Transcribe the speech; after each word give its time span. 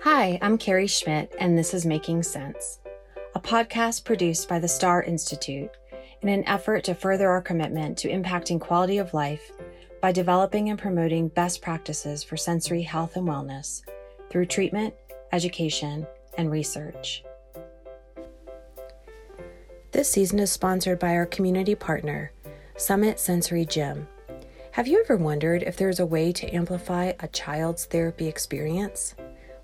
Hi, 0.00 0.40
I'm 0.42 0.58
Carrie 0.58 0.88
Schmidt, 0.88 1.32
and 1.38 1.56
this 1.56 1.72
is 1.72 1.86
Making 1.86 2.24
Sense, 2.24 2.80
a 3.36 3.40
podcast 3.40 4.04
produced 4.04 4.48
by 4.48 4.58
the 4.58 4.66
Star 4.66 5.04
Institute 5.04 5.70
in 6.20 6.28
an 6.28 6.42
effort 6.48 6.82
to 6.84 6.96
further 6.96 7.30
our 7.30 7.40
commitment 7.40 7.96
to 7.98 8.08
impacting 8.08 8.60
quality 8.60 8.98
of 8.98 9.14
life 9.14 9.52
by 10.00 10.10
developing 10.10 10.70
and 10.70 10.80
promoting 10.80 11.28
best 11.28 11.62
practices 11.62 12.24
for 12.24 12.36
sensory 12.36 12.82
health 12.82 13.14
and 13.14 13.28
wellness 13.28 13.82
through 14.30 14.46
treatment, 14.46 14.94
education, 15.30 16.08
and 16.36 16.50
research. 16.50 17.22
This 19.92 20.10
season 20.10 20.40
is 20.40 20.50
sponsored 20.50 20.98
by 20.98 21.14
our 21.14 21.26
community 21.26 21.76
partner, 21.76 22.32
Summit 22.76 23.20
Sensory 23.20 23.64
Gym. 23.64 24.08
Have 24.72 24.88
you 24.88 25.00
ever 25.04 25.16
wondered 25.16 25.62
if 25.62 25.76
there's 25.76 26.00
a 26.00 26.06
way 26.06 26.32
to 26.32 26.48
amplify 26.52 27.12
a 27.20 27.28
child's 27.28 27.84
therapy 27.84 28.26
experience? 28.26 29.14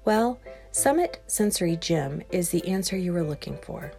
Well, 0.08 0.40
Summit 0.72 1.20
Sensory 1.26 1.76
Gym 1.76 2.22
is 2.30 2.48
the 2.48 2.66
answer 2.66 2.96
you 2.96 3.12
were 3.12 3.22
looking 3.22 3.58
for. 3.58 3.92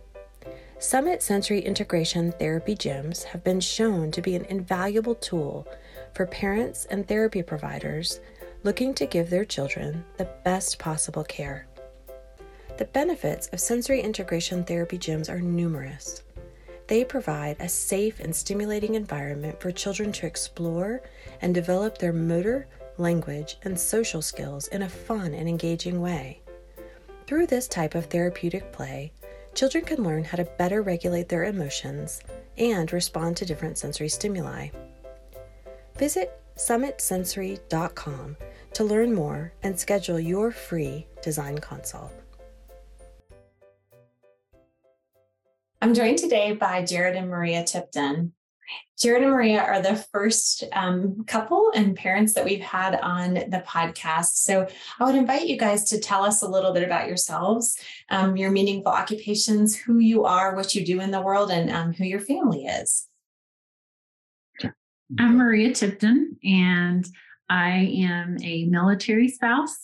Summit 0.80 1.22
Sensory 1.22 1.60
Integration 1.60 2.32
Therapy 2.32 2.76
Gyms 2.76 3.26
have 3.26 3.44
been 3.44 3.60
shown 3.60 4.10
to 4.14 4.22
be 4.24 4.36
an 4.36 4.46
invaluable 4.46 5.14
tool 5.14 5.68
for 6.16 6.26
parents 6.26 6.86
and 6.86 7.08
therapy 7.08 7.44
providers 7.44 8.22
looking 8.64 8.96
to 8.96 9.06
give 9.06 9.30
their 9.30 9.46
children 9.46 10.04
the 10.18 10.28
best 10.44 10.80
possible 10.80 11.24
care. 11.24 11.68
The 12.80 12.86
benefits 12.86 13.48
of 13.50 13.60
sensory 13.60 14.02
integration 14.02 14.64
therapy 14.64 14.98
gyms 14.98 15.30
are 15.30 15.40
numerous. 15.40 16.24
They 16.88 17.04
provide 17.04 17.58
a 17.60 17.70
safe 17.70 18.20
and 18.20 18.36
stimulating 18.36 18.96
environment 18.96 19.62
for 19.62 19.70
children 19.72 20.12
to 20.14 20.26
explore 20.26 21.04
and 21.44 21.54
develop 21.54 22.00
their 22.00 22.14
motor, 22.14 22.68
language, 23.00 23.58
and 23.64 23.80
social 23.80 24.22
skills 24.22 24.68
in 24.68 24.82
a 24.82 24.90
fun 24.90 25.34
and 25.34 25.48
engaging 25.48 26.02
way. 26.02 26.42
Through 27.28 27.48
this 27.48 27.68
type 27.68 27.96
of 27.96 28.06
therapeutic 28.06 28.72
play, 28.72 29.12
children 29.54 29.86
can 29.86 30.04
learn 30.04 30.24
how 30.24 30.38
to 30.38 30.46
better 30.58 30.82
regulate 30.82 31.30
their 31.30 31.46
emotions 31.46 32.22
and 32.58 32.92
respond 32.92 33.38
to 33.38 33.46
different 33.46 33.78
sensory 33.78 34.10
stimuli. 34.10 34.70
Visit 35.98 36.40
summitsensory.com 36.56 38.38
to 38.74 38.84
learn 38.84 39.14
more 39.14 39.54
and 39.64 39.80
schedule 39.80 40.20
your 40.20 40.52
free 40.52 41.08
design 41.22 41.58
consult. 41.58 42.12
I'm 45.82 45.94
joined 45.94 46.18
today 46.20 46.54
by 46.54 46.84
Jared 46.84 47.16
and 47.16 47.30
Maria 47.30 47.64
Tipton. 47.64 48.34
Jared 49.00 49.24
and 49.24 49.32
Maria 49.32 49.62
are 49.62 49.82
the 49.82 49.96
first 49.96 50.66
um, 50.74 51.24
couple 51.26 51.72
and 51.74 51.96
parents 51.96 52.34
that 52.34 52.44
we've 52.44 52.60
had 52.60 52.96
on 52.96 53.36
the 53.36 53.64
podcast. 53.66 54.36
So 54.44 54.68
I 55.00 55.06
would 55.06 55.16
invite 55.16 55.48
you 55.48 55.58
guys 55.58 55.86
to 55.90 56.00
tell 56.00 56.24
us 56.24 56.42
a 56.42 56.48
little 56.48 56.74
bit 56.74 56.84
about 56.84 57.08
yourselves, 57.08 57.78
um, 58.10 58.36
your 58.36 58.52
meaningful 58.52 58.92
occupations, 58.92 59.76
who 59.76 60.00
you 60.00 60.26
are, 60.26 60.56
what 60.56 60.76
you 60.76 60.86
do 60.86 61.00
in 61.00 61.12
the 61.12 61.22
world, 61.22 61.50
and 61.50 61.70
um, 61.70 61.94
who 61.94 62.04
your 62.04 62.20
family 62.20 62.66
is. 62.66 63.08
I'm 65.18 65.38
Maria 65.38 65.74
Tipton, 65.74 66.38
and 66.44 67.08
I 67.50 67.70
am 68.04 68.38
a 68.44 68.66
military 68.66 69.30
spouse. 69.30 69.78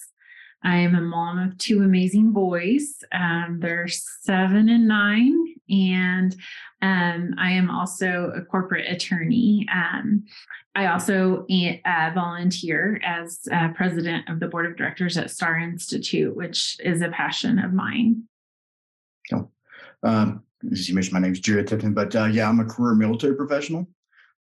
I 0.66 0.77
am 0.77 0.95
a 0.95 1.02
mom 1.02 1.38
of 1.38 1.58
two 1.59 1.83
amazing 1.83 2.31
boys. 2.31 3.03
Um, 3.11 3.59
they're 3.61 3.88
seven 3.88 4.67
and 4.69 4.88
nine, 4.88 5.53
and 5.69 6.35
um, 6.81 7.35
I 7.38 7.52
am 7.52 7.69
also 7.69 8.33
a 8.35 8.41
corporate 8.41 8.91
attorney. 8.91 9.67
Um, 9.71 10.25
I 10.73 10.88
also 10.88 11.45
uh, 11.86 12.11
volunteer 12.16 12.99
as 13.05 13.41
uh, 13.52 13.69
president 13.75 14.27
of 14.27 14.39
the 14.39 14.47
board 14.47 14.66
of 14.66 14.75
directors 14.75 15.17
at 15.17 15.30
Star 15.30 15.59
Institute, 15.59 16.36
which 16.36 16.77
is 16.83 17.02
a 17.02 17.09
passion 17.09 17.59
of 17.59 17.71
mine. 17.71 18.23
Oh, 19.31 19.49
um, 20.02 20.43
as 20.71 20.89
you 20.89 20.95
mentioned, 20.95 21.14
my 21.14 21.20
name 21.20 21.31
is 21.31 21.39
Jared 21.39 21.67
Tipton, 21.67 21.93
but 21.93 22.15
uh, 22.15 22.25
yeah, 22.25 22.49
I'm 22.49 22.59
a 22.59 22.65
career 22.65 22.95
military 22.95 23.36
professional. 23.36 23.87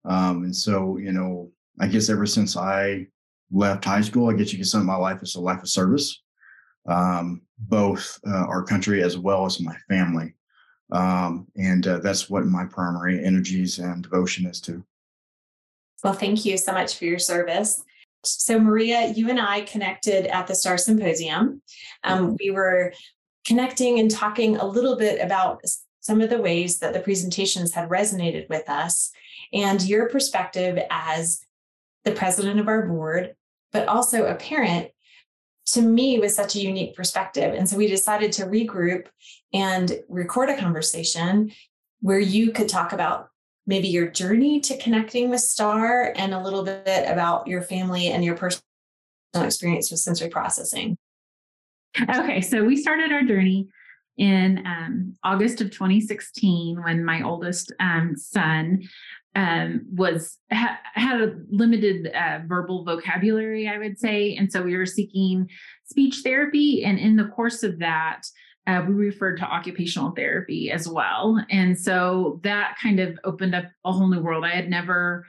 Um, 0.07 0.45
and 0.45 0.57
so, 0.57 0.97
you 0.97 1.13
know, 1.13 1.51
I 1.81 1.87
guess 1.87 2.09
ever 2.09 2.27
since 2.27 2.57
I 2.57 3.09
left 3.51 3.85
high 3.85 4.01
school, 4.01 4.31
I 4.31 4.35
guess 4.35 4.53
you 4.53 4.59
could 4.59 4.67
say 4.67 4.79
my 4.79 4.97
life 4.97 5.23
is 5.23 5.35
a 5.35 5.41
life 5.41 5.63
of 5.63 5.69
service, 5.69 6.23
um, 6.87 7.43
both 7.59 8.19
uh, 8.27 8.47
our 8.47 8.63
country 8.63 9.03
as 9.03 9.17
well 9.19 9.47
as 9.47 9.61
my 9.61 9.77
family. 9.89 10.35
Um, 10.93 11.47
and 11.57 11.87
uh, 11.87 11.99
that's 11.99 12.29
what 12.29 12.47
my 12.47 12.65
primary 12.65 13.25
energies 13.25 13.79
and 13.79 14.03
devotion 14.03 14.47
is 14.47 14.61
to. 14.63 14.85
Well, 16.03 16.13
thank 16.13 16.45
you 16.45 16.59
so 16.59 16.73
much 16.73 16.99
for 16.99 17.07
your 17.07 17.19
service. 17.19 17.83
So, 18.25 18.59
Maria, 18.59 19.09
you 19.09 19.31
and 19.31 19.41
I 19.41 19.63
connected 19.63 20.27
at 20.27 20.47
the 20.47 20.55
STAR 20.55 20.79
Symposium. 20.79 21.63
Um, 22.05 22.37
we 22.39 22.51
were 22.51 22.93
connecting 23.47 23.99
and 23.99 24.11
talking 24.11 24.57
a 24.57 24.67
little 24.67 24.97
bit 24.97 25.21
about 25.21 25.63
some 26.01 26.21
of 26.21 26.31
the 26.31 26.41
ways 26.41 26.79
that 26.79 26.93
the 26.93 27.01
presentations 27.01 27.73
had 27.73 27.89
resonated 27.89 28.49
with 28.49 28.69
us 28.69 29.11
and 29.53 29.83
your 29.83 30.09
perspective 30.09 30.79
as 30.91 31.41
the 32.05 32.13
president 32.13 32.61
of 32.61 32.69
our 32.69 32.87
board, 32.87 33.35
but 33.73 33.89
also 33.89 34.27
a 34.27 34.35
parent 34.35 34.91
to 35.67 35.83
me 35.83 36.19
was 36.19 36.35
such 36.35 36.57
a 36.57 36.61
unique 36.61 36.95
perspective. 36.95 37.55
And 37.55 37.69
so 37.69 37.77
we 37.77 37.87
decided 37.87 38.33
to 38.33 38.45
regroup 38.45 39.07
and 39.53 39.99
record 40.09 40.51
a 40.51 40.59
conversation 40.59 41.53
where 42.01 42.19
you 42.19 42.53
could 42.53 42.69
talk 42.69 42.93
about 42.93 43.29
maybe 43.67 43.89
your 43.89 44.09
journey 44.09 44.61
to 44.61 44.77
connecting 44.77 45.31
with 45.31 45.41
STAR 45.41 46.13
and 46.17 46.35
a 46.35 46.43
little 46.43 46.63
bit 46.63 47.09
about 47.09 47.47
your 47.47 47.63
family 47.63 48.09
and 48.09 48.23
your 48.23 48.37
personal 48.37 48.63
experience 49.37 49.91
with 49.91 50.01
sensory 50.01 50.29
processing. 50.29 50.99
Okay, 52.15 52.41
so 52.41 52.63
we 52.63 52.77
started 52.77 53.11
our 53.13 53.23
journey 53.23 53.69
in 54.19 54.65
um, 54.67 55.15
August 55.25 55.61
of 55.61 55.71
2016 55.71 56.83
when 56.83 57.05
my 57.05 57.23
oldest 57.23 57.73
um, 57.81 58.17
son 58.17 58.83
um, 59.35 59.85
was 59.93 60.39
ha- 60.53 60.79
had 60.95 61.21
a 61.21 61.35
limited 61.49 62.13
uh, 62.15 62.41
verbal 62.47 62.85
vocabulary, 62.85 63.69
I 63.69 63.79
would 63.79 63.99
say, 63.99 64.37
and 64.37 64.51
so 64.51 64.63
we 64.63 64.77
were 64.77 64.87
seeking 64.87 65.49
speech 65.85 66.21
therapy. 66.23 66.85
And 66.85 66.99
in 66.99 67.17
the 67.17 67.27
course 67.27 67.63
of 67.63 67.79
that, 67.81 68.23
uh, 68.67 68.83
we 68.87 68.95
referred 68.95 69.37
to 69.39 69.45
occupational 69.45 70.13
therapy 70.13 70.71
as 70.71 70.89
well, 70.89 71.45
and 71.51 71.79
so 71.79 72.41
that 72.45 72.77
kind 72.81 73.01
of 73.01 73.19
opened 73.25 73.55
up 73.55 73.65
a 73.85 73.93
whole 73.93 74.09
new 74.09 74.21
world. 74.21 74.45
I 74.45 74.51
had 74.51 74.71
never 74.71 75.27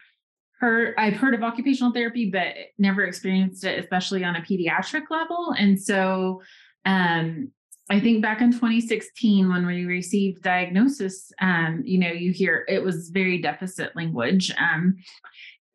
heard 0.59 0.95
I've 0.97 1.15
heard 1.15 1.33
of 1.33 1.43
occupational 1.43 1.91
therapy, 1.91 2.29
but 2.29 2.53
never 2.77 3.03
experienced 3.03 3.65
it, 3.65 3.77
especially 3.77 4.23
on 4.23 4.37
a 4.37 4.41
pediatric 4.41 5.09
level, 5.09 5.53
and 5.57 5.81
so 5.81 6.41
um, 6.85 7.51
I 7.89 7.99
think 7.99 8.21
back 8.21 8.41
in 8.41 8.51
2016, 8.51 9.47
when 9.49 9.65
we 9.65 9.85
received 9.85 10.41
diagnosis, 10.41 11.31
um, 11.39 11.83
you 11.85 11.99
know, 11.99 12.11
you 12.11 12.31
hear 12.31 12.65
it 12.67 12.83
was 12.83 13.09
very 13.09 13.39
deficit 13.39 13.95
language. 13.95 14.51
Um, 14.57 14.97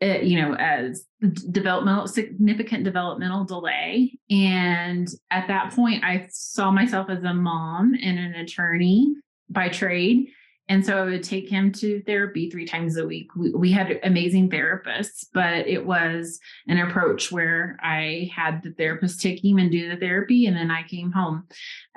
it, 0.00 0.24
you 0.24 0.40
know, 0.40 0.54
as 0.54 1.04
developmental, 1.50 2.08
significant 2.08 2.84
developmental 2.84 3.44
delay. 3.44 4.18
And 4.30 5.08
at 5.30 5.46
that 5.48 5.72
point, 5.72 6.02
I 6.02 6.26
saw 6.30 6.70
myself 6.70 7.10
as 7.10 7.22
a 7.22 7.34
mom 7.34 7.94
and 8.02 8.18
an 8.18 8.34
attorney 8.34 9.14
by 9.50 9.68
trade. 9.68 10.28
And 10.70 10.86
so 10.86 10.96
I 10.96 11.04
would 11.04 11.24
take 11.24 11.48
him 11.48 11.72
to 11.72 12.00
therapy 12.02 12.48
three 12.48 12.64
times 12.64 12.96
a 12.96 13.04
week. 13.04 13.34
We, 13.34 13.50
we, 13.50 13.72
had 13.72 13.98
amazing 14.04 14.50
therapists, 14.50 15.26
but 15.34 15.66
it 15.66 15.84
was 15.84 16.38
an 16.68 16.78
approach 16.78 17.32
where 17.32 17.76
I 17.82 18.30
had 18.32 18.62
the 18.62 18.70
therapist 18.70 19.20
take 19.20 19.44
him 19.44 19.58
and 19.58 19.68
do 19.68 19.90
the 19.90 19.96
therapy, 19.96 20.46
and 20.46 20.56
then 20.56 20.70
I 20.70 20.84
came 20.84 21.10
home, 21.10 21.48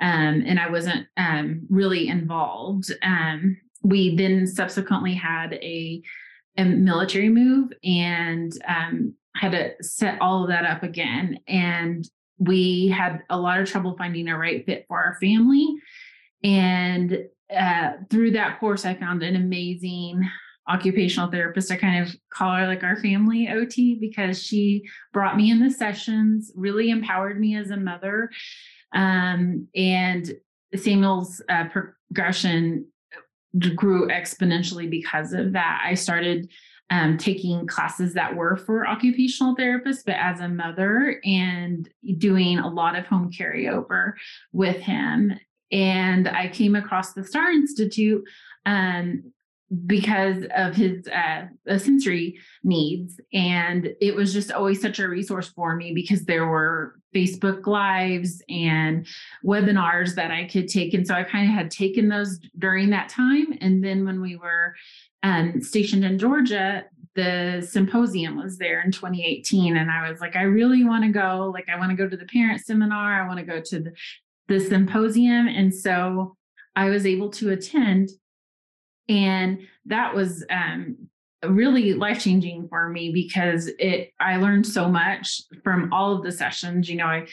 um, 0.02 0.42
and 0.44 0.58
I 0.58 0.68
wasn't 0.68 1.06
um, 1.16 1.62
really 1.70 2.08
involved. 2.08 2.92
Um, 3.02 3.56
we 3.84 4.16
then 4.16 4.44
subsequently 4.48 5.14
had 5.14 5.54
a, 5.54 6.02
a 6.58 6.64
military 6.64 7.28
move 7.28 7.72
and 7.84 8.52
um, 8.66 9.14
had 9.36 9.52
to 9.52 9.84
set 9.84 10.20
all 10.20 10.42
of 10.42 10.48
that 10.48 10.64
up 10.64 10.82
again, 10.82 11.38
and 11.46 12.08
we 12.38 12.88
had 12.88 13.22
a 13.30 13.38
lot 13.38 13.60
of 13.60 13.70
trouble 13.70 13.94
finding 13.96 14.26
a 14.26 14.36
right 14.36 14.66
fit 14.66 14.84
for 14.88 15.00
our 15.00 15.16
family. 15.20 15.76
And 16.42 17.28
uh, 17.54 17.92
through 18.10 18.32
that 18.32 18.60
course, 18.60 18.84
I 18.84 18.94
found 18.94 19.22
an 19.22 19.36
amazing 19.36 20.28
occupational 20.68 21.30
therapist. 21.30 21.70
I 21.70 21.76
kind 21.76 22.06
of 22.06 22.14
call 22.30 22.54
her 22.56 22.66
like 22.66 22.82
our 22.82 22.96
family 22.96 23.48
OT 23.48 23.96
because 23.96 24.42
she 24.42 24.84
brought 25.12 25.36
me 25.36 25.50
in 25.50 25.60
the 25.60 25.70
sessions, 25.70 26.52
really 26.56 26.90
empowered 26.90 27.38
me 27.38 27.56
as 27.56 27.70
a 27.70 27.76
mother. 27.76 28.30
Um, 28.94 29.68
and 29.74 30.32
Samuel's 30.74 31.42
uh, 31.48 31.64
progression 31.68 32.86
grew 33.76 34.08
exponentially 34.08 34.90
because 34.90 35.32
of 35.32 35.52
that. 35.52 35.82
I 35.84 35.94
started 35.94 36.50
um, 36.90 37.18
taking 37.18 37.66
classes 37.66 38.14
that 38.14 38.34
were 38.34 38.56
for 38.56 38.86
occupational 38.86 39.56
therapists, 39.56 40.02
but 40.04 40.16
as 40.16 40.40
a 40.40 40.48
mother 40.48 41.20
and 41.24 41.88
doing 42.18 42.58
a 42.58 42.68
lot 42.68 42.96
of 42.96 43.06
home 43.06 43.30
carryover 43.30 44.12
with 44.52 44.76
him 44.76 45.32
and 45.74 46.28
I 46.28 46.48
came 46.48 46.76
across 46.76 47.12
the 47.12 47.24
Star 47.24 47.50
Institute 47.50 48.24
um, 48.64 49.32
because 49.86 50.44
of 50.54 50.76
his 50.76 51.08
uh, 51.08 51.46
sensory 51.78 52.38
needs. 52.62 53.20
And 53.32 53.92
it 54.00 54.14
was 54.14 54.32
just 54.32 54.52
always 54.52 54.80
such 54.80 55.00
a 55.00 55.08
resource 55.08 55.48
for 55.48 55.74
me 55.74 55.92
because 55.92 56.24
there 56.24 56.46
were 56.46 56.94
Facebook 57.12 57.66
Lives 57.66 58.40
and 58.48 59.04
webinars 59.44 60.14
that 60.14 60.30
I 60.30 60.44
could 60.44 60.68
take. 60.68 60.94
And 60.94 61.04
so 61.04 61.14
I 61.14 61.24
kind 61.24 61.48
of 61.48 61.54
had 61.54 61.72
taken 61.72 62.08
those 62.08 62.38
during 62.56 62.90
that 62.90 63.08
time. 63.08 63.58
And 63.60 63.82
then 63.82 64.04
when 64.04 64.20
we 64.20 64.36
were 64.36 64.76
um, 65.24 65.60
stationed 65.60 66.04
in 66.04 66.20
Georgia, 66.20 66.84
the 67.16 67.66
symposium 67.68 68.36
was 68.36 68.58
there 68.58 68.80
in 68.82 68.92
2018. 68.92 69.76
And 69.76 69.90
I 69.90 70.08
was 70.08 70.20
like, 70.20 70.36
I 70.36 70.42
really 70.42 70.84
want 70.84 71.04
to 71.04 71.10
go. 71.10 71.50
Like, 71.52 71.68
I 71.68 71.78
want 71.78 71.90
to 71.90 71.96
go 71.96 72.08
to 72.08 72.16
the 72.16 72.26
parent 72.26 72.64
seminar, 72.64 73.22
I 73.22 73.26
want 73.26 73.38
to 73.38 73.44
go 73.44 73.60
to 73.60 73.80
the, 73.80 73.92
the 74.48 74.60
symposium. 74.60 75.48
And 75.48 75.74
so 75.74 76.36
I 76.76 76.90
was 76.90 77.06
able 77.06 77.30
to 77.30 77.50
attend 77.50 78.10
and 79.08 79.60
that 79.86 80.14
was 80.14 80.44
um, 80.50 80.96
really 81.46 81.92
life 81.94 82.20
changing 82.20 82.68
for 82.68 82.88
me 82.88 83.12
because 83.12 83.70
it 83.78 84.12
I 84.20 84.36
learned 84.36 84.66
so 84.66 84.88
much 84.88 85.42
from 85.62 85.92
all 85.92 86.16
of 86.16 86.22
the 86.22 86.32
sessions. 86.32 86.88
You 86.88 86.96
know, 86.96 87.06
I 87.06 87.26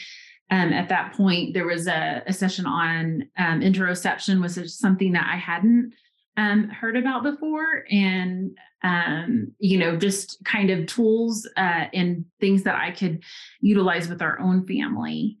um, 0.50 0.72
at 0.72 0.88
that 0.90 1.14
point 1.14 1.54
there 1.54 1.66
was 1.66 1.86
a, 1.86 2.22
a 2.26 2.32
session 2.32 2.66
on 2.66 3.28
um, 3.38 3.60
interoception, 3.60 4.42
which 4.42 4.58
is 4.58 4.78
something 4.78 5.12
that 5.12 5.28
I 5.32 5.36
hadn't 5.36 5.94
um, 6.36 6.68
heard 6.68 6.96
about 6.96 7.22
before, 7.22 7.84
and 7.90 8.56
um, 8.82 9.52
you 9.58 9.78
know, 9.78 9.96
just 9.96 10.44
kind 10.44 10.70
of 10.70 10.86
tools 10.86 11.48
uh, 11.56 11.86
and 11.94 12.24
things 12.40 12.64
that 12.64 12.74
I 12.74 12.90
could 12.90 13.22
utilize 13.60 14.08
with 14.08 14.20
our 14.20 14.38
own 14.40 14.66
family. 14.66 15.38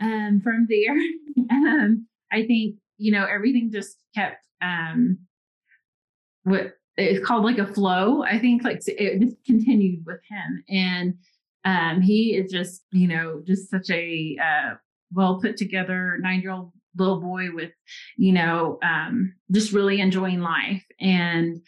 Um, 0.00 0.40
from 0.42 0.66
there, 0.68 0.96
um, 1.50 2.06
I 2.32 2.46
think 2.46 2.76
you 2.98 3.12
know 3.12 3.24
everything 3.24 3.70
just 3.72 3.96
kept 4.14 4.44
um, 4.62 5.18
what 6.44 6.74
it's 6.96 7.24
called 7.24 7.44
like 7.44 7.58
a 7.58 7.66
flow. 7.66 8.22
I 8.22 8.38
think 8.38 8.64
like 8.64 8.80
it 8.86 9.20
just 9.20 9.36
continued 9.44 10.04
with 10.06 10.20
him, 10.28 10.64
and 10.68 11.14
um, 11.64 12.00
he 12.00 12.36
is 12.36 12.50
just 12.50 12.82
you 12.90 13.08
know 13.08 13.42
just 13.46 13.70
such 13.70 13.90
a 13.90 14.36
uh, 14.42 14.74
well 15.12 15.40
put 15.40 15.56
together 15.56 16.18
nine 16.20 16.40
year 16.40 16.52
old 16.52 16.72
little 16.96 17.20
boy 17.20 17.48
with 17.52 17.70
you 18.16 18.32
know 18.32 18.78
um, 18.82 19.34
just 19.50 19.72
really 19.72 20.00
enjoying 20.00 20.40
life 20.40 20.84
and 21.00 21.60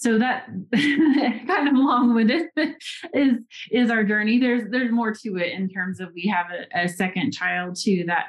so 0.00 0.18
that 0.18 0.46
kind 0.74 1.68
of 1.68 1.74
long 1.74 2.14
winded 2.14 2.46
is 3.14 3.34
is 3.70 3.90
our 3.90 4.02
journey. 4.02 4.38
There's 4.38 4.70
there's 4.70 4.90
more 4.90 5.12
to 5.12 5.36
it 5.36 5.52
in 5.52 5.68
terms 5.68 6.00
of 6.00 6.08
we 6.14 6.26
have 6.34 6.46
a, 6.50 6.84
a 6.84 6.88
second 6.88 7.32
child 7.32 7.76
too 7.76 8.04
that 8.06 8.28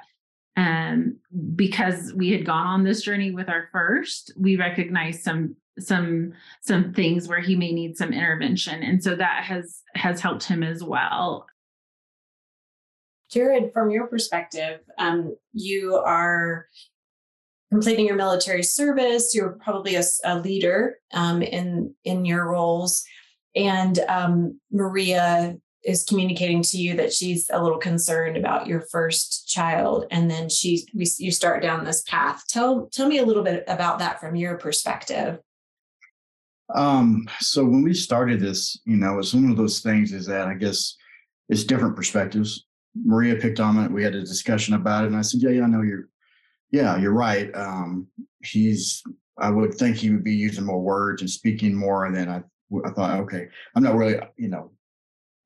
um 0.58 1.18
because 1.56 2.14
we 2.14 2.30
had 2.32 2.46
gone 2.46 2.68
on 2.68 2.84
this 2.84 3.04
journey 3.04 3.32
with 3.32 3.48
our 3.48 3.70
first 3.72 4.34
we 4.38 4.58
recognized 4.58 5.22
some 5.22 5.56
some 5.80 6.34
some 6.60 6.92
things 6.92 7.30
where 7.30 7.40
he 7.40 7.56
may 7.56 7.72
need 7.72 7.96
some 7.96 8.12
intervention. 8.12 8.84
And 8.84 9.02
so 9.02 9.16
that 9.16 9.46
has 9.46 9.82
has 9.96 10.20
helped 10.20 10.44
him 10.44 10.64
as 10.64 10.84
well. 10.84 11.48
Jared 13.32 13.72
from 13.72 13.92
your 13.92 14.08
perspective 14.08 14.82
um, 14.98 15.38
you 15.54 15.96
are 15.96 16.68
completing 17.72 18.06
your 18.06 18.16
military 18.16 18.64
service 18.64 19.34
you're 19.34 19.58
probably 19.64 19.96
a, 19.96 20.04
a 20.26 20.40
leader 20.40 20.98
um, 21.14 21.42
in 21.42 21.94
in 22.04 22.26
your 22.26 22.50
roles 22.50 23.04
and 23.56 24.00
um, 24.08 24.60
maria 24.72 25.56
is 25.84 26.04
communicating 26.04 26.62
to 26.62 26.78
you 26.78 26.96
that 26.96 27.12
she's 27.12 27.50
a 27.52 27.62
little 27.62 27.80
concerned 27.80 28.38
about 28.38 28.68
your 28.68 28.82
first 28.92 29.48
child 29.48 30.06
and 30.12 30.30
then 30.30 30.48
she 30.48 30.86
we, 30.94 31.08
you 31.18 31.32
start 31.32 31.62
down 31.62 31.84
this 31.84 32.04
path 32.04 32.44
tell 32.48 32.88
tell 32.92 33.08
me 33.08 33.18
a 33.18 33.26
little 33.26 33.44
bit 33.44 33.64
about 33.68 34.00
that 34.00 34.20
from 34.20 34.36
your 34.36 34.58
perspective 34.58 35.40
um, 36.76 37.28
so 37.40 37.64
when 37.64 37.82
we 37.82 37.94
started 37.94 38.40
this, 38.40 38.80
you 38.86 38.98
know, 38.98 39.20
it's 39.20 39.34
one 39.34 39.50
of 39.50 39.58
those 39.58 39.80
things 39.80 40.14
is 40.14 40.26
that 40.28 40.48
I 40.48 40.54
guess 40.54 40.96
it's 41.50 41.64
different 41.64 41.96
perspectives. 41.96 42.66
Maria 42.96 43.36
picked 43.36 43.60
on 43.60 43.78
it. 43.78 43.92
We 43.92 44.04
had 44.04 44.16
a 44.16 44.22
discussion 44.22 44.74
about 44.74 45.04
it. 45.04 45.08
And 45.08 45.18
I 45.18 45.22
said, 45.22 45.42
Yeah, 45.42 45.50
yeah, 45.50 45.64
I 45.64 45.68
know 45.68 45.82
you're 45.82 46.08
yeah, 46.72 46.98
you're 46.98 47.14
right. 47.14 47.54
Um, 47.56 48.08
he's 48.44 49.04
I 49.38 49.50
would 49.50 49.74
think 49.74 49.98
he 49.98 50.10
would 50.12 50.24
be 50.24 50.36
using 50.36 50.66
more 50.66 50.82
words 50.82 51.22
and 51.22 51.30
speaking 51.30 51.76
more. 51.76 52.06
And 52.06 52.16
then 52.16 52.30
I 52.30 52.44
I 52.86 52.90
thought, 52.92 53.20
okay, 53.22 53.48
I'm 53.76 53.84
not 53.84 53.96
really, 53.96 54.20
you 54.38 54.48
know, 54.48 54.72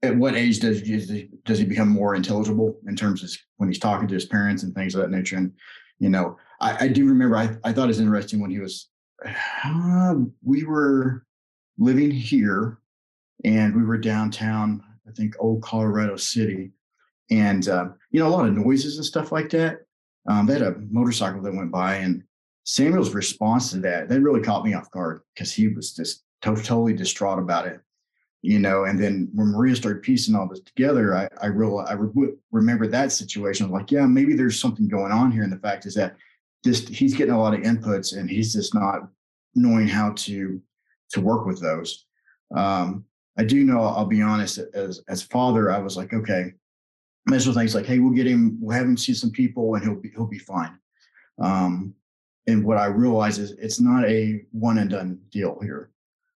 at 0.04 0.16
what 0.16 0.36
age 0.36 0.60
does 0.60 0.82
he, 0.82 1.30
does 1.44 1.58
he 1.58 1.66
become 1.66 1.90
more 1.90 2.14
intelligible 2.14 2.78
in 2.88 2.96
terms 2.96 3.24
of 3.24 3.32
when 3.58 3.70
he's 3.70 3.80
talking 3.80 4.08
to 4.08 4.14
his 4.14 4.26
parents 4.26 4.64
and 4.64 4.76
things 4.76 4.94
of 4.94 5.02
that 5.02 5.12
nature? 5.12 5.38
And 5.38 5.52
you 6.00 6.10
know, 6.10 6.38
I, 6.62 6.86
I 6.86 6.88
do 6.88 7.08
remember 7.08 7.38
I, 7.38 7.56
I 7.64 7.72
thought 7.72 7.86
it 7.86 7.88
was 7.88 8.00
interesting 8.00 8.40
when 8.42 8.52
he 8.52 8.60
was 8.60 8.90
uh, 9.64 10.16
we 10.44 10.64
were 10.64 11.26
living 11.78 12.12
here 12.12 12.80
and 13.44 13.76
we 13.76 13.84
were 13.84 13.98
downtown, 13.98 14.84
I 15.08 15.12
think 15.12 15.36
old 15.40 15.62
Colorado 15.62 16.16
City. 16.16 16.72
And, 17.32 17.68
uh, 17.68 17.90
you 18.12 18.20
know, 18.20 18.28
a 18.28 18.30
lot 18.30 18.48
of 18.48 18.54
noises 18.54 18.98
and 18.98 19.06
stuff 19.06 19.32
like 19.32 19.50
that. 19.50 19.85
Um, 20.28 20.46
they 20.46 20.54
had 20.54 20.62
a 20.64 20.76
motorcycle 20.90 21.42
that 21.42 21.54
went 21.54 21.72
by 21.72 21.96
and 21.96 22.24
Samuel's 22.66 23.14
response 23.14 23.72
to 23.72 23.78
that, 23.82 24.10
that 24.10 24.22
really 24.22 24.42
caught 24.42 24.66
me 24.66 24.74
off 24.74 24.90
guard 24.92 25.22
because 25.34 25.54
he 25.54 25.68
was 25.68 25.94
just 25.94 26.24
to- 26.42 26.56
totally 26.56 26.94
distraught 26.94 27.38
about 27.38 27.68
it, 27.68 27.80
you 28.42 28.58
know. 28.58 28.86
And 28.86 29.00
then 29.00 29.30
when 29.36 29.50
Maria 29.50 29.76
started 29.76 30.02
piecing 30.02 30.36
all 30.36 30.48
this 30.48 30.62
together, 30.62 31.16
I, 31.16 31.30
I 31.42 31.48
realized, 31.48 31.92
I 31.92 31.94
re- 31.94 32.34
remember 32.52 32.88
that 32.88 33.12
situation. 33.12 33.68
I 33.68 33.70
like, 33.70 33.92
yeah, 33.92 34.08
maybe 34.08 34.34
there's 34.34 34.60
something 34.60 34.88
going 34.88 35.12
on 35.12 35.32
here. 35.32 35.44
And 35.44 35.54
the 35.54 35.60
fact 35.60 35.86
is 35.86 35.94
that 35.94 36.16
just 36.64 36.90
he's 36.90 37.14
getting 37.14 37.36
a 37.36 37.40
lot 37.40 37.54
of 37.54 37.62
inputs 37.62 38.18
and 38.18 38.28
he's 38.28 38.54
just 38.54 38.74
not 38.74 39.08
knowing 39.54 39.88
how 39.88 40.12
to 40.14 40.60
to 41.12 41.22
work 41.22 41.46
with 41.46 41.62
those. 41.62 42.08
Um, 42.56 43.06
I 43.38 43.44
do 43.44 43.64
know, 43.64 43.82
I'll 43.82 44.06
be 44.06 44.24
honest, 44.24 44.60
as 44.74 45.04
as 45.08 45.22
father, 45.22 45.72
I 45.72 45.78
was 45.78 45.96
like, 45.96 46.14
okay, 46.14 46.54
mental 47.26 47.54
things 47.54 47.76
like, 47.76 47.86
hey, 47.86 48.00
we'll 48.00 48.14
get 48.14 48.28
him, 48.28 48.58
we'll 48.60 48.76
have 48.76 48.86
him 48.86 48.98
see 48.98 49.14
some 49.14 49.32
people 49.32 49.76
and 49.76 49.84
he'll 49.84 49.96
be 49.96 50.10
he'll 50.10 50.26
be 50.26 50.40
fine. 50.40 50.78
Um, 51.40 51.94
and 52.48 52.64
what 52.64 52.78
I 52.78 52.86
realize 52.86 53.40
is 53.40 53.52
it's 53.52 53.80
not 53.80 54.06
a 54.06 54.44
one 54.52 54.78
and 54.78 54.90
done 54.90 55.20
deal 55.32 55.58
here 55.62 55.90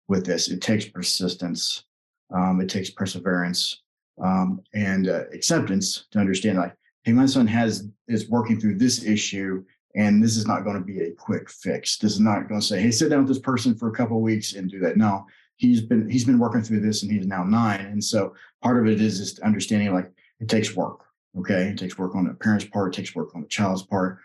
with 0.08 0.24
this. 0.24 0.48
It 0.48 0.62
takes 0.62 0.86
persistence, 0.86 1.84
um, 2.32 2.60
it 2.60 2.68
takes 2.68 2.90
perseverance, 2.90 3.82
um, 4.22 4.62
and 4.74 5.08
uh, 5.08 5.24
acceptance 5.32 6.06
to 6.12 6.18
understand 6.18 6.58
like, 6.58 6.74
hey, 7.02 7.12
my 7.12 7.26
son 7.26 7.46
has 7.46 7.88
is 8.08 8.28
working 8.28 8.60
through 8.60 8.78
this 8.78 9.04
issue 9.04 9.64
and 9.96 10.22
this 10.22 10.36
is 10.36 10.46
not 10.46 10.62
going 10.62 10.76
to 10.76 10.84
be 10.84 11.00
a 11.00 11.12
quick 11.12 11.50
fix. 11.50 11.96
This 11.96 12.12
is 12.12 12.20
not 12.20 12.48
going 12.48 12.60
to 12.60 12.66
say, 12.66 12.80
"Hey, 12.80 12.90
sit 12.90 13.08
down 13.08 13.20
with 13.20 13.28
this 13.28 13.38
person 13.38 13.74
for 13.74 13.88
a 13.88 13.94
couple 13.94 14.20
weeks 14.20 14.52
and 14.52 14.70
do 14.70 14.78
that." 14.80 14.96
No, 14.96 15.26
he's 15.56 15.80
been 15.80 16.08
he's 16.08 16.24
been 16.24 16.38
working 16.38 16.62
through 16.62 16.80
this, 16.80 17.02
and 17.02 17.10
he's 17.10 17.26
now 17.26 17.42
nine. 17.42 17.80
And 17.80 18.04
so 18.04 18.34
part 18.62 18.78
of 18.78 18.86
it 18.86 19.00
is 19.00 19.18
just 19.18 19.40
understanding 19.40 19.92
like 19.92 20.12
it 20.40 20.48
takes 20.48 20.74
work. 20.74 21.00
Okay, 21.38 21.68
it 21.68 21.78
takes 21.78 21.98
work 21.98 22.14
on 22.14 22.24
the 22.24 22.34
parent's 22.34 22.64
part, 22.64 22.94
it 22.94 22.96
takes 22.96 23.14
work 23.14 23.34
on 23.34 23.42
the 23.42 23.48
child's 23.48 23.82
part, 23.82 24.18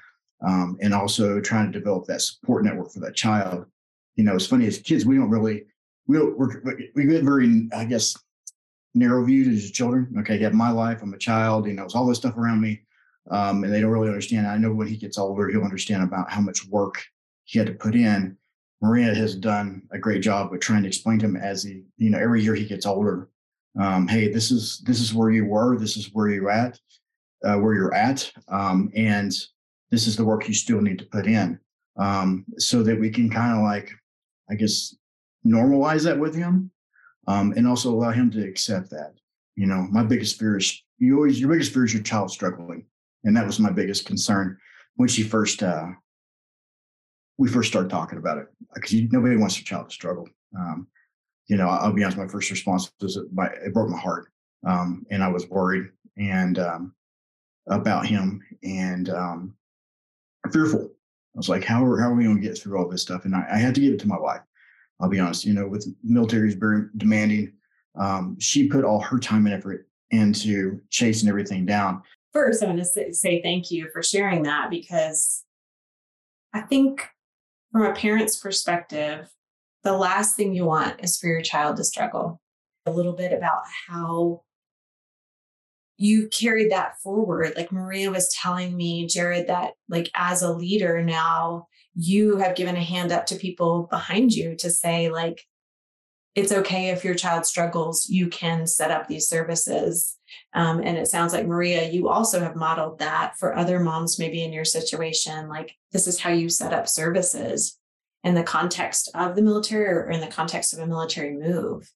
um, 0.46 0.77
and 0.82 0.94
also 0.94 1.41
trying 1.41 1.72
to 1.72 1.77
develop 1.77 2.06
that 2.06 2.22
support 2.22 2.63
network 2.63 2.91
for 2.91 3.01
that 3.01 3.15
child. 3.15 3.65
You 4.15 4.24
know, 4.24 4.36
it's 4.36 4.48
funny 4.48 4.65
as 4.68 4.80
kids, 4.80 5.06
we 5.06 5.15
don't 5.15 5.30
really 5.30 5.65
we 6.08 6.18
don't, 6.18 6.38
we 6.96 7.06
get 7.06 7.24
very, 7.24 7.70
I 7.74 7.86
guess, 7.86 8.18
narrow 8.94 9.24
viewed 9.24 9.53
as 9.53 9.72
children. 9.72 10.13
Okay, 10.20 10.39
have 10.39 10.53
my 10.53 10.72
life. 10.72 11.01
I'm 11.01 11.13
a 11.13 11.18
child. 11.18 11.68
You 11.68 11.74
know, 11.74 11.84
it's 11.84 11.96
all 11.96 12.08
this 12.08 12.18
stuff 12.18 12.38
around 12.38 12.60
me 12.60 12.82
um, 13.30 13.63
and 13.63 13.72
they 13.72 13.82
don't 13.82 13.91
really 13.91 14.08
understand. 14.08 14.48
I 14.48 14.58
know 14.58 14.74
when 14.74 14.88
he 14.88 14.98
gets 14.98 15.18
older, 15.18 15.48
he'll 15.50 15.63
understand 15.63 16.03
about 16.03 16.32
how 16.32 16.41
much 16.41 16.65
work 16.68 17.03
he 17.44 17.60
had 17.60 17.68
to 17.68 17.74
put 17.74 17.96
in. 17.96 18.38
Maria 18.82 19.13
has 19.13 19.36
done 19.36 19.84
a 19.91 20.00
great 20.00 20.22
job 20.22 20.50
with 20.50 20.62
trying 20.62 20.82
to 20.82 20.88
explain 20.88 21.20
to 21.20 21.25
him 21.25 21.36
as 21.36 21.63
he, 21.63 21.84
you 21.98 22.10
know, 22.10 22.18
every 22.18 22.41
year 22.41 22.56
he 22.56 22.65
gets 22.65 22.86
older. 22.86 23.30
Um, 23.79 24.07
hey, 24.07 24.31
this 24.31 24.51
is 24.51 24.81
this 24.85 24.99
is 24.99 25.13
where 25.13 25.31
you 25.31 25.45
were. 25.45 25.77
This 25.77 25.97
is 25.97 26.09
where 26.13 26.29
you're 26.29 26.49
at, 26.49 26.79
uh, 27.45 27.55
where 27.55 27.73
you're 27.73 27.93
at, 27.93 28.31
um, 28.47 28.91
and 28.95 29.31
this 29.91 30.07
is 30.07 30.15
the 30.15 30.25
work 30.25 30.47
you 30.47 30.53
still 30.53 30.81
need 30.81 30.99
to 30.99 31.05
put 31.05 31.25
in, 31.25 31.59
um, 31.97 32.45
so 32.57 32.83
that 32.83 32.99
we 32.99 33.09
can 33.09 33.29
kind 33.29 33.57
of 33.57 33.63
like, 33.63 33.91
I 34.49 34.55
guess, 34.55 34.95
normalize 35.45 36.03
that 36.03 36.19
with 36.19 36.35
him, 36.35 36.71
um, 37.27 37.53
and 37.55 37.67
also 37.67 37.91
allow 37.91 38.11
him 38.11 38.29
to 38.31 38.45
accept 38.45 38.89
that. 38.89 39.13
You 39.55 39.67
know, 39.67 39.87
my 39.89 40.03
biggest 40.03 40.37
fear 40.37 40.57
is 40.57 40.83
you 40.97 41.15
always 41.15 41.39
your 41.39 41.49
biggest 41.49 41.73
fear 41.73 41.85
is 41.85 41.93
your 41.93 42.03
child 42.03 42.31
struggling 42.31 42.85
and 43.23 43.35
that 43.35 43.45
was 43.45 43.59
my 43.59 43.71
biggest 43.71 44.05
concern 44.05 44.57
when 44.95 45.09
she 45.09 45.23
first 45.23 45.63
uh, 45.63 45.87
we 47.37 47.49
first 47.49 47.69
started 47.69 47.89
talking 47.89 48.17
about 48.17 48.37
it 48.37 48.47
because 48.73 48.93
nobody 49.11 49.35
wants 49.37 49.55
their 49.55 49.63
child 49.63 49.89
to 49.89 49.93
struggle. 49.93 50.27
Um, 50.57 50.87
you 51.51 51.58
know, 51.58 51.67
I'll 51.67 51.93
be 51.93 52.03
honest. 52.03 52.17
My 52.17 52.27
first 52.27 52.50
response 52.50 52.91
was 53.01 53.20
my, 53.34 53.48
it 53.48 53.74
broke 53.74 53.89
my 53.89 54.00
heart, 54.00 54.31
um, 54.65 55.05
and 55.12 55.24
I 55.24 55.27
was 55.27 55.48
worried 55.50 55.89
and 56.17 56.58
um, 56.60 56.93
about 57.67 58.05
him 58.05 58.41
and 58.63 59.10
um, 59.10 59.53
fearful. 60.51 60.84
I 60.84 61.38
was 61.38 61.50
like, 61.50 61.63
how 61.63 61.84
are, 61.86 62.00
how 62.00 62.12
are 62.12 62.15
we 62.15 62.24
going 62.24 62.41
to 62.41 62.41
get 62.41 62.58
through 62.58 62.77
all 62.77 62.88
this 62.88 63.01
stuff? 63.01 63.25
And 63.25 63.36
I, 63.36 63.46
I, 63.51 63.58
had 63.58 63.75
to 63.75 63.81
give 63.81 63.93
it 63.93 64.00
to 64.01 64.08
my 64.08 64.20
wife. 64.20 64.41
I'll 65.00 65.10
be 65.10 65.20
honest. 65.20 65.46
You 65.46 65.53
know, 65.53 65.67
with 65.67 65.88
military 66.03 66.48
is 66.48 66.55
very 66.55 66.88
demanding. 66.98 67.53
Um, 68.00 68.38
she 68.39 68.67
put 68.67 68.84
all 68.84 69.01
her 69.01 69.20
time 69.20 69.46
and 69.46 69.55
effort 69.55 69.88
into 70.12 70.79
chasing 70.89 71.29
everything 71.29 71.65
down 71.65 72.01
first, 72.34 72.63
I 72.63 72.67
want 72.67 72.79
to 72.79 72.86
say, 72.86 73.12
say 73.12 73.41
thank 73.41 73.72
you 73.72 73.89
for 73.91 74.01
sharing 74.01 74.43
that 74.43 74.70
because 74.70 75.43
I 76.53 76.62
think 76.62 77.08
from 77.72 77.84
a 77.84 77.93
parent's 77.93 78.39
perspective, 78.39 79.29
the 79.83 79.93
last 79.93 80.35
thing 80.35 80.53
you 80.53 80.65
want 80.65 81.03
is 81.03 81.17
for 81.17 81.27
your 81.27 81.41
child 81.41 81.77
to 81.77 81.83
struggle. 81.83 82.39
A 82.85 82.91
little 82.91 83.13
bit 83.13 83.31
about 83.31 83.61
how 83.88 84.41
you 85.97 86.27
carried 86.29 86.71
that 86.71 87.00
forward. 87.01 87.53
Like 87.55 87.71
Maria 87.71 88.09
was 88.09 88.33
telling 88.33 88.75
me, 88.75 89.05
Jared, 89.05 89.47
that 89.47 89.73
like 89.88 90.09
as 90.15 90.41
a 90.41 90.51
leader 90.51 91.03
now, 91.03 91.67
you 91.95 92.38
have 92.38 92.55
given 92.55 92.75
a 92.75 92.83
hand 92.83 93.11
up 93.11 93.25
to 93.27 93.35
people 93.35 93.88
behind 93.89 94.33
you 94.33 94.55
to 94.57 94.69
say, 94.69 95.09
like, 95.09 95.45
it's 96.33 96.53
okay 96.53 96.89
if 96.89 97.03
your 97.03 97.13
child 97.13 97.45
struggles, 97.45 98.07
you 98.07 98.29
can 98.29 98.65
set 98.65 98.89
up 98.89 99.07
these 99.07 99.27
services. 99.27 100.17
Um, 100.53 100.79
and 100.81 100.97
it 100.97 101.07
sounds 101.07 101.33
like 101.33 101.45
Maria, 101.45 101.89
you 101.89 102.07
also 102.07 102.39
have 102.39 102.55
modeled 102.55 103.00
that 103.00 103.38
for 103.38 103.53
other 103.53 103.81
moms, 103.81 104.17
maybe 104.17 104.41
in 104.41 104.53
your 104.53 104.63
situation. 104.63 105.50
Like, 105.50 105.75
this 105.91 106.07
is 106.07 106.21
how 106.21 106.29
you 106.29 106.47
set 106.47 106.71
up 106.71 106.88
services 106.88 107.77
in 108.23 108.35
the 108.35 108.43
context 108.43 109.09
of 109.15 109.35
the 109.35 109.41
military 109.41 109.85
or 109.85 110.09
in 110.09 110.21
the 110.21 110.27
context 110.27 110.73
of 110.73 110.79
a 110.79 110.87
military 110.87 111.33
move? 111.33 111.91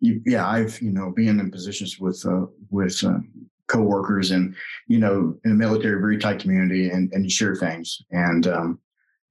Yeah 0.00 0.46
i've 0.46 0.80
you 0.82 0.90
know 0.90 1.10
been 1.10 1.40
in 1.40 1.50
positions 1.50 1.98
with 1.98 2.24
uh, 2.26 2.46
with 2.70 3.02
uh, 3.04 3.18
co-workers 3.66 4.30
and 4.30 4.54
you 4.88 4.98
know 4.98 5.34
in 5.44 5.50
the 5.50 5.56
military 5.56 5.98
very 5.98 6.18
tight 6.18 6.38
community 6.38 6.90
and 6.90 7.12
and 7.12 7.24
you 7.24 7.30
share 7.30 7.56
things. 7.56 8.02
And 8.10 8.46
um 8.46 8.78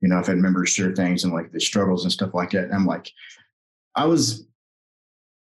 you 0.01 0.09
know 0.09 0.17
i've 0.17 0.27
had 0.27 0.37
members 0.37 0.69
share 0.69 0.93
things 0.93 1.23
and 1.23 1.33
like 1.33 1.51
the 1.51 1.59
struggles 1.59 2.03
and 2.03 2.11
stuff 2.11 2.33
like 2.33 2.51
that. 2.51 2.65
And 2.65 2.73
i'm 2.73 2.85
like 2.85 3.11
i 3.95 4.05
was 4.05 4.47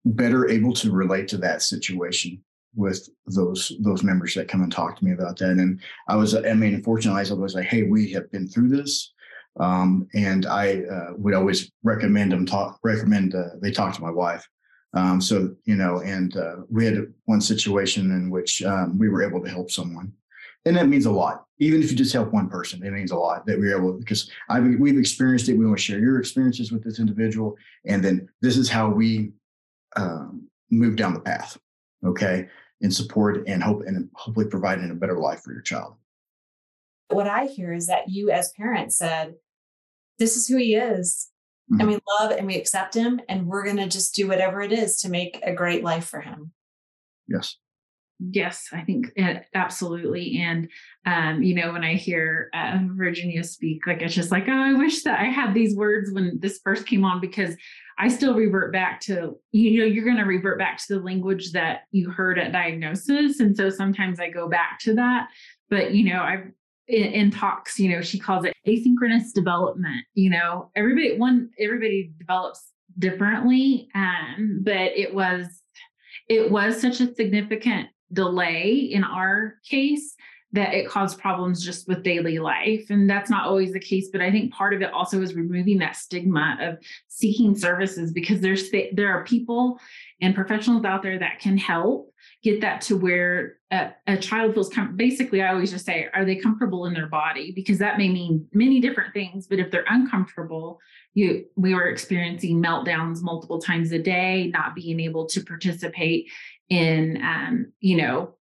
better 0.05 0.49
able 0.49 0.73
to 0.73 0.91
relate 0.91 1.29
to 1.29 1.37
that 1.39 1.63
situation 1.63 2.43
with 2.75 3.09
those 3.27 3.73
those 3.81 4.03
members 4.03 4.35
that 4.35 4.49
come 4.49 4.63
and 4.63 4.73
talk 4.73 4.97
to 4.97 5.05
me 5.05 5.13
about 5.13 5.37
that. 5.39 5.51
And 5.51 5.81
i 6.09 6.17
was 6.17 6.35
i 6.35 6.55
mean 6.55 6.83
fortunately 6.83 7.29
i 7.29 7.35
was 7.35 7.55
like 7.55 7.67
hey 7.67 7.83
we 7.83 8.11
have 8.13 8.31
been 8.31 8.49
through 8.49 8.69
this 8.69 9.13
um, 9.59 10.09
and 10.15 10.47
I 10.47 10.83
uh, 10.83 11.13
would 11.17 11.35
always 11.35 11.71
recommend 11.83 12.33
them 12.33 12.47
talk, 12.47 12.79
recommend 12.83 13.35
uh, 13.35 13.51
they 13.61 13.71
talk 13.71 13.95
to 13.95 14.03
my 14.03 14.11
wife. 14.11 14.47
Um, 14.95 15.21
so, 15.21 15.55
you 15.65 15.77
know, 15.77 16.01
and 16.01 16.37
uh, 16.37 16.57
we 16.69 16.85
had 16.85 17.13
one 17.27 17.41
situation 17.41 18.11
in 18.11 18.31
which 18.31 18.63
um, 18.63 18.99
we 18.99 19.09
were 19.09 19.23
able 19.23 19.43
to 19.43 19.51
help 19.51 19.71
someone. 19.71 20.13
And 20.67 20.77
that 20.77 20.89
means 20.89 21.07
a 21.07 21.11
lot. 21.11 21.45
Even 21.59 21.83
if 21.83 21.91
you 21.91 21.97
just 21.97 22.13
help 22.13 22.33
one 22.33 22.49
person, 22.49 22.85
it 22.85 22.91
means 22.91 23.13
a 23.13 23.17
lot 23.17 23.47
that 23.47 23.59
we 23.59 23.73
are 23.73 23.79
able 23.79 23.93
because 23.95 24.31
I've, 24.49 24.65
we've 24.65 24.99
experienced 24.99 25.49
it. 25.49 25.57
We 25.57 25.65
want 25.65 25.79
to 25.79 25.83
share 25.83 26.01
your 26.01 26.19
experiences 26.19 26.71
with 26.71 26.85
this 26.85 26.99
individual. 26.99 27.57
And 27.87 28.05
then 28.05 28.29
this 28.43 28.57
is 28.57 28.69
how 28.69 28.89
we 28.89 29.33
um, 29.97 30.49
move 30.71 30.97
down 30.97 31.15
the 31.15 31.21
path. 31.21 31.57
Okay. 32.05 32.49
In 32.83 32.91
support 32.91 33.47
and 33.47 33.63
hope 33.63 33.83
and 33.87 34.09
hopefully 34.15 34.47
providing 34.47 34.91
a 34.91 34.95
better 34.95 35.19
life 35.19 35.43
for 35.43 35.53
your 35.53 35.63
child 35.63 35.97
what 37.11 37.27
I 37.27 37.47
hear 37.47 37.73
is 37.73 37.87
that 37.87 38.09
you, 38.09 38.31
as 38.31 38.53
parents, 38.57 38.99
said, 38.99 39.35
This 40.19 40.37
is 40.37 40.47
who 40.47 40.57
he 40.57 40.75
is. 40.75 41.29
Mm-hmm. 41.73 41.81
And 41.81 41.91
we 41.91 41.99
love 42.19 42.33
and 42.33 42.47
we 42.47 42.57
accept 42.57 42.95
him. 42.95 43.21
And 43.29 43.47
we're 43.47 43.65
going 43.65 43.77
to 43.77 43.89
just 43.89 44.15
do 44.15 44.27
whatever 44.27 44.61
it 44.61 44.73
is 44.73 45.01
to 45.03 45.09
make 45.09 45.41
a 45.43 45.55
great 45.55 45.85
life 45.85 46.07
for 46.07 46.21
him. 46.21 46.53
Yes. 47.29 47.57
Yes, 48.33 48.69
I 48.71 48.83
think 48.83 49.13
absolutely. 49.55 50.39
And, 50.43 50.69
um, 51.07 51.43
you 51.43 51.55
know, 51.55 51.73
when 51.73 51.85
I 51.85 51.95
hear 51.95 52.51
uh, 52.53 52.79
Virginia 52.93 53.43
speak, 53.43 53.87
like 53.87 54.03
it's 54.03 54.15
just 54.15 54.31
like, 54.31 54.45
oh, 54.47 54.53
I 54.53 54.75
wish 54.75 55.05
that 55.05 55.21
I 55.21 55.25
had 55.25 55.55
these 55.55 55.75
words 55.75 56.13
when 56.13 56.39
this 56.39 56.61
first 56.63 56.87
came 56.87 57.03
on 57.03 57.23
because 57.23 57.57
I 57.99 58.09
still 58.09 58.35
revert 58.35 58.75
back 58.75 59.01
to, 59.03 59.37
you 59.53 59.81
know, 59.81 59.87
you're 59.87 60.05
going 60.05 60.19
to 60.19 60.25
revert 60.25 60.59
back 60.59 60.77
to 60.79 60.95
the 60.95 61.01
language 61.01 61.53
that 61.53 61.83
you 61.93 62.11
heard 62.11 62.39
at 62.39 62.53
diagnosis. 62.53 63.41
And 63.41 63.57
so 63.57 63.71
sometimes 63.71 64.21
I 64.21 64.29
go 64.29 64.51
back 64.51 64.81
to 64.81 64.95
that. 64.97 65.29
But, 65.71 65.95
you 65.95 66.13
know, 66.13 66.21
I've 66.21 66.51
in, 66.91 67.13
in, 67.13 67.31
talks, 67.31 67.79
you 67.79 67.89
know, 67.89 68.03
she 68.03 68.19
calls 68.19 68.45
it 68.45 68.55
asynchronous 68.67 69.33
development. 69.35 70.05
You 70.15 70.31
know, 70.31 70.71
everybody 70.77 71.17
one 71.17 71.51
everybody 71.59 72.13
develops 72.19 72.73
differently, 72.99 73.89
um, 73.95 74.61
but 74.63 74.93
it 74.97 75.15
was 75.15 75.63
it 76.29 76.51
was 76.51 76.81
such 76.81 77.01
a 77.01 77.15
significant 77.15 77.89
delay 78.13 78.73
in 78.73 79.05
our 79.05 79.55
case 79.69 80.15
that 80.53 80.75
it 80.75 80.89
caused 80.89 81.19
problems 81.21 81.65
just 81.65 81.87
with 81.87 82.03
daily 82.03 82.39
life 82.39 82.87
and 82.91 83.09
that's 83.09 83.31
not 83.31 83.47
always 83.47 83.73
the 83.73 83.79
case 83.79 84.09
but 84.11 84.21
i 84.21 84.31
think 84.31 84.53
part 84.53 84.75
of 84.75 84.83
it 84.83 84.93
also 84.93 85.23
is 85.23 85.35
removing 85.35 85.79
that 85.79 85.95
stigma 85.95 86.57
of 86.61 86.77
seeking 87.09 87.57
services 87.57 88.13
because 88.13 88.41
there's 88.41 88.69
there 88.93 89.13
are 89.13 89.25
people 89.25 89.79
and 90.21 90.35
professionals 90.35 90.85
out 90.85 91.03
there 91.03 91.19
that 91.19 91.39
can 91.39 91.57
help 91.57 92.10
get 92.43 92.61
that 92.61 92.81
to 92.81 92.97
where 92.97 93.57
a, 93.71 93.91
a 94.07 94.17
child 94.17 94.55
feels 94.55 94.69
com- 94.69 94.97
basically 94.97 95.43
i 95.43 95.53
always 95.53 95.71
just 95.71 95.85
say 95.85 96.09
are 96.15 96.25
they 96.25 96.37
comfortable 96.37 96.87
in 96.87 96.95
their 96.95 97.07
body? 97.07 97.53
Because 97.55 97.79
that 97.79 97.99
may 97.99 98.09
mean 98.09 98.47
many 98.53 98.81
different 98.81 99.13
things 99.15 99.47
but 99.47 99.59
if 99.59 99.71
they're 99.71 99.85
uncomfortable 99.89 100.81
you 101.15 101.45
we 101.57 101.75
were 101.75 101.89
experiencing 101.89 102.63
meltdowns 102.63 103.23
multiple 103.23 103.61
times 103.61 103.93
a 103.93 103.99
day 103.99 104.51
not 104.53 104.75
being 104.75 105.01
able 105.01 105.27
to 105.27 105.45
participate 105.45 106.31
in 106.69 107.21
um, 107.23 107.73
you 107.81 107.97
know 107.97 108.35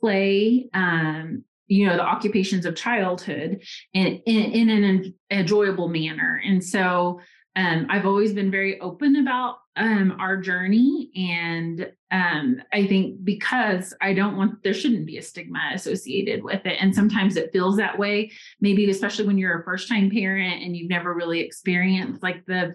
play 0.00 0.68
um, 0.74 1.44
you 1.68 1.86
know 1.86 1.96
the 1.96 2.02
occupations 2.02 2.66
of 2.66 2.76
childhood 2.76 3.62
in, 3.92 4.06
in, 4.26 4.68
in 4.68 4.84
an 4.84 5.14
enjoyable 5.30 5.88
manner. 5.88 6.40
And 6.44 6.62
so 6.62 7.20
um, 7.56 7.86
I've 7.88 8.06
always 8.06 8.32
been 8.32 8.50
very 8.50 8.80
open 8.80 9.16
about 9.16 9.56
um, 9.76 10.16
our 10.18 10.36
journey. 10.36 11.10
And 11.14 11.92
um, 12.10 12.62
I 12.72 12.86
think 12.86 13.24
because 13.24 13.94
I 14.00 14.14
don't 14.14 14.36
want, 14.36 14.62
there 14.62 14.74
shouldn't 14.74 15.06
be 15.06 15.18
a 15.18 15.22
stigma 15.22 15.70
associated 15.74 16.42
with 16.42 16.64
it. 16.64 16.76
And 16.80 16.94
sometimes 16.94 17.36
it 17.36 17.52
feels 17.52 17.76
that 17.76 17.98
way, 17.98 18.30
maybe 18.60 18.88
especially 18.90 19.26
when 19.26 19.38
you're 19.38 19.60
a 19.60 19.64
first 19.64 19.88
time 19.88 20.10
parent 20.10 20.62
and 20.62 20.76
you've 20.76 20.90
never 20.90 21.14
really 21.14 21.40
experienced 21.40 22.22
like 22.22 22.44
the, 22.46 22.74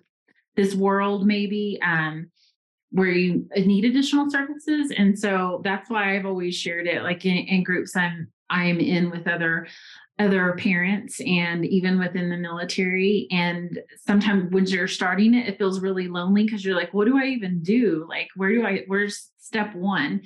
this 0.56 0.76
world 0.76 1.26
maybe 1.26 1.80
um, 1.84 2.30
where 2.92 3.08
you 3.08 3.48
need 3.56 3.86
additional 3.86 4.30
services. 4.30 4.92
And 4.96 5.18
so 5.18 5.62
that's 5.64 5.90
why 5.90 6.16
I've 6.16 6.26
always 6.26 6.56
shared 6.56 6.88
it 6.88 7.04
like 7.04 7.26
in, 7.26 7.38
in 7.38 7.64
groups 7.64 7.96
I'm, 7.96 8.28
I'm 8.50 8.80
in 8.80 9.10
with 9.10 9.28
other 9.28 9.68
other 10.22 10.54
parents 10.54 11.20
and 11.22 11.66
even 11.66 12.00
within 12.00 12.30
the 12.30 12.38
military. 12.38 13.28
And 13.32 13.80
sometimes 14.06 14.52
when 14.52 14.66
you're 14.66 14.88
starting 14.88 15.34
it, 15.34 15.48
it 15.48 15.58
feels 15.58 15.82
really 15.82 16.08
lonely 16.08 16.46
because 16.46 16.64
you're 16.64 16.76
like, 16.76 16.94
what 16.94 17.06
do 17.06 17.18
I 17.18 17.26
even 17.26 17.64
do? 17.64 18.06
Like, 18.08 18.28
where 18.36 18.52
do 18.52 18.66
I, 18.66 18.84
where's 18.88 19.32
step 19.40 19.76
one? 19.76 20.22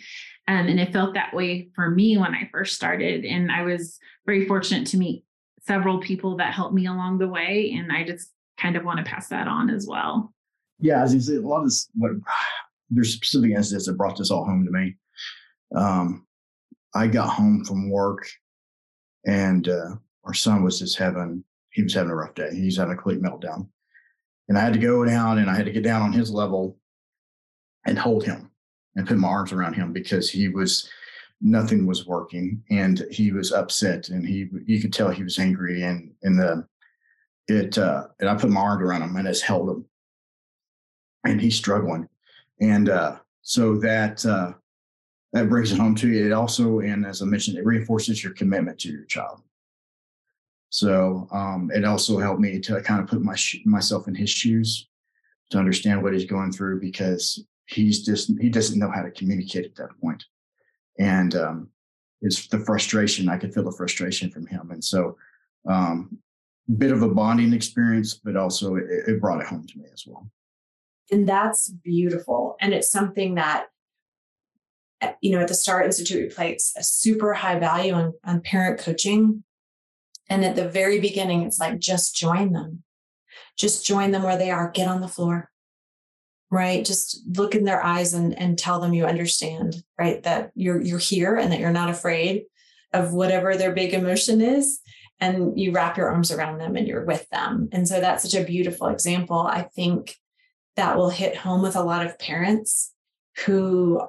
Um, 0.48 0.68
and 0.68 0.80
it 0.80 0.92
felt 0.92 1.14
that 1.14 1.34
way 1.34 1.70
for 1.76 1.90
me 1.90 2.18
when 2.18 2.36
I 2.36 2.50
first 2.52 2.76
started. 2.76 3.24
And 3.26 3.52
I 3.52 3.64
was 3.64 3.98
very 4.26 4.46
fortunate 4.46 4.88
to 4.88 4.98
meet 4.98 5.24
several 5.62 6.00
people 6.00 6.38
that 6.38 6.54
helped 6.54 6.76
me 6.76 6.88
along 6.88 7.20
the 7.20 7.28
way. 7.28 7.74
And 7.78 7.92
I 7.92 8.04
just 8.04 8.32
kind 8.58 8.76
of 8.76 8.84
want 8.84 9.00
to 9.00 9.10
pass 9.10 9.30
that 9.30 9.48
on 9.48 9.70
as 9.70 9.88
well. 9.88 10.34
Yeah, 10.80 11.02
as 11.04 11.14
you 11.14 11.22
say, 11.22 11.38
a 11.38 11.42
lot 11.42 11.60
of 11.60 11.66
this, 11.66 11.90
what 11.96 12.12
there's 12.90 13.14
specific 13.14 13.52
incidents 13.52 13.86
that 13.86 13.98
brought 13.98 14.18
this 14.18 14.30
all 14.30 14.46
home 14.46 14.66
to 14.66 14.72
me. 14.72 14.96
Um, 15.74 16.28
I 16.94 17.08
got 17.08 17.30
home 17.30 17.64
from 17.66 17.90
work 17.90 18.28
and 19.26 19.68
uh, 19.68 19.96
our 20.24 20.34
son 20.34 20.64
was 20.64 20.80
just 20.80 20.98
having 20.98 21.44
he 21.72 21.84
was 21.84 21.94
having 21.94 22.12
a 22.12 22.16
rough 22.16 22.36
day. 22.36 22.50
He's 22.54 22.78
having 22.78 22.94
a 22.94 22.96
complete 22.96 23.22
meltdown, 23.22 23.68
and 24.48 24.58
I 24.58 24.62
had 24.62 24.74
to 24.74 24.80
go 24.80 25.04
down 25.06 25.40
and 25.40 25.50
I 25.50 25.56
had 25.56 25.66
to 25.66 25.72
get 25.72 25.84
down 25.84 26.02
on 26.02 26.14
his 26.14 26.32
level 26.32 26.78
and 27.86 27.98
hold 27.98 28.24
him 28.24 28.52
and 28.96 29.08
put 29.08 29.18
my 29.18 29.28
arms 29.28 29.52
around 29.52 29.74
him 29.74 29.94
because 29.94 30.30
he 30.30 30.48
was 30.48 30.90
nothing 31.42 31.86
was 31.86 32.08
working 32.08 32.64
and 32.70 33.06
he 33.12 33.32
was 33.32 33.52
upset 33.52 34.10
and 34.10 34.26
he 34.26 34.48
you 34.66 34.82
could 34.82 34.94
tell 34.94 35.10
he 35.10 35.24
was 35.24 35.38
angry 35.38 35.84
and 35.84 36.12
and 36.24 36.40
the 36.40 36.66
it 37.48 37.78
uh 37.78 38.08
and 38.20 38.30
I 38.30 38.36
put 38.36 38.50
my 38.50 38.62
arms 38.62 38.82
around 38.82 39.02
him 39.02 39.16
and 39.16 39.28
just 39.28 39.44
held 39.44 39.70
him. 39.70 39.86
And 41.26 41.42
he's 41.42 41.56
struggling. 41.56 42.08
And 42.62 42.90
uh 42.90 43.18
so 43.42 43.78
that 43.78 44.26
uh 44.26 44.54
that 45.36 45.50
brings 45.50 45.74
it 45.74 45.78
home 45.78 45.96
to 45.96 46.08
you. 46.08 46.26
It 46.26 46.32
also, 46.32 46.80
and 46.80 47.06
as 47.06 47.22
I 47.22 47.26
mentioned, 47.26 47.58
it 47.58 47.66
reinforces 47.66 48.24
your 48.24 48.32
commitment 48.32 48.80
to 48.80 48.90
your 48.90 49.04
child. 49.04 49.42
So 50.70 51.28
um, 51.34 51.70
it 51.76 51.84
also 51.84 52.18
helped 52.20 52.40
me 52.40 52.58
to 52.62 52.82
kind 52.82 53.02
of 53.02 53.10
put 53.10 53.22
my 53.22 53.36
myself 53.66 54.08
in 54.08 54.16
his 54.16 54.30
shoes 54.30 54.88
to 55.50 55.58
understand 55.58 56.02
what 56.02 56.14
he's 56.14 56.24
going 56.24 56.54
through 56.54 56.80
because 56.80 57.44
he's 57.66 58.06
just 58.06 58.32
he 58.40 58.48
doesn't 58.48 58.80
know 58.80 58.90
how 58.90 59.02
to 59.02 59.12
communicate 59.12 59.66
at 59.66 59.76
that 59.76 59.90
point, 60.00 60.24
and 61.00 61.36
um, 61.36 61.70
it's 62.22 62.48
the 62.48 62.60
frustration. 62.60 63.28
I 63.28 63.38
could 63.38 63.54
feel 63.54 63.66
the 63.66 63.74
frustration 63.74 64.32
from 64.32 64.48
him, 64.48 64.72
and 64.72 64.84
so 64.84 65.18
um, 65.70 66.18
bit 66.78 66.92
of 66.92 67.04
a 67.04 67.10
bonding 67.10 67.52
experience, 67.52 68.14
but 68.14 68.38
also 68.38 68.76
it, 68.76 68.86
it 69.06 69.20
brought 69.20 69.42
it 69.42 69.48
home 69.48 69.68
to 69.68 69.80
me 69.80 69.86
as 69.94 70.06
well. 70.08 70.30
And 71.12 71.28
that's 71.28 71.70
beautiful, 71.70 72.56
and 72.62 72.74
it's 72.74 72.90
something 72.90 73.36
that 73.36 73.68
you 75.22 75.32
know, 75.32 75.42
at 75.42 75.48
the 75.48 75.54
Star 75.54 75.84
Institute, 75.84 76.30
we 76.30 76.36
place 76.36 76.74
a 76.78 76.84
super 76.84 77.34
high 77.34 77.60
value 77.60 77.94
on, 77.94 78.14
on 78.24 78.42
parent 78.42 78.80
coaching. 78.80 79.44
And 80.30 80.44
at 80.44 80.56
the 80.56 80.68
very 80.68 81.00
beginning, 81.00 81.44
it's 81.44 81.60
like, 81.60 81.80
just 81.80 82.16
join 82.16 82.52
them. 82.52 82.84
Just 83.58 83.86
join 83.86 84.12
them 84.12 84.24
where 84.24 84.38
they 84.38 84.52
are. 84.52 84.72
Get 84.72 84.88
on 84.88 85.02
the 85.02 85.08
floor, 85.08 85.52
right? 86.50 86.84
Just 86.84 87.22
look 87.28 87.56
in 87.56 87.64
their 87.64 87.84
eyes 87.84 88.14
and, 88.14 88.38
and 88.38 88.58
tell 88.58 88.80
them 88.80 88.94
you 88.94 89.06
understand, 89.06 89.84
right? 90.00 90.22
That 90.24 90.52
you're, 90.56 90.82
you're 90.82 91.00
here 91.00 91.36
and 91.36 91.52
that 91.52 91.60
you're 91.60 91.72
not 91.72 91.90
afraid 91.90 92.44
of 92.94 93.14
whatever 93.14 93.56
their 93.56 93.74
big 93.74 93.94
emotion 93.94 94.42
is. 94.42 94.82
and 95.20 95.58
you 95.60 95.72
wrap 95.72 95.98
your 95.98 96.10
arms 96.10 96.32
around 96.32 96.58
them 96.58 96.76
and 96.76 96.88
you're 96.88 97.06
with 97.06 97.28
them. 97.30 97.70
And 97.72 97.88
so 97.88 98.00
that's 98.00 98.24
such 98.24 98.40
a 98.40 98.46
beautiful 98.46 98.88
example. 98.88 99.40
I 99.40 99.64
think 99.64 100.16
that 100.76 100.98
will 100.98 101.10
hit 101.10 101.38
home 101.38 101.62
with 101.62 101.76
a 101.76 101.84
lot 101.84 102.06
of 102.06 102.20
parents 102.20 102.94
who 103.46 104.02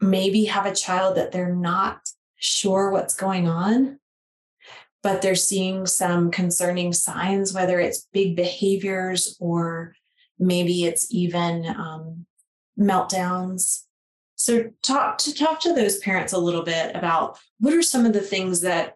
maybe 0.00 0.44
have 0.44 0.66
a 0.66 0.74
child 0.74 1.16
that 1.16 1.32
they're 1.32 1.54
not 1.54 2.08
sure 2.36 2.90
what's 2.90 3.14
going 3.14 3.48
on, 3.48 3.98
but 5.02 5.22
they're 5.22 5.34
seeing 5.34 5.86
some 5.86 6.30
concerning 6.30 6.92
signs, 6.92 7.52
whether 7.52 7.80
it's 7.80 8.06
big 8.12 8.36
behaviors 8.36 9.36
or 9.40 9.94
maybe 10.38 10.84
it's 10.84 11.12
even 11.12 11.66
um, 11.66 12.26
meltdowns. 12.78 13.84
So 14.36 14.70
talk 14.82 15.18
to 15.18 15.34
talk 15.34 15.60
to 15.62 15.72
those 15.72 15.98
parents 15.98 16.32
a 16.32 16.38
little 16.38 16.62
bit 16.62 16.94
about 16.94 17.38
what 17.58 17.74
are 17.74 17.82
some 17.82 18.06
of 18.06 18.12
the 18.12 18.20
things 18.20 18.60
that, 18.60 18.94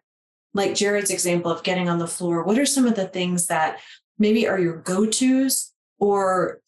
like 0.55 0.75
Jared's 0.75 1.11
example 1.11 1.51
of 1.51 1.65
getting 1.65 1.89
on 1.89 1.99
the 1.99 2.07
floor, 2.07 2.45
what 2.45 2.59
are 2.59 2.67
some 2.67 2.87
of 2.87 2.95
the 2.95 3.09
things 3.09 3.49
that 3.49 3.81
maybe 4.19 4.47
are 4.47 4.61
your 4.61 4.77
go-tos 4.77 5.73
or 5.99 6.61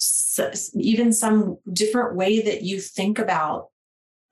even 0.74 1.12
some 1.12 1.58
different 1.72 2.16
way 2.16 2.40
that 2.42 2.62
you 2.62 2.80
think 2.80 3.18
about 3.18 3.68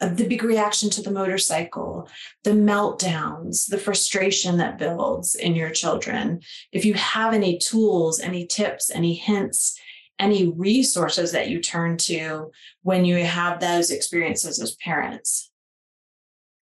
the 0.09 0.27
big 0.27 0.43
reaction 0.43 0.91
to 0.91 1.03
the 1.03 1.11
motorcycle, 1.11 2.09
the 2.45 2.51
meltdowns, 2.51 3.69
the 3.69 3.79
frustration 3.79 4.59
that 4.59 4.79
builds 4.79 5.35
in 5.35 5.55
your 5.55 5.71
children. 5.71 6.41
If 6.73 6.85
you 6.85 6.95
have 6.95 7.35
any 7.35 7.59
tools, 7.59 8.19
any 8.21 8.47
tips, 8.47 8.91
any 8.91 9.15
hints, 9.15 9.79
any 10.19 10.53
resources 10.53 11.33
that 11.33 11.49
you 11.49 11.61
turn 11.61 11.97
to 11.97 12.51
when 12.83 13.05
you 13.05 13.25
have 13.25 13.61
those 13.61 13.91
experiences 13.91 14.61
as 14.61 14.77
parents. 14.77 15.51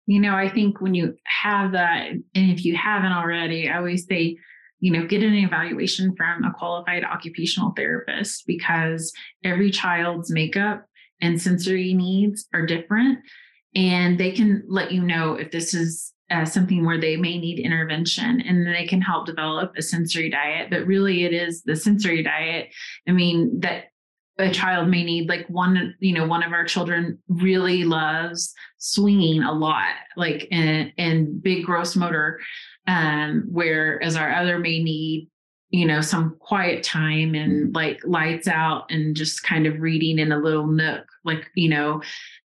You 0.07 0.19
know, 0.19 0.35
I 0.35 0.49
think 0.49 0.81
when 0.81 0.93
you 0.93 1.15
have 1.23 1.71
that, 1.71 2.11
and 2.11 2.23
if 2.33 2.63
you 2.63 2.75
haven't 2.75 3.11
already, 3.11 3.69
I 3.69 3.77
always 3.77 4.05
say, 4.05 4.37
you 4.79 4.91
know, 4.91 5.07
get 5.07 5.23
an 5.23 5.33
evaluation 5.33 6.15
from 6.15 6.43
a 6.43 6.53
qualified 6.53 7.03
occupational 7.03 7.71
therapist 7.71 8.45
because 8.45 9.11
every 9.43 9.71
child's 9.71 10.31
makeup 10.31 10.85
and 11.21 11.41
sensory 11.41 11.93
needs 11.93 12.47
are 12.53 12.65
different. 12.65 13.19
And 13.75 14.17
they 14.17 14.31
can 14.31 14.63
let 14.67 14.91
you 14.91 15.01
know 15.01 15.35
if 15.35 15.51
this 15.51 15.73
is 15.73 16.13
uh, 16.31 16.45
something 16.45 16.85
where 16.85 16.99
they 16.99 17.17
may 17.17 17.37
need 17.37 17.59
intervention 17.59 18.41
and 18.41 18.65
they 18.65 18.87
can 18.87 19.01
help 19.01 19.25
develop 19.25 19.73
a 19.77 19.81
sensory 19.81 20.29
diet. 20.29 20.69
But 20.69 20.87
really, 20.87 21.23
it 21.25 21.33
is 21.33 21.61
the 21.63 21.75
sensory 21.75 22.23
diet. 22.23 22.69
I 23.07 23.11
mean, 23.11 23.59
that 23.59 23.85
a 24.37 24.51
child 24.51 24.89
may 24.89 25.03
need 25.03 25.29
like 25.29 25.47
one 25.47 25.95
you 25.99 26.13
know 26.13 26.27
one 26.27 26.43
of 26.43 26.51
our 26.51 26.65
children 26.65 27.17
really 27.29 27.83
loves 27.83 28.53
swinging 28.77 29.43
a 29.43 29.51
lot 29.51 29.93
like 30.17 30.47
and 30.51 31.41
big 31.41 31.63
gross 31.63 31.95
motor 31.95 32.39
um 32.87 33.45
whereas 33.49 34.15
our 34.15 34.33
other 34.33 34.59
may 34.59 34.83
need 34.83 35.29
you 35.69 35.85
know 35.85 35.99
some 35.99 36.35
quiet 36.39 36.83
time 36.83 37.33
and 37.33 37.73
like 37.73 37.99
lights 38.05 38.47
out 38.47 38.85
and 38.89 39.15
just 39.15 39.43
kind 39.43 39.65
of 39.65 39.79
reading 39.79 40.19
in 40.19 40.31
a 40.31 40.37
little 40.37 40.67
nook 40.67 41.05
like 41.23 41.49
you 41.55 41.67
know 41.67 42.01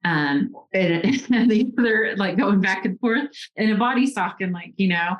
um 0.04 0.54
and, 0.72 1.04
and 1.32 1.50
the 1.50 1.70
other 1.78 2.14
like 2.16 2.36
going 2.36 2.60
back 2.60 2.84
and 2.84 2.98
forth 3.00 3.28
in 3.56 3.70
a 3.70 3.76
body 3.76 4.06
sock 4.06 4.40
and 4.40 4.52
like 4.52 4.72
you 4.76 4.88
know 4.88 5.16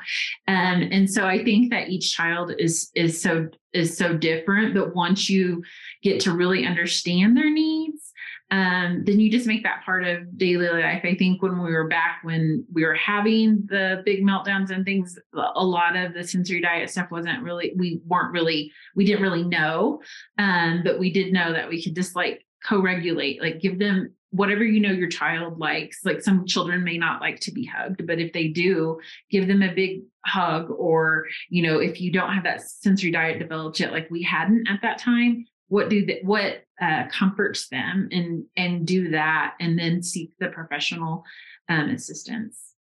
um 0.47 0.88
and 0.93 1.11
so 1.11 1.26
i 1.26 1.43
think 1.43 1.71
that 1.71 1.88
each 1.88 2.12
child 2.12 2.52
is 2.59 2.90
is 2.95 3.21
so 3.21 3.49
is 3.73 3.97
so 3.97 4.17
different 4.17 4.75
but 4.75 4.95
once 4.95 5.28
you 5.28 5.62
get 6.02 6.21
to 6.21 6.33
really 6.33 6.67
understand 6.67 7.37
their 7.37 7.50
needs 7.50 8.08
um, 8.50 9.02
then 9.05 9.21
you 9.21 9.31
just 9.31 9.47
make 9.47 9.62
that 9.64 9.85
part 9.85 10.07
of 10.07 10.38
daily 10.38 10.69
life. 10.69 11.02
I 11.05 11.14
think 11.14 11.43
when 11.43 11.62
we 11.62 11.71
were 11.71 11.88
back, 11.88 12.21
when 12.23 12.64
we 12.73 12.85
were 12.85 12.95
having 12.95 13.67
the 13.67 14.02
big 14.07 14.23
meltdowns 14.23 14.71
and 14.71 14.85
things, 14.85 15.19
a 15.35 15.64
lot 15.64 15.97
of 15.97 16.14
the 16.14 16.26
sensory 16.26 16.61
diet 16.61 16.88
stuff 16.88 17.11
wasn't 17.11 17.43
really, 17.43 17.73
we 17.76 18.00
weren't 18.07 18.33
really, 18.33 18.73
we 18.97 19.05
didn't 19.05 19.23
really 19.23 19.45
know. 19.45 20.00
Um, 20.38 20.81
but 20.83 20.99
we 20.99 21.12
did 21.12 21.33
know 21.33 21.52
that 21.52 21.69
we 21.69 21.83
could 21.83 21.95
just 21.95 22.17
like 22.17 22.47
co 22.64 22.81
regulate, 22.81 23.43
like 23.43 23.61
give 23.61 23.78
them 23.78 24.14
whatever 24.31 24.64
you 24.64 24.81
know 24.81 24.93
your 24.93 25.09
child 25.09 25.59
likes. 25.59 26.00
Like 26.05 26.23
some 26.23 26.47
children 26.47 26.85
may 26.85 26.97
not 26.97 27.21
like 27.21 27.40
to 27.40 27.53
be 27.53 27.66
hugged, 27.66 28.07
but 28.07 28.18
if 28.18 28.33
they 28.33 28.49
do, 28.49 28.99
give 29.31 29.46
them 29.46 29.62
a 29.62 29.75
big 29.75 30.03
hug. 30.25 30.70
Or, 30.70 31.27
you 31.51 31.62
know, 31.62 31.81
if 31.81 32.01
you 32.01 32.11
don't 32.11 32.33
have 32.33 32.44
that 32.44 32.62
sensory 32.62 33.11
diet 33.11 33.38
developed 33.38 33.79
yet, 33.79 33.92
like 33.92 34.11
we 34.11 34.22
hadn't 34.22 34.68
at 34.68 34.81
that 34.81 34.99
time, 34.99 35.44
what 35.68 35.88
do 35.88 36.04
that 36.07 36.24
what 36.24 36.64
uh, 36.81 37.04
comforts 37.11 37.68
them 37.68 38.09
and 38.11 38.44
and 38.57 38.87
do 38.87 39.11
that 39.11 39.54
and 39.61 39.78
then 39.78 40.02
seek 40.02 40.33
the 40.38 40.48
professional 40.48 41.24
um, 41.68 41.90
assistance. 41.90 42.74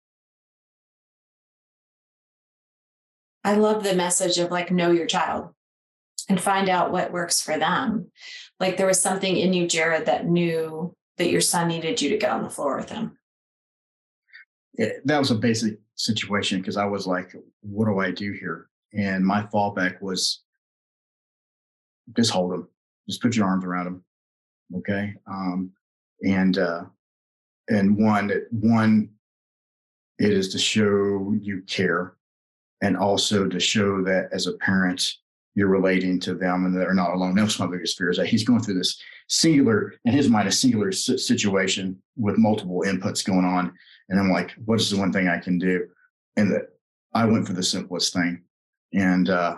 I 3.43 3.55
love 3.55 3.83
the 3.83 3.95
message 3.95 4.37
of 4.39 4.51
like 4.51 4.71
know 4.71 4.91
your 4.91 5.05
child 5.05 5.49
and 6.29 6.39
find 6.39 6.69
out 6.69 6.91
what 6.91 7.13
works 7.13 7.41
for 7.41 7.57
them. 7.57 8.11
Like 8.59 8.77
there 8.77 8.87
was 8.87 9.01
something 9.01 9.37
in 9.37 9.53
you 9.53 9.67
jared 9.67 10.07
that 10.07 10.27
knew 10.27 10.95
that 11.17 11.29
your 11.29 11.41
son 11.41 11.67
needed 11.67 12.01
you 12.01 12.09
to 12.09 12.17
get 12.17 12.31
on 12.31 12.43
the 12.43 12.49
floor 12.49 12.77
with 12.77 12.89
him. 12.89 13.17
It, 14.73 15.01
that 15.05 15.17
was 15.17 15.31
a 15.31 15.35
basic 15.35 15.79
situation 15.95 16.61
because 16.61 16.77
i 16.77 16.85
was 16.85 17.07
like 17.07 17.33
what 17.61 17.85
do 17.85 17.97
i 17.97 18.11
do 18.11 18.31
here? 18.31 18.69
And 18.93 19.25
my 19.25 19.41
fallback 19.43 19.99
was 20.01 20.43
just 22.15 22.29
hold 22.29 22.53
him 22.53 22.67
just 23.07 23.21
put 23.21 23.35
your 23.35 23.47
arms 23.47 23.65
around 23.65 23.85
them. 23.85 24.03
Okay. 24.77 25.13
Um, 25.27 25.71
and, 26.23 26.57
uh, 26.57 26.83
and 27.69 27.97
one, 27.97 28.31
one, 28.51 29.09
it 30.19 30.31
is 30.31 30.49
to 30.49 30.59
show 30.59 31.35
you 31.41 31.61
care 31.67 32.15
and 32.81 32.97
also 32.97 33.47
to 33.47 33.59
show 33.59 34.03
that 34.03 34.29
as 34.31 34.47
a 34.47 34.53
parent, 34.53 35.13
you're 35.55 35.67
relating 35.67 36.19
to 36.19 36.35
them 36.35 36.65
and 36.65 36.75
they're 36.75 36.93
not 36.93 37.13
alone. 37.13 37.33
That's 37.33 37.59
my 37.59 37.65
biggest 37.65 37.97
fear 37.97 38.11
is 38.11 38.17
that 38.17 38.27
he's 38.27 38.43
going 38.43 38.61
through 38.61 38.77
this 38.77 39.01
singular, 39.27 39.95
in 40.05 40.13
his 40.13 40.29
mind, 40.29 40.47
a 40.47 40.51
singular 40.51 40.91
situation 40.91 42.01
with 42.15 42.37
multiple 42.37 42.83
inputs 42.85 43.25
going 43.25 43.45
on. 43.45 43.73
And 44.09 44.19
I'm 44.19 44.31
like, 44.31 44.51
what 44.65 44.79
is 44.79 44.91
the 44.91 44.97
one 44.97 45.11
thing 45.11 45.27
I 45.27 45.39
can 45.39 45.57
do? 45.57 45.87
And 46.35 46.51
that 46.51 46.69
I 47.13 47.25
went 47.25 47.47
for 47.47 47.53
the 47.53 47.63
simplest 47.63 48.13
thing. 48.13 48.43
And, 48.93 49.29
uh, 49.29 49.57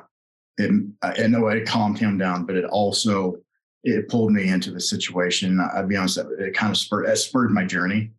it, 0.60 0.72
I 1.02 1.28
know 1.28 1.48
it 1.48 1.66
calmed 1.68 1.98
him 1.98 2.18
down, 2.18 2.46
but 2.46 2.56
it 2.56 2.66
also 2.66 3.38
it 3.84 4.10
pulled 4.10 4.32
me 4.32 4.50
into 4.50 4.72
the 4.72 4.80
situation. 4.80 5.60
I'll 5.74 5.88
be 5.88 5.96
honest, 5.96 6.18
it 6.18 6.54
kind 6.54 6.72
of 6.72 6.78
spurred 6.78 7.06
it 7.06 7.18
spurred 7.18 7.52
my 7.52 7.66
journey. 7.66 8.12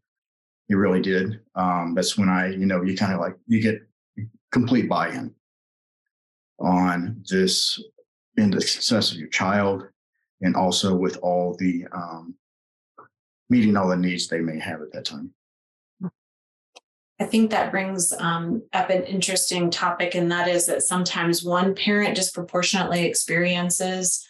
It 0.69 0.75
really 0.77 1.03
did. 1.03 1.41
Um, 1.55 1.95
that's 1.95 2.17
when 2.17 2.29
I, 2.29 2.49
you 2.49 2.65
know, 2.65 2.83
you 2.83 2.97
kind 2.97 3.13
of 3.13 3.21
like 3.21 3.37
you 3.47 3.61
get 3.61 3.83
complete 4.53 4.89
buy-in 4.89 5.35
on 6.61 7.23
this 7.29 7.83
in 8.37 8.51
the 8.51 8.61
success 8.61 9.13
of 9.13 9.19
your 9.19 9.29
child, 9.29 9.89
and 10.41 10.57
also 10.57 10.95
with 10.95 11.19
all 11.19 11.57
the 11.59 11.87
um, 11.93 12.35
meeting 13.51 13.77
all 13.77 13.89
the 13.89 13.97
needs 13.97 14.29
they 14.29 14.41
may 14.41 14.59
have 14.59 14.81
at 14.81 14.93
that 14.93 15.05
time. 15.05 15.35
I 17.21 17.25
think 17.25 17.51
that 17.51 17.71
brings 17.71 18.15
um, 18.15 18.63
up 18.73 18.89
an 18.89 19.05
interesting 19.05 19.71
topic, 19.71 20.15
and 20.15 20.33
that 20.33 20.49
is 20.49 20.67
that 20.67 20.83
sometimes 20.83 21.45
one 21.45 21.75
parent 21.75 22.17
disproportionately 22.17 23.05
experiences 23.05 24.27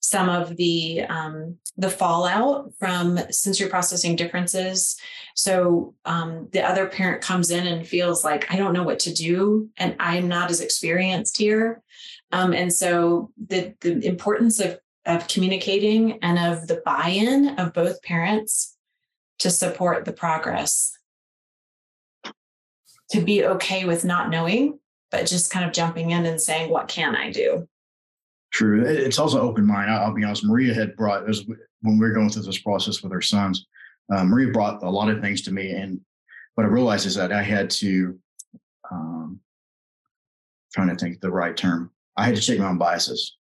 some 0.00 0.28
of 0.28 0.56
the 0.56 1.02
um, 1.02 1.56
the 1.76 1.88
fallout 1.88 2.72
from 2.78 3.18
sensory 3.30 3.70
processing 3.70 4.16
differences. 4.16 4.98
So 5.36 5.94
um, 6.04 6.48
the 6.50 6.62
other 6.62 6.86
parent 6.86 7.22
comes 7.22 7.52
in 7.52 7.66
and 7.66 7.86
feels 7.86 8.24
like 8.24 8.52
I 8.52 8.56
don't 8.56 8.72
know 8.72 8.82
what 8.82 8.98
to 9.00 9.14
do, 9.14 9.70
and 9.76 9.94
I'm 10.00 10.26
not 10.26 10.50
as 10.50 10.60
experienced 10.60 11.36
here. 11.36 11.80
Um, 12.32 12.52
and 12.52 12.72
so 12.72 13.30
the 13.46 13.74
the 13.80 14.04
importance 14.04 14.58
of 14.58 14.80
of 15.06 15.28
communicating 15.28 16.18
and 16.22 16.38
of 16.38 16.66
the 16.66 16.82
buy-in 16.84 17.60
of 17.60 17.72
both 17.72 18.02
parents 18.02 18.76
to 19.38 19.50
support 19.50 20.04
the 20.04 20.12
progress 20.12 20.92
to 23.12 23.20
be 23.20 23.44
okay 23.44 23.84
with 23.84 24.04
not 24.04 24.30
knowing, 24.30 24.78
but 25.10 25.26
just 25.26 25.52
kind 25.52 25.66
of 25.66 25.72
jumping 25.72 26.10
in 26.10 26.24
and 26.24 26.40
saying, 26.40 26.70
what 26.70 26.88
can 26.88 27.14
I 27.14 27.30
do? 27.30 27.68
True. 28.52 28.84
It's 28.84 29.18
also 29.18 29.40
open 29.40 29.66
mind. 29.66 29.90
I'll 29.90 30.14
be 30.14 30.24
honest. 30.24 30.44
Maria 30.44 30.74
had 30.74 30.96
brought 30.96 31.26
was 31.26 31.46
when 31.46 31.98
we 31.98 32.06
were 32.06 32.12
going 32.12 32.30
through 32.30 32.42
this 32.42 32.58
process 32.58 33.02
with 33.02 33.12
her 33.12 33.22
sons. 33.22 33.66
Uh, 34.12 34.24
Maria 34.24 34.50
brought 34.50 34.82
a 34.82 34.90
lot 34.90 35.08
of 35.08 35.20
things 35.20 35.42
to 35.42 35.52
me, 35.52 35.70
and 35.72 36.00
what 36.54 36.64
I 36.64 36.68
realized 36.68 37.06
is 37.06 37.14
that 37.14 37.32
I 37.32 37.42
had 37.42 37.70
to, 37.70 38.18
um, 38.90 39.40
trying 40.74 40.88
to 40.88 40.96
think 40.96 41.20
the 41.20 41.30
right 41.30 41.56
term. 41.56 41.90
I 42.16 42.24
had 42.24 42.34
to 42.36 42.42
check 42.42 42.58
my 42.58 42.68
own 42.68 42.78
biases. 42.78 43.36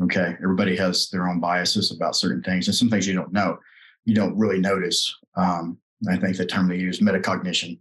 Okay, 0.00 0.36
everybody 0.42 0.76
has 0.76 1.08
their 1.10 1.26
own 1.28 1.40
biases 1.40 1.90
about 1.90 2.14
certain 2.14 2.42
things, 2.42 2.68
and 2.68 2.76
some 2.76 2.90
things 2.90 3.08
you 3.08 3.14
don't 3.14 3.32
know, 3.32 3.58
you 4.04 4.14
don't 4.14 4.38
really 4.38 4.60
notice. 4.60 5.12
Um, 5.36 5.78
I 6.08 6.16
think 6.16 6.36
the 6.36 6.46
term 6.46 6.68
they 6.68 6.76
use 6.76 7.00
metacognition 7.00 7.78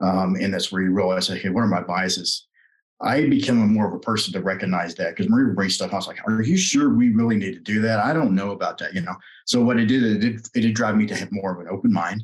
um, 0.00 0.36
and 0.40 0.52
that's 0.52 0.72
where 0.72 0.82
you 0.82 0.92
realize, 0.92 1.30
okay, 1.30 1.48
what 1.48 1.62
are 1.62 1.68
my 1.68 1.82
biases? 1.82 2.46
I 3.00 3.26
became 3.26 3.56
more 3.72 3.86
of 3.86 3.94
a 3.94 3.98
person 3.98 4.32
to 4.32 4.40
recognize 4.40 4.94
that 4.94 5.10
because 5.10 5.28
Marie 5.28 5.44
would 5.44 5.56
bring 5.56 5.68
stuff. 5.68 5.92
I 5.92 5.96
was 5.96 6.06
like, 6.06 6.26
"Are 6.26 6.42
you 6.42 6.56
sure 6.56 6.94
we 6.94 7.10
really 7.10 7.36
need 7.36 7.54
to 7.54 7.60
do 7.60 7.80
that? 7.82 7.98
I 7.98 8.12
don't 8.12 8.34
know 8.34 8.52
about 8.52 8.78
that." 8.78 8.94
You 8.94 9.00
know. 9.02 9.14
So 9.46 9.62
what 9.62 9.78
it 9.78 9.86
did, 9.86 10.02
it 10.04 10.18
did, 10.20 10.46
it 10.54 10.60
did 10.60 10.74
drive 10.74 10.96
me 10.96 11.06
to 11.06 11.16
have 11.16 11.32
more 11.32 11.52
of 11.52 11.60
an 11.60 11.68
open 11.68 11.92
mind, 11.92 12.22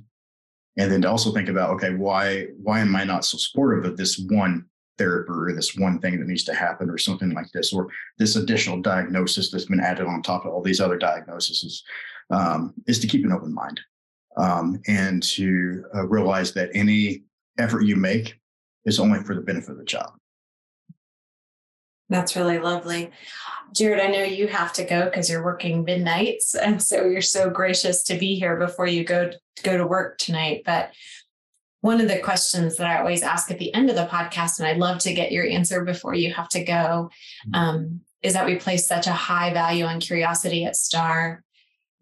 and 0.77 0.91
then 0.91 1.03
to 1.03 1.11
also 1.11 1.33
think 1.33 1.49
about, 1.49 1.71
okay, 1.71 1.95
why 1.95 2.47
why 2.63 2.81
am 2.81 2.95
I 2.95 3.05
not 3.05 3.25
so 3.25 3.37
supportive 3.37 3.85
of 3.85 3.97
this 3.97 4.19
one 4.19 4.67
therapy 4.97 5.33
or 5.33 5.53
this 5.55 5.77
one 5.77 5.99
thing 5.99 6.19
that 6.19 6.29
needs 6.29 6.45
to 6.45 6.55
happen 6.55 6.91
or 6.91 6.99
something 6.99 7.31
like 7.31 7.51
this 7.53 7.73
or 7.73 7.89
this 8.19 8.37
additional 8.37 8.81
diagnosis 8.81 9.51
that's 9.51 9.65
been 9.65 9.81
added 9.81 10.07
on 10.07 10.23
top 10.23 10.45
of 10.45 10.53
all 10.53 10.63
these 10.63 10.81
other 10.81 10.99
diagnoses 10.99 11.83
um, 12.31 12.75
is 12.87 12.99
to 12.99 13.07
keep 13.07 13.25
an 13.25 13.33
open 13.33 13.53
mind 13.53 13.81
um, 14.37 14.79
and 14.89 15.23
to 15.23 15.85
uh, 15.95 16.07
realize 16.07 16.53
that 16.53 16.71
any 16.75 17.23
effort 17.61 17.83
you 17.83 17.97
make 17.97 18.39
is 18.85 18.99
only 18.99 19.23
for 19.23 19.35
the 19.35 19.41
benefit 19.41 19.71
of 19.71 19.79
the 19.79 19.85
child 19.85 20.13
that's 22.11 22.37
really 22.37 22.59
lovely. 22.59 23.11
Jared, 23.73 24.01
I 24.01 24.09
know 24.09 24.25
you 24.25 24.49
have 24.49 24.73
to 24.75 24.85
go 24.85 25.05
because 25.05 25.31
you're 25.31 25.45
working 25.45 25.85
midnights. 25.85 26.55
And 26.55 26.83
so 26.83 27.07
you're 27.07 27.23
so 27.23 27.49
gracious 27.49 28.03
to 28.05 28.19
be 28.19 28.35
here 28.35 28.57
before 28.57 28.89
you 28.89 29.05
go, 29.05 29.31
go 29.63 29.79
to 29.79 29.87
work 29.87 30.19
tonight. 30.19 30.63
But 30.67 30.91
one 31.83 32.01
of 32.01 32.09
the 32.09 32.19
questions 32.19 32.77
that 32.77 32.89
I 32.89 32.99
always 32.99 33.23
ask 33.23 33.51
at 33.51 33.59
the 33.59 33.73
end 33.73 33.89
of 33.89 33.97
the 33.97 34.07
podcast, 34.07 34.59
and 34.59 34.67
I'd 34.67 34.77
love 34.77 34.99
to 34.99 35.15
get 35.15 35.33
your 35.33 35.47
answer 35.47 35.85
before 35.85 36.15
you 36.15 36.35
have 36.35 36.49
to 36.51 36.65
go, 36.65 37.11
mm-hmm. 37.47 37.55
um, 37.55 38.01
is 38.23 38.35
that 38.35 38.45
we 38.45 38.57
place 38.57 38.87
such 38.87 39.07
a 39.07 39.13
high 39.13 39.55
value 39.55 39.85
on 39.85 40.01
curiosity 40.01 40.65
at 40.65 40.77
STAR 40.77 41.43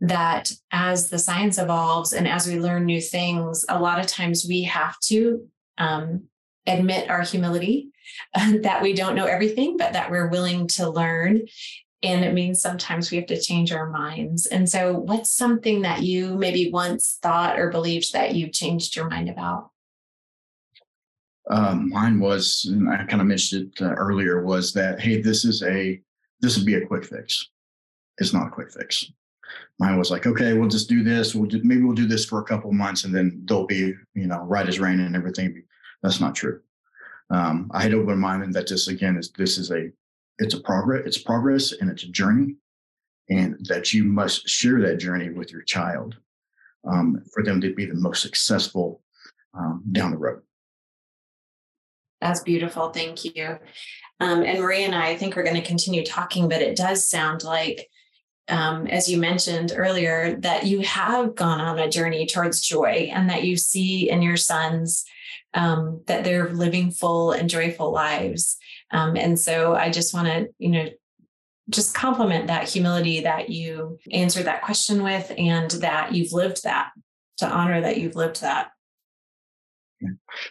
that 0.00 0.52
as 0.70 1.10
the 1.10 1.18
science 1.18 1.58
evolves 1.58 2.12
and 2.12 2.28
as 2.28 2.46
we 2.46 2.58
learn 2.58 2.84
new 2.84 3.00
things, 3.00 3.64
a 3.68 3.80
lot 3.80 3.98
of 3.98 4.06
times 4.06 4.46
we 4.48 4.62
have 4.62 4.98
to 5.00 5.46
um, 5.76 6.24
admit 6.66 7.10
our 7.10 7.22
humility 7.22 7.90
that 8.34 8.82
we 8.82 8.92
don't 8.92 9.16
know 9.16 9.26
everything, 9.26 9.76
but 9.76 9.92
that 9.92 10.10
we're 10.10 10.28
willing 10.28 10.68
to 10.68 10.88
learn. 10.88 11.42
And 12.02 12.24
it 12.24 12.32
means 12.32 12.60
sometimes 12.60 13.10
we 13.10 13.16
have 13.16 13.26
to 13.26 13.40
change 13.40 13.72
our 13.72 13.90
minds. 13.90 14.46
And 14.46 14.68
so, 14.68 14.96
what's 14.96 15.32
something 15.32 15.82
that 15.82 16.02
you 16.04 16.36
maybe 16.36 16.70
once 16.70 17.18
thought 17.20 17.58
or 17.58 17.70
believed 17.70 18.12
that 18.12 18.36
you 18.36 18.50
changed 18.50 18.94
your 18.94 19.08
mind 19.08 19.28
about? 19.28 19.70
Um, 21.50 21.88
mine 21.88 22.20
was, 22.20 22.68
and 22.70 22.88
I 22.88 23.04
kind 23.04 23.20
of 23.20 23.26
mentioned 23.26 23.72
it 23.74 23.82
uh, 23.82 23.94
earlier, 23.94 24.44
was 24.44 24.72
that 24.74 25.00
hey, 25.00 25.20
this 25.20 25.44
is 25.44 25.64
a 25.64 26.00
this 26.40 26.56
would 26.56 26.66
be 26.66 26.74
a 26.74 26.86
quick 26.86 27.04
fix. 27.04 27.48
It's 28.18 28.32
not 28.32 28.46
a 28.46 28.50
quick 28.50 28.70
fix. 28.70 29.10
Mine 29.78 29.98
was 29.98 30.10
like, 30.10 30.26
okay, 30.26 30.54
we'll 30.54 30.68
just 30.68 30.88
do 30.88 31.02
this. 31.02 31.34
We'll 31.34 31.48
do, 31.48 31.60
maybe 31.62 31.82
we'll 31.82 31.94
do 31.94 32.06
this 32.06 32.24
for 32.24 32.40
a 32.40 32.44
couple 32.44 32.72
months, 32.72 33.04
and 33.04 33.14
then 33.14 33.42
they'll 33.44 33.66
be, 33.66 33.94
you 34.14 34.26
know, 34.26 34.40
right 34.40 34.68
as 34.68 34.80
rain 34.80 35.00
and 35.00 35.14
everything. 35.14 35.62
That's 36.02 36.20
not 36.20 36.34
true 36.34 36.60
um, 37.30 37.70
I 37.72 37.82
had 37.82 37.94
open 37.94 38.18
mind 38.18 38.54
that 38.54 38.68
this 38.68 38.88
again 38.88 39.16
is 39.16 39.30
this 39.30 39.58
is 39.58 39.70
a 39.70 39.90
it's 40.38 40.54
a 40.54 40.60
progress 40.60 41.02
it's 41.06 41.18
progress 41.18 41.72
and 41.72 41.90
it's 41.90 42.04
a 42.04 42.08
journey, 42.08 42.56
and 43.28 43.56
that 43.68 43.92
you 43.92 44.04
must 44.04 44.48
share 44.48 44.80
that 44.80 44.98
journey 44.98 45.30
with 45.30 45.52
your 45.52 45.62
child 45.62 46.16
um, 46.86 47.22
for 47.32 47.42
them 47.42 47.60
to 47.60 47.74
be 47.74 47.84
the 47.84 47.94
most 47.94 48.22
successful 48.22 49.02
um, 49.54 49.82
down 49.92 50.10
the 50.10 50.16
road. 50.16 50.42
That's 52.20 52.42
beautiful. 52.42 52.90
Thank 52.90 53.24
you. 53.24 53.58
Um, 54.20 54.42
and 54.42 54.60
Maria 54.60 54.86
and 54.86 54.94
I, 54.94 55.10
I 55.10 55.16
think 55.16 55.36
we're 55.36 55.44
going 55.44 55.54
to 55.54 55.62
continue 55.62 56.04
talking, 56.04 56.48
but 56.48 56.60
it 56.60 56.76
does 56.76 57.08
sound 57.08 57.44
like, 57.44 57.88
um, 58.48 58.86
as 58.86 59.10
you 59.10 59.18
mentioned 59.18 59.72
earlier, 59.76 60.36
that 60.40 60.66
you 60.66 60.80
have 60.80 61.34
gone 61.34 61.60
on 61.60 61.78
a 61.78 61.90
journey 61.90 62.26
towards 62.26 62.60
joy 62.60 63.10
and 63.12 63.28
that 63.30 63.44
you 63.44 63.56
see 63.56 64.08
in 64.08 64.22
your 64.22 64.36
sons 64.36 65.04
um, 65.54 66.02
that 66.06 66.24
they're 66.24 66.50
living 66.50 66.90
full 66.90 67.32
and 67.32 67.50
joyful 67.50 67.92
lives. 67.92 68.56
Um, 68.90 69.16
and 69.16 69.38
so 69.38 69.74
I 69.74 69.90
just 69.90 70.14
want 70.14 70.28
to, 70.28 70.48
you 70.58 70.70
know, 70.70 70.88
just 71.70 71.94
compliment 71.94 72.46
that 72.46 72.68
humility 72.68 73.20
that 73.20 73.50
you 73.50 73.98
answered 74.10 74.46
that 74.46 74.62
question 74.62 75.02
with 75.02 75.30
and 75.36 75.70
that 75.72 76.14
you've 76.14 76.32
lived 76.32 76.64
that 76.64 76.90
to 77.38 77.46
honor 77.46 77.80
that 77.82 77.98
you've 77.98 78.16
lived 78.16 78.40
that. 78.40 78.70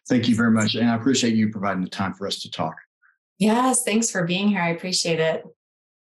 Thank 0.08 0.28
you 0.28 0.36
very 0.36 0.52
much. 0.52 0.76
And 0.76 0.90
I 0.90 0.96
appreciate 0.96 1.34
you 1.34 1.50
providing 1.50 1.84
the 1.84 1.90
time 1.90 2.14
for 2.14 2.28
us 2.28 2.40
to 2.42 2.52
talk. 2.52 2.76
Yes, 3.40 3.84
thanks 3.84 4.12
for 4.12 4.26
being 4.26 4.50
here. 4.50 4.62
I 4.62 4.70
appreciate 4.70 5.20
it. 5.20 5.44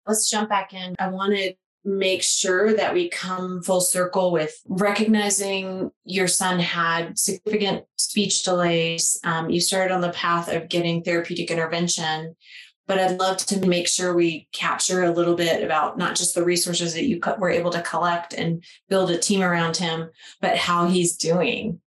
Let's 0.05 0.29
jump 0.29 0.49
back 0.49 0.73
in. 0.73 0.95
I 0.99 1.07
wanted 1.07 1.55
make 1.85 2.21
sure 2.21 2.75
that 2.75 2.93
we 2.93 3.09
come 3.09 3.61
full 3.63 3.81
circle 3.81 4.31
with 4.31 4.53
recognizing 4.67 5.91
your 6.03 6.27
son 6.27 6.59
had 6.59 7.17
significant 7.17 7.85
speech 7.97 8.43
delays. 8.43 9.19
Um, 9.23 9.49
you 9.49 9.61
started 9.61 9.93
on 9.93 10.01
the 10.01 10.11
path 10.11 10.51
of 10.51 10.69
getting 10.69 11.03
therapeutic 11.03 11.49
intervention, 11.49 12.35
but 12.85 12.99
I'd 12.99 13.19
love 13.19 13.37
to 13.37 13.65
make 13.65 13.87
sure 13.87 14.13
we 14.13 14.47
capture 14.51 15.03
a 15.03 15.11
little 15.11 15.35
bit 15.35 15.63
about 15.63 15.97
not 15.97 16.15
just 16.15 16.35
the 16.35 16.43
resources 16.43 16.93
that 16.95 17.05
you 17.05 17.21
were 17.37 17.51
able 17.51 17.71
to 17.71 17.81
collect 17.81 18.33
and 18.33 18.63
build 18.89 19.11
a 19.11 19.17
team 19.17 19.41
around 19.41 19.77
him, 19.77 20.09
but 20.41 20.57
how 20.57 20.87
he's 20.87 21.15
doing. 21.15 21.79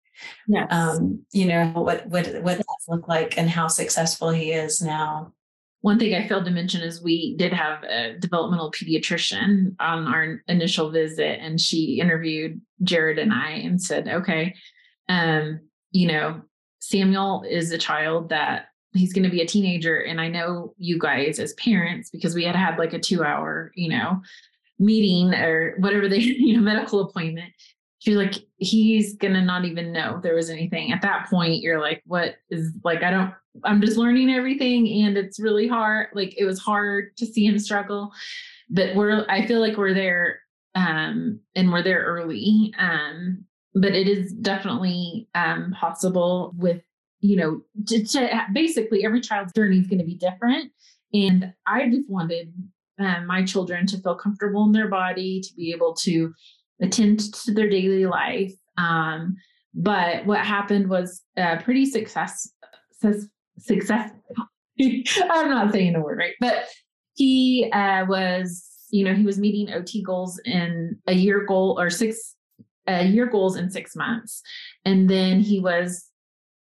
Yes. 0.46 0.68
Um, 0.70 1.24
you 1.33 1.46
know, 1.46 1.72
what 1.74 2.07
what 2.07 2.26
what 2.42 2.57
does 2.57 2.66
look 2.88 3.09
like 3.09 3.37
and 3.37 3.50
how 3.50 3.66
successful 3.66 4.31
he 4.31 4.52
is 4.52 4.81
now. 4.81 5.33
One 5.82 5.98
thing 5.98 6.14
I 6.14 6.26
failed 6.26 6.44
to 6.44 6.50
mention 6.50 6.80
is 6.80 7.02
we 7.02 7.36
did 7.36 7.52
have 7.52 7.82
a 7.82 8.16
developmental 8.18 8.70
pediatrician 8.70 9.74
on 9.80 10.06
our 10.06 10.40
initial 10.46 10.90
visit, 10.90 11.40
and 11.40 11.60
she 11.60 11.98
interviewed 12.00 12.60
Jared 12.82 13.18
and 13.18 13.32
I 13.32 13.50
and 13.50 13.82
said, 13.82 14.08
okay, 14.08 14.54
um, 15.08 15.60
you 15.90 16.06
know, 16.06 16.42
Samuel 16.78 17.44
is 17.48 17.72
a 17.72 17.78
child 17.78 18.28
that 18.28 18.66
he's 18.94 19.12
going 19.12 19.24
to 19.24 19.30
be 19.30 19.40
a 19.40 19.46
teenager. 19.46 20.00
And 20.00 20.20
I 20.20 20.28
know 20.28 20.74
you 20.78 20.98
guys 20.98 21.38
as 21.38 21.54
parents, 21.54 22.10
because 22.10 22.34
we 22.34 22.44
had 22.44 22.56
had 22.56 22.78
like 22.78 22.92
a 22.92 22.98
two 22.98 23.24
hour, 23.24 23.72
you 23.74 23.88
know, 23.88 24.22
meeting 24.78 25.34
or 25.34 25.74
whatever 25.78 26.08
they, 26.08 26.18
you 26.18 26.56
know, 26.56 26.62
medical 26.62 27.00
appointment. 27.00 27.52
She's 28.02 28.16
like, 28.16 28.34
he's 28.56 29.16
to 29.16 29.28
not 29.28 29.64
even 29.64 29.92
know 29.92 30.18
there 30.20 30.34
was 30.34 30.50
anything. 30.50 30.90
At 30.90 31.02
that 31.02 31.28
point, 31.30 31.62
you're 31.62 31.80
like, 31.80 32.02
what 32.04 32.34
is 32.50 32.72
like, 32.82 33.04
I 33.04 33.12
don't, 33.12 33.32
I'm 33.62 33.80
just 33.80 33.96
learning 33.96 34.28
everything 34.28 35.04
and 35.04 35.16
it's 35.16 35.38
really 35.38 35.68
hard. 35.68 36.08
Like 36.12 36.34
it 36.36 36.44
was 36.44 36.58
hard 36.58 37.16
to 37.18 37.26
see 37.26 37.46
him 37.46 37.60
struggle, 37.60 38.10
but 38.68 38.96
we're, 38.96 39.24
I 39.28 39.46
feel 39.46 39.60
like 39.60 39.76
we're 39.76 39.94
there 39.94 40.40
um, 40.74 41.38
and 41.54 41.70
we're 41.70 41.84
there 41.84 42.02
early. 42.02 42.74
Um, 42.76 43.44
but 43.72 43.94
it 43.94 44.08
is 44.08 44.32
definitely 44.32 45.28
um, 45.36 45.72
possible 45.78 46.54
with, 46.56 46.82
you 47.20 47.36
know, 47.36 47.62
to, 47.86 48.04
to 48.04 48.46
basically 48.52 49.04
every 49.04 49.20
child's 49.20 49.52
journey 49.52 49.78
is 49.78 49.86
going 49.86 50.00
to 50.00 50.04
be 50.04 50.16
different. 50.16 50.72
And 51.14 51.52
I 51.68 51.88
just 51.88 52.10
wanted 52.10 52.52
um, 52.98 53.26
my 53.28 53.44
children 53.44 53.86
to 53.86 53.98
feel 53.98 54.16
comfortable 54.16 54.64
in 54.64 54.72
their 54.72 54.88
body, 54.88 55.40
to 55.40 55.54
be 55.54 55.70
able 55.70 55.94
to 56.00 56.34
attend 56.80 57.32
to 57.35 57.52
their 57.52 57.68
daily 57.68 58.06
life. 58.06 58.52
Um, 58.78 59.37
but 59.74 60.26
what 60.26 60.40
happened 60.40 60.88
was 60.88 61.22
uh, 61.37 61.56
pretty 61.62 61.87
success, 61.87 62.50
success 62.92 63.28
successful. 63.58 64.20
I'm 64.80 65.50
not 65.50 65.72
saying 65.72 65.92
the 65.92 66.00
word 66.00 66.18
right, 66.18 66.35
but 66.40 66.64
he 67.14 67.70
uh, 67.72 68.04
was, 68.08 68.68
you 68.90 69.04
know, 69.04 69.14
he 69.14 69.24
was 69.24 69.38
meeting 69.38 69.72
OT 69.72 70.02
goals 70.02 70.40
in 70.44 70.98
a 71.06 71.12
year 71.12 71.44
goal 71.44 71.78
or 71.78 71.90
six 71.90 72.35
a 72.88 73.04
year 73.04 73.26
goals 73.26 73.56
in 73.56 73.70
six 73.70 73.94
months, 73.94 74.42
and 74.85 75.08
then 75.08 75.40
he 75.40 75.61
was 75.61 76.08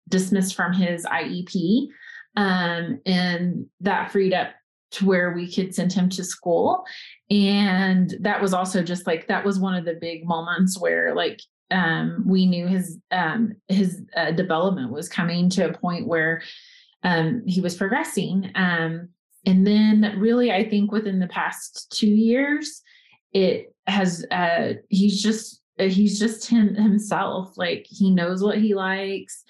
dismissed 0.07 0.55
from 0.55 0.73
his 0.73 1.05
IEP, 1.05 1.87
um, 2.35 2.99
and 3.05 3.65
that 3.79 4.11
freed 4.11 4.33
up 4.33 4.51
to 4.91 5.05
where 5.05 5.31
we 5.31 5.51
could 5.51 5.73
send 5.73 5.91
him 5.91 6.09
to 6.09 6.23
school 6.23 6.85
and 7.29 8.15
that 8.19 8.41
was 8.41 8.53
also 8.53 8.83
just 8.83 9.07
like 9.07 9.27
that 9.27 9.45
was 9.45 9.57
one 9.57 9.73
of 9.73 9.85
the 9.85 9.93
big 9.93 10.25
moments 10.25 10.79
where 10.79 11.15
like 11.15 11.39
um, 11.71 12.23
we 12.27 12.45
knew 12.45 12.67
his 12.67 12.99
um, 13.11 13.53
his 13.69 14.01
uh, 14.15 14.31
development 14.31 14.91
was 14.91 15.07
coming 15.07 15.49
to 15.51 15.69
a 15.69 15.73
point 15.73 16.07
where 16.07 16.41
um, 17.03 17.43
he 17.47 17.61
was 17.61 17.75
progressing. 17.75 18.51
Um, 18.55 19.09
and 19.45 19.65
then, 19.65 20.15
really, 20.19 20.51
I 20.51 20.69
think 20.69 20.91
within 20.91 21.19
the 21.19 21.27
past 21.27 21.91
two 21.97 22.09
years, 22.09 22.81
it 23.33 23.73
has 23.87 24.25
uh, 24.29 24.73
he's 24.89 25.23
just 25.23 25.61
uh, 25.79 25.85
he's 25.85 26.19
just 26.19 26.47
him 26.47 26.75
himself. 26.75 27.57
Like 27.57 27.85
he 27.89 28.11
knows 28.11 28.43
what 28.43 28.59
he 28.59 28.75
likes. 28.75 29.43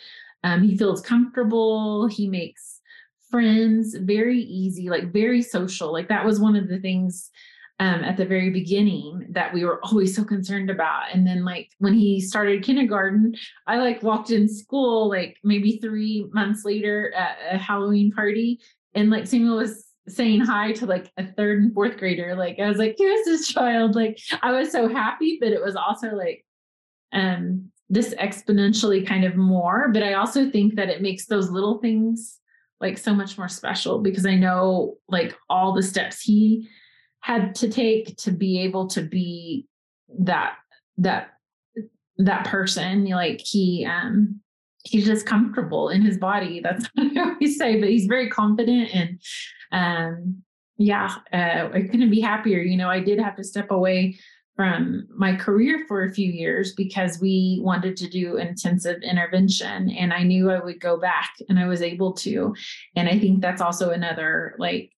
Um, 0.44 0.64
he 0.64 0.78
feels 0.78 1.02
comfortable. 1.02 2.08
He 2.08 2.28
makes 2.28 2.71
friends 3.32 3.96
very 3.96 4.42
easy, 4.42 4.90
like 4.90 5.12
very 5.12 5.42
social. 5.42 5.92
Like 5.92 6.10
that 6.10 6.26
was 6.26 6.40
one 6.40 6.56
of 6.56 6.68
the 6.68 6.80
things 6.80 7.32
um, 7.82 8.04
at 8.04 8.16
the 8.16 8.26
very 8.26 8.52
beginning 8.52 9.26
that 9.32 9.52
we 9.52 9.66
were 9.66 9.84
always 9.84 10.16
so 10.16 10.24
concerned 10.24 10.70
about. 10.70 11.06
And 11.12 11.26
then 11.26 11.44
like 11.44 11.72
when 11.80 11.94
he 11.94 12.22
started 12.22 12.64
kindergarten, 12.64 13.34
I 13.66 13.78
like 13.78 14.04
walked 14.04 14.30
in 14.30 14.48
school 14.48 15.10
like 15.10 15.38
maybe 15.44 15.78
three 15.78 16.28
months 16.32 16.64
later 16.64 17.12
at 17.16 17.38
a 17.52 17.58
Halloween 17.58 18.12
party, 18.12 18.60
and 18.94 19.10
like 19.10 19.26
Samuel 19.26 19.58
was 19.58 19.88
saying 20.08 20.42
hi 20.42 20.74
to 20.74 20.86
like 20.86 21.12
a 21.18 21.26
third 21.26 21.64
and 21.64 21.74
fourth 21.74 21.98
grader. 21.98 22.36
Like 22.36 22.60
I 22.60 22.68
was 22.68 22.78
like, 22.78 22.96
here's 23.00 23.26
this 23.26 23.48
child. 23.48 23.96
Like 23.96 24.20
I 24.44 24.52
was 24.52 24.72
so 24.72 24.88
happy, 24.88 25.40
but 25.42 25.52
it 25.52 25.64
was 25.64 25.76
also 25.76 26.10
like 26.10 26.46
um 27.14 27.72
this 27.90 28.14
exponentially 28.16 29.06
kind 29.06 29.26
of 29.26 29.36
more. 29.36 29.90
But 29.92 30.04
I 30.04 30.14
also 30.14 30.52
think 30.52 30.76
that 30.76 30.90
it 30.90 31.02
makes 31.02 31.26
those 31.26 31.50
little 31.50 31.80
things 31.80 32.38
like 32.82 32.98
so 32.98 33.14
much 33.14 33.38
more 33.38 33.48
special 33.48 34.00
because 34.00 34.26
I 34.26 34.36
know 34.36 34.98
like 35.08 35.36
all 35.50 35.74
the 35.74 35.84
steps 35.84 36.22
he 36.22 36.68
had 37.22 37.54
to 37.56 37.70
take 37.70 38.18
to 38.18 38.32
be 38.32 38.62
able 38.62 38.88
to 38.88 39.02
be 39.02 39.68
that 40.20 40.56
that 40.98 41.34
that 42.18 42.46
person 42.46 43.06
like 43.06 43.40
he 43.40 43.86
um 43.86 44.42
he's 44.84 45.06
just 45.06 45.28
comfortable 45.28 45.90
in 45.90 46.02
his 46.02 46.18
body. 46.18 46.60
That's 46.60 46.88
what 46.96 47.16
I 47.16 47.22
always 47.22 47.58
say, 47.58 47.80
but 47.80 47.90
he's 47.90 48.08
very 48.08 48.30
confident 48.30 48.90
and 48.94 49.22
um 49.72 50.44
yeah, 50.78 51.14
uh, 51.32 51.70
I 51.72 51.82
couldn't 51.84 52.10
be 52.10 52.22
happier. 52.22 52.60
You 52.60 52.76
know, 52.76 52.90
I 52.90 53.02
did 53.02 53.20
have 53.20 53.36
to 53.36 53.44
step 53.44 53.70
away 53.70 54.18
from 54.62 55.08
my 55.10 55.36
career 55.36 55.86
for 55.88 56.04
a 56.04 56.14
few 56.14 56.32
years 56.32 56.76
because 56.76 57.20
we 57.20 57.60
wanted 57.64 57.98
to 57.98 58.08
do 58.08 58.38
intensive 58.38 59.02
intervention 59.02 59.90
and 59.90 60.14
I 60.14 60.22
knew 60.22 60.52
I 60.52 60.60
would 60.60 60.80
go 60.80 61.00
back 61.00 61.32
and 61.50 61.58
I 61.58 61.66
was 61.66 61.82
able 61.82 62.14
to. 62.18 62.54
And 62.96 63.10
I 63.10 63.18
think 63.18 63.42
that's 63.42 63.60
also 63.60 63.90
another 63.90 64.54
like 64.60 64.92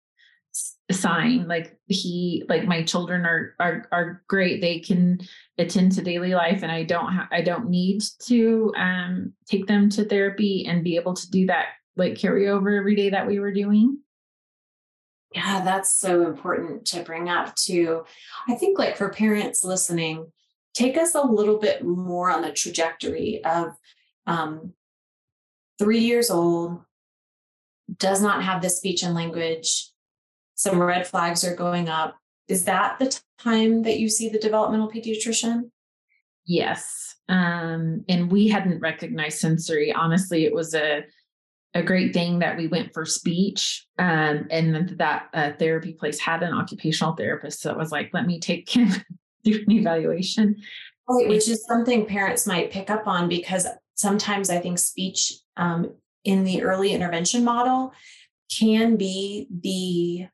sign 0.91 1.47
like 1.47 1.79
he 1.87 2.43
like 2.49 2.65
my 2.65 2.83
children 2.83 3.25
are 3.25 3.55
are 3.61 3.87
are 3.93 4.25
great 4.27 4.61
they 4.61 4.81
can 4.81 5.21
attend 5.59 5.93
to 5.93 6.03
daily 6.03 6.35
life 6.35 6.63
and 6.63 6.71
i 6.71 6.83
don't 6.83 7.11
ha- 7.11 7.29
i 7.33 7.41
don't 7.41 7.71
need 7.71 8.03
to 8.21 8.71
um 8.77 9.33
take 9.47 9.67
them 9.67 9.89
to 9.89 10.05
therapy 10.05 10.67
and 10.69 10.85
be 10.85 10.97
able 10.97 11.15
to 11.15 11.31
do 11.31 11.47
that 11.47 11.69
like 11.97 12.19
carry 12.19 12.49
over 12.49 12.77
every 12.77 12.95
day 12.95 13.09
that 13.09 13.27
we 13.27 13.41
were 13.41 13.53
doing 13.53 13.97
yeah, 15.35 15.63
that's 15.65 15.95
so 15.95 16.27
important 16.27 16.87
to 16.89 17.03
bring 17.03 17.29
up 17.29 17.55
too. 17.55 18.05
I 18.49 18.55
think, 18.55 18.79
like 18.79 18.97
for 18.97 19.11
parents 19.11 19.65
listening, 19.65 20.31
take 20.75 20.97
us 20.97 21.15
a 21.15 21.23
little 21.23 21.59
bit 21.59 21.85
more 21.85 22.31
on 22.31 22.43
the 22.43 22.53
trajectory 22.53 23.43
of 23.45 23.75
um, 24.27 24.73
three 25.79 26.01
years 26.01 26.31
old, 26.31 26.81
does 27.99 28.23
not 28.23 28.43
have 28.43 28.63
the 28.63 28.71
speech 28.71 29.03
and 29.03 29.15
language. 29.15 29.91
Some 30.55 30.83
red 30.83 31.07
flags 31.07 31.45
are 31.45 31.57
going 31.57 31.89
up. 31.89 32.17
Is 32.49 32.65
that 32.65 32.99
the 32.99 33.19
time 33.39 33.83
that 33.83 33.99
you 33.99 34.09
see 34.09 34.29
the 34.29 34.39
developmental 34.39 34.91
pediatrician? 34.91 35.71
Yes. 36.45 37.15
Um, 37.29 38.05
and 38.09 38.31
we 38.31 38.49
hadn't 38.49 38.81
recognized 38.81 39.39
sensory. 39.39 39.93
Honestly, 39.93 40.45
it 40.45 40.55
was 40.55 40.75
a 40.75 41.05
a 41.75 41.83
great 41.83 42.13
thing 42.13 42.41
that 42.41 42.57
we 42.57 42.67
went 42.67 42.93
for 42.93 43.07
speech 43.07 43.87
um, 43.99 44.47
and 44.51 44.91
that 44.99 45.29
uh, 45.33 45.53
therapy 45.59 45.95
place 45.95 46.21
had 46.21 46.43
an 46.43 46.53
occupational 46.53 47.15
therapist 47.15 47.61
so 47.61 47.71
it 47.71 47.77
was 47.77 47.91
like 47.91 48.11
let 48.13 48.27
me 48.27 48.39
take 48.39 48.69
him 48.69 48.91
through 49.45 49.65
an 49.67 49.73
evaluation. 49.73 50.57
Right, 51.09 51.29
which 51.29 51.49
is 51.49 51.65
something 51.65 52.07
parents 52.07 52.47
might 52.47 52.71
pick 52.71 52.89
up 52.91 53.07
on 53.07 53.29
because 53.29 53.67
sometimes 53.95 54.51
i 54.51 54.59
think 54.59 54.79
speech 54.79 55.35
um, 55.57 55.95
in 56.25 56.45
the 56.45 56.63
early 56.63 56.93
intervention 56.93 57.45
model 57.45 57.93
can 58.51 58.97
be 58.97 59.49
the 59.51 60.29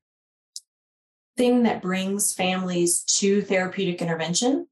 thing 1.36 1.62
that 1.62 1.80
brings 1.80 2.34
families 2.34 3.02
to 3.04 3.42
therapeutic 3.42 4.02
intervention 4.02 4.66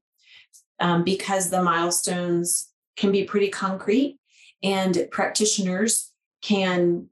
um, 0.79 1.03
because 1.03 1.49
the 1.49 1.63
milestones 1.63 2.69
can 2.97 3.11
be 3.11 3.23
pretty 3.23 3.49
concrete 3.49 4.19
and 4.63 5.07
practitioners 5.11 6.06
can 6.41 7.07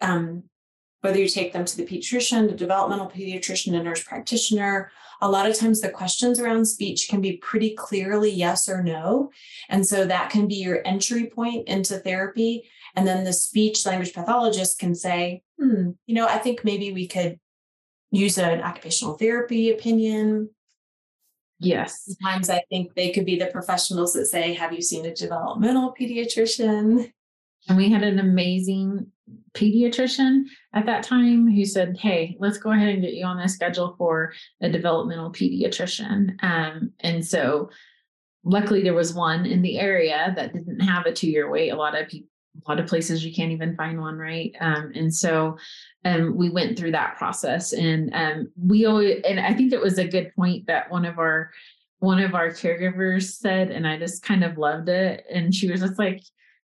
um, 0.00 0.44
whether 1.06 1.18
you 1.20 1.28
take 1.28 1.52
them 1.52 1.64
to 1.64 1.76
the 1.76 1.86
pediatrician, 1.86 2.48
the 2.48 2.56
developmental 2.56 3.08
pediatrician, 3.08 3.78
a 3.78 3.82
nurse 3.82 4.02
practitioner, 4.02 4.90
a 5.20 5.30
lot 5.30 5.48
of 5.48 5.56
times 5.56 5.80
the 5.80 5.88
questions 5.88 6.40
around 6.40 6.64
speech 6.64 7.08
can 7.08 7.20
be 7.20 7.36
pretty 7.36 7.74
clearly 7.74 8.30
yes 8.30 8.68
or 8.68 8.82
no. 8.82 9.30
And 9.68 9.86
so 9.86 10.04
that 10.04 10.30
can 10.30 10.48
be 10.48 10.56
your 10.56 10.82
entry 10.84 11.26
point 11.26 11.68
into 11.68 11.98
therapy. 11.98 12.68
And 12.94 13.06
then 13.06 13.24
the 13.24 13.32
speech 13.32 13.86
language 13.86 14.12
pathologist 14.12 14.78
can 14.78 14.94
say, 14.94 15.42
hmm, 15.58 15.90
you 16.06 16.14
know, 16.14 16.26
I 16.26 16.38
think 16.38 16.64
maybe 16.64 16.92
we 16.92 17.06
could 17.06 17.38
use 18.10 18.36
an 18.36 18.60
occupational 18.60 19.16
therapy 19.16 19.70
opinion. 19.70 20.50
Yes. 21.58 22.04
Sometimes 22.04 22.50
I 22.50 22.62
think 22.68 22.94
they 22.94 23.12
could 23.12 23.24
be 23.24 23.38
the 23.38 23.46
professionals 23.46 24.12
that 24.14 24.26
say, 24.26 24.52
Have 24.54 24.72
you 24.72 24.82
seen 24.82 25.06
a 25.06 25.14
developmental 25.14 25.94
pediatrician? 25.98 27.12
And 27.68 27.76
we 27.76 27.90
had 27.90 28.02
an 28.02 28.18
amazing 28.18 29.06
pediatrician 29.54 30.44
at 30.74 30.86
that 30.86 31.02
time 31.02 31.50
who 31.50 31.64
said, 31.64 31.96
Hey, 31.98 32.36
let's 32.38 32.58
go 32.58 32.72
ahead 32.72 32.90
and 32.90 33.02
get 33.02 33.14
you 33.14 33.24
on 33.24 33.38
the 33.38 33.48
schedule 33.48 33.94
for 33.98 34.32
a 34.60 34.68
developmental 34.68 35.32
pediatrician. 35.32 36.42
Um, 36.42 36.92
and 37.00 37.26
so 37.26 37.70
luckily 38.44 38.82
there 38.82 38.94
was 38.94 39.14
one 39.14 39.44
in 39.44 39.62
the 39.62 39.78
area 39.78 40.32
that 40.36 40.52
didn't 40.52 40.80
have 40.80 41.06
a 41.06 41.12
two 41.12 41.28
year 41.28 41.50
wait. 41.50 41.70
A 41.70 41.76
lot 41.76 42.00
of 42.00 42.08
people, 42.08 42.28
a 42.66 42.70
lot 42.70 42.80
of 42.80 42.86
places 42.86 43.24
you 43.24 43.34
can't 43.34 43.52
even 43.52 43.76
find 43.76 44.00
one, 44.00 44.16
right? 44.16 44.54
Um, 44.60 44.92
and 44.94 45.12
so 45.12 45.58
um, 46.04 46.36
we 46.36 46.48
went 46.48 46.78
through 46.78 46.92
that 46.92 47.16
process, 47.18 47.74
and 47.74 48.10
um, 48.14 48.50
we 48.56 48.86
always, 48.86 49.20
and 49.28 49.38
I 49.38 49.52
think 49.52 49.74
it 49.74 49.80
was 49.80 49.98
a 49.98 50.08
good 50.08 50.32
point 50.34 50.66
that 50.66 50.90
one 50.90 51.04
of 51.04 51.18
our 51.18 51.50
one 51.98 52.18
of 52.18 52.34
our 52.34 52.48
caregivers 52.48 53.24
said, 53.24 53.70
and 53.70 53.86
I 53.86 53.98
just 53.98 54.22
kind 54.22 54.42
of 54.42 54.56
loved 54.56 54.88
it. 54.88 55.24
And 55.30 55.54
she 55.54 55.70
was 55.70 55.80
just 55.80 55.98
like, 55.98 56.22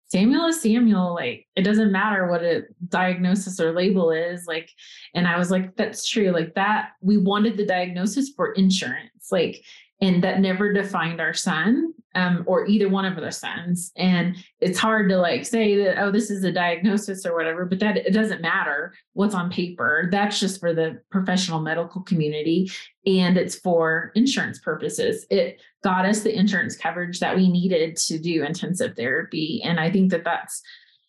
Samuel 0.09 0.47
is 0.47 0.63
Samuel. 0.63 1.15
Like, 1.15 1.47
it 1.57 1.63
doesn't 1.63 1.91
matter 1.91 2.29
what 2.29 2.43
a 2.43 2.63
diagnosis 2.89 3.59
or 3.59 3.73
label 3.73 4.11
is. 4.11 4.47
Like, 4.47 4.71
and 5.15 5.27
I 5.27 5.39
was 5.39 5.51
like, 5.51 5.77
that's 5.77 6.09
true. 6.09 6.31
Like, 6.31 6.55
that 6.55 6.91
we 7.01 7.17
wanted 7.17 7.57
the 7.57 7.67
diagnosis 7.67 8.31
for 8.31 8.53
insurance. 8.53 9.33
Like, 9.33 9.65
and 10.01 10.23
that 10.23 10.41
never 10.41 10.73
defined 10.73 11.21
our 11.21 11.33
son 11.33 11.95
um, 12.15 12.45
or 12.47 12.67
either 12.67 12.89
one 12.89 13.05
of 13.05 13.17
the 13.17 13.31
sons. 13.31 13.93
And 13.97 14.37
it's 14.61 14.79
hard 14.79 15.09
to 15.11 15.19
like 15.19 15.45
say 15.45 15.77
that, 15.85 15.99
oh, 16.03 16.11
this 16.11 16.31
is 16.31 16.45
a 16.45 16.53
diagnosis 16.53 17.27
or 17.27 17.35
whatever, 17.35 17.67
but 17.67 17.79
that 17.81 17.99
it 17.99 18.13
doesn't 18.13 18.41
matter 18.41 18.95
what's 19.13 19.35
on 19.35 19.51
paper. 19.51 20.09
That's 20.11 20.41
just 20.41 20.59
for 20.59 20.73
the 20.73 21.01
professional 21.11 21.61
medical 21.61 22.03
community 22.03 22.71
and 23.07 23.37
it's 23.37 23.57
for 23.57 24.13
insurance 24.15 24.59
purposes. 24.59 25.27
It 25.31 25.61
got 25.85 26.07
us 26.07 26.21
the 26.21 26.37
insurance 26.37 26.77
coverage 26.77 27.21
that 27.21 27.37
we 27.37 27.49
needed 27.51 27.97
to 27.97 28.19
do 28.19 28.45
intensive 28.45 28.97
therapy. 28.97 29.61
And 29.63 29.79
I 29.79 29.91
think 29.91 30.11
that 30.11 30.25
that's 30.25 30.63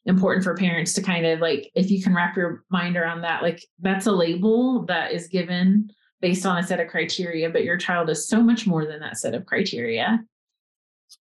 important 0.06 0.44
for 0.44 0.56
parents 0.56 0.94
to 0.94 1.02
kind 1.02 1.26
of 1.26 1.40
like, 1.40 1.72
if 1.74 1.90
you 1.90 2.02
can 2.02 2.16
wrap 2.16 2.36
your 2.36 2.64
mind 2.70 2.98
around 2.98 3.22
that, 3.22 3.44
like 3.44 3.66
that's 3.80 4.08
a 4.08 4.12
label 4.12 4.86
that 4.86 5.12
is 5.14 5.28
given 5.28 5.90
based 6.22 6.46
on 6.46 6.58
a 6.58 6.64
set 6.64 6.80
of 6.80 6.88
criteria, 6.88 7.50
but 7.50 7.64
your 7.64 7.78
child 7.78 8.10
is 8.10 8.28
so 8.28 8.42
much 8.42 8.66
more 8.66 8.86
than 8.86 9.00
that 9.00 9.18
set 9.18 9.34
of 9.34 9.46
criteria. 9.46 10.24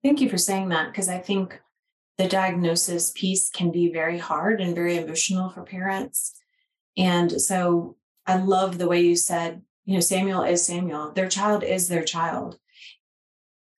Thank 0.02 0.20
you 0.20 0.28
for 0.28 0.38
saying 0.38 0.70
that 0.70 0.90
because 0.90 1.08
I 1.08 1.18
think 1.18 1.60
the 2.18 2.28
diagnosis 2.28 3.12
piece 3.14 3.50
can 3.50 3.70
be 3.70 3.92
very 3.92 4.18
hard 4.18 4.60
and 4.60 4.74
very 4.74 4.96
emotional 4.96 5.50
for 5.50 5.62
parents. 5.62 6.34
And 6.96 7.40
so 7.40 7.96
I 8.26 8.36
love 8.36 8.78
the 8.78 8.88
way 8.88 9.02
you 9.02 9.16
said, 9.16 9.62
you 9.84 9.94
know, 9.94 10.00
Samuel 10.00 10.42
is 10.42 10.64
Samuel. 10.64 11.12
Their 11.12 11.28
child 11.28 11.62
is 11.62 11.88
their 11.88 12.04
child. 12.04 12.58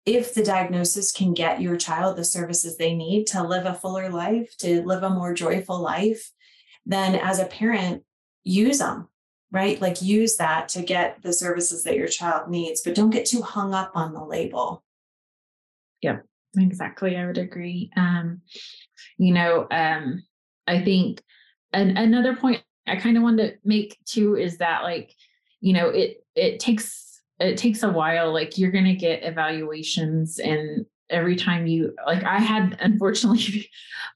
If 0.06 0.34
the 0.34 0.44
diagnosis 0.44 1.12
can 1.12 1.34
get 1.34 1.62
your 1.62 1.76
child 1.76 2.16
the 2.16 2.24
services 2.24 2.78
they 2.78 2.94
need 2.96 3.28
to 3.28 3.44
live 3.44 3.66
a 3.66 3.74
fuller 3.74 4.10
life, 4.10 4.56
to 4.60 4.82
live 4.84 5.04
a 5.04 5.10
more 5.10 5.34
joyful 5.34 5.80
life, 5.80 6.32
then 6.86 7.16
as 7.16 7.40
a 7.40 7.46
parent, 7.46 8.04
use 8.44 8.78
them 8.78 9.10
right? 9.52 9.80
Like 9.82 10.02
use 10.02 10.38
that 10.38 10.70
to 10.70 10.82
get 10.82 11.22
the 11.22 11.34
services 11.34 11.84
that 11.84 11.96
your 11.96 12.08
child 12.08 12.50
needs, 12.50 12.82
but 12.82 12.96
don't 12.96 13.10
get 13.10 13.26
too 13.26 13.42
hung 13.42 13.74
up 13.74 13.92
on 13.96 14.14
the 14.14 14.24
label. 14.24 14.84
Yep, 16.02 16.26
exactly. 16.58 17.18
I 17.18 17.26
would 17.26 17.38
agree. 17.38 17.90
Um, 17.96 18.42
you 19.18 19.34
know, 19.34 19.68
um, 19.72 20.24
I 20.68 20.84
think 20.84 21.22
an, 21.74 21.98
another 21.98 22.36
point 22.36 22.62
I 22.88 22.96
kind 22.96 23.18
of 23.18 23.24
want 23.24 23.38
to 23.40 23.56
make 23.64 23.98
too 24.06 24.36
is 24.36 24.58
that 24.58 24.84
like, 24.84 25.14
you 25.60 25.74
know, 25.74 25.90
it 25.90 26.24
it 26.36 26.60
takes 26.60 27.22
it 27.40 27.58
takes 27.58 27.84
a 27.84 27.90
while. 27.90 28.32
Like 28.32 28.58
you're 28.58 28.72
gonna 28.72 28.96
get 28.96 29.24
evaluations 29.24 30.40
and 30.40 30.86
every 31.10 31.38
time 31.38 31.68
you 31.68 31.96
like 32.06 32.24
I 32.24 32.40
had 32.40 32.78
unfortunately 32.82 33.70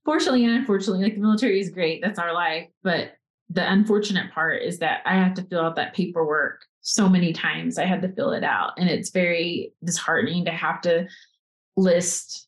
fortunately 0.06 0.46
and 0.46 0.56
unfortunately, 0.56 1.04
like 1.04 1.16
the 1.16 1.22
military 1.22 1.60
is 1.60 1.70
great. 1.70 2.02
That's 2.02 2.20
our 2.20 2.34
life. 2.34 2.68
But 2.84 3.14
the 3.52 3.70
unfortunate 3.72 4.32
part 4.32 4.62
is 4.62 4.80
that 4.80 5.02
I 5.06 5.16
have 5.16 5.34
to 5.36 5.44
fill 5.44 5.62
out 5.62 5.76
that 5.76 5.94
paperwork 5.94 6.66
so 6.82 7.10
many 7.10 7.34
times. 7.34 7.78
I 7.78 7.86
had 7.86 8.02
to 8.02 8.14
fill 8.14 8.32
it 8.32 8.44
out. 8.44 8.74
And 8.78 8.90
it's 8.90 9.12
very 9.12 9.74
disheartening 9.84 10.46
to 10.46 10.52
have 10.52 10.82
to 10.82 11.08
list 11.76 12.48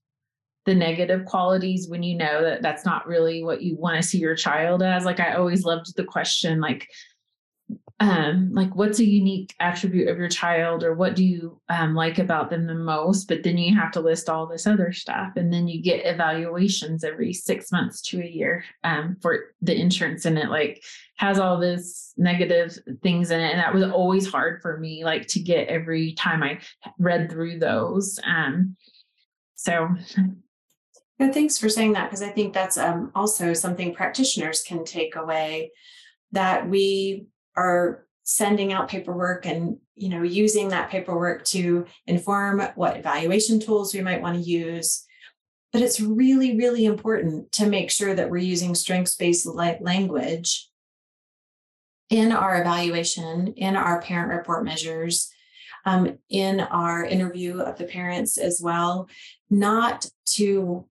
the 0.66 0.74
negative 0.74 1.26
qualities 1.26 1.90
when 1.90 2.04
you 2.04 2.16
know 2.18 2.42
that 2.42 2.62
that's 2.62 2.86
not 2.86 3.06
really 3.06 3.44
what 3.44 3.62
you 3.62 3.76
want 3.76 4.02
to 4.02 4.08
see 4.08 4.18
your 4.18 4.36
child 4.36 4.82
as. 4.82 5.04
Like, 5.04 5.20
I 5.20 5.34
always 5.34 5.66
loved 5.66 5.94
the 5.96 6.06
question, 6.06 6.62
like, 6.62 6.88
um, 8.04 8.50
like 8.52 8.76
what's 8.76 9.00
a 9.00 9.06
unique 9.06 9.56
attribute 9.62 10.10
of 10.10 10.18
your 10.18 10.28
child 10.28 10.84
or 10.84 10.94
what 10.94 11.16
do 11.16 11.24
you 11.24 11.62
um, 11.70 11.96
like 11.96 12.20
about 12.20 12.50
them 12.50 12.68
the 12.68 12.76
most? 12.76 13.30
But 13.30 13.44
then 13.44 13.58
you 13.58 13.74
have 13.80 13.94
to 13.94 14.02
list 14.02 14.30
all 14.30 14.46
this 14.46 14.68
other 14.68 14.92
stuff 14.92 15.38
and 15.38 15.54
then 15.54 15.70
you 15.70 15.82
get 15.82 16.06
evaluations 16.06 17.06
every 17.06 17.32
six 17.32 17.72
months 17.72 18.02
to 18.10 18.22
a 18.22 18.28
year 18.28 18.66
um, 18.84 19.16
for 19.22 19.54
the 19.62 19.74
insurance 19.74 20.26
and 20.26 20.38
it 20.38 20.50
like 20.50 20.84
has 21.16 21.40
all 21.40 21.58
this 21.58 22.14
negative 22.18 22.78
things 23.02 23.32
in 23.32 23.40
it. 23.40 23.52
And 23.52 23.60
that 23.60 23.74
was 23.74 23.86
always 23.86 24.30
hard 24.30 24.62
for 24.62 24.78
me 24.78 25.06
like 25.06 25.28
to 25.28 25.40
get 25.40 25.70
every 25.70 26.12
time 26.12 26.44
i 26.44 26.60
read 27.00 27.32
through 27.32 27.60
those 27.60 28.20
um, 28.26 28.76
so. 29.56 29.88
And 31.20 31.34
thanks 31.34 31.58
for 31.58 31.70
saying 31.70 31.94
that 31.94 32.10
because 32.10 32.22
i 32.22 32.28
think 32.28 32.54
that's 32.54 32.78
um, 32.78 33.12
also 33.16 33.54
something 33.54 33.94
practitioners 33.94 34.62
can 34.62 34.84
take 34.84 35.16
away 35.16 35.72
that 36.34 36.68
we 36.68 37.28
are 37.56 38.06
sending 38.24 38.72
out 38.72 38.88
paperwork 38.88 39.46
and 39.46 39.78
you 39.96 40.10
know 40.10 40.24
using 40.24 40.70
that 40.70 40.90
paperwork 40.90 41.44
to 41.44 41.86
inform 42.08 42.62
what 42.76 42.98
evaluation 42.98 43.60
tools 43.60 43.94
we 43.94 44.02
might 44.02 44.22
want 44.22 44.36
to 44.36 44.50
use 44.50 45.06
but 45.74 45.82
it's 45.82 46.00
really, 46.00 46.56
really 46.56 46.86
important 46.86 47.52
to 47.54 47.66
make 47.66 47.90
sure 47.90 48.14
that 48.14 48.30
we're 48.30 48.38
using 48.38 48.76
strengths 48.76 49.16
based 49.16 49.48
language 49.48 50.70
in 52.12 52.32
our 52.32 52.62
evaluation, 52.62 53.54
in 53.54 53.76
our 53.76 54.00
parent 54.00 54.32
report 54.32 54.64
measures, 54.64 55.32
um, 55.86 56.20
in 56.30 56.60
our 56.60 57.04
interview 57.04 57.60
of 57.60 57.80
the 57.80 57.86
parents 57.86 58.38
as 58.38 58.62
well, 58.64 59.10
not 59.50 60.06
to 60.26 60.86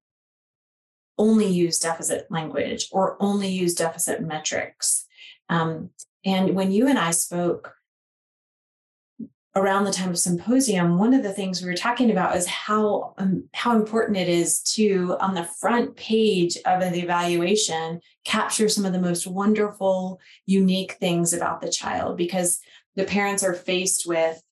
only 1.17 1.47
use 1.47 1.79
deficit 1.79 2.27
language 2.29 2.89
or 2.91 3.17
only 3.21 3.49
use 3.49 3.75
deficit 3.75 4.21
metrics. 4.21 5.07
Um, 5.49 5.91
and 6.25 6.55
when 6.55 6.73
you 6.73 6.89
and 6.89 6.99
I 6.99 7.11
spoke 7.11 7.75
around 9.55 9.85
the 9.85 9.93
time 9.93 10.09
of 10.09 10.19
symposium, 10.19 10.99
one 10.99 11.13
of 11.13 11.23
the 11.23 11.33
things 11.33 11.61
we 11.61 11.69
were 11.69 11.77
talking 11.77 12.11
about 12.11 12.37
is 12.37 12.47
how 12.47 13.15
um, 13.19 13.49
how 13.53 13.77
important 13.77 14.17
it 14.17 14.29
is 14.29 14.63
to 14.75 15.17
on 15.21 15.35
the 15.35 15.45
front 15.45 15.95
page 15.97 16.57
of 16.65 16.81
the 16.81 17.03
evaluation 17.03 18.01
capture 18.25 18.69
some 18.69 18.85
of 18.85 18.93
the 18.93 19.01
most 19.01 19.27
wonderful, 19.27 20.21
unique 20.47 20.93
things 20.95 21.33
about 21.33 21.61
the 21.61 21.71
child 21.71 22.17
because 22.17 22.61
the 22.97 23.05
parents 23.05 23.43
are 23.43 23.55
faced 23.55 24.07
with 24.07 24.43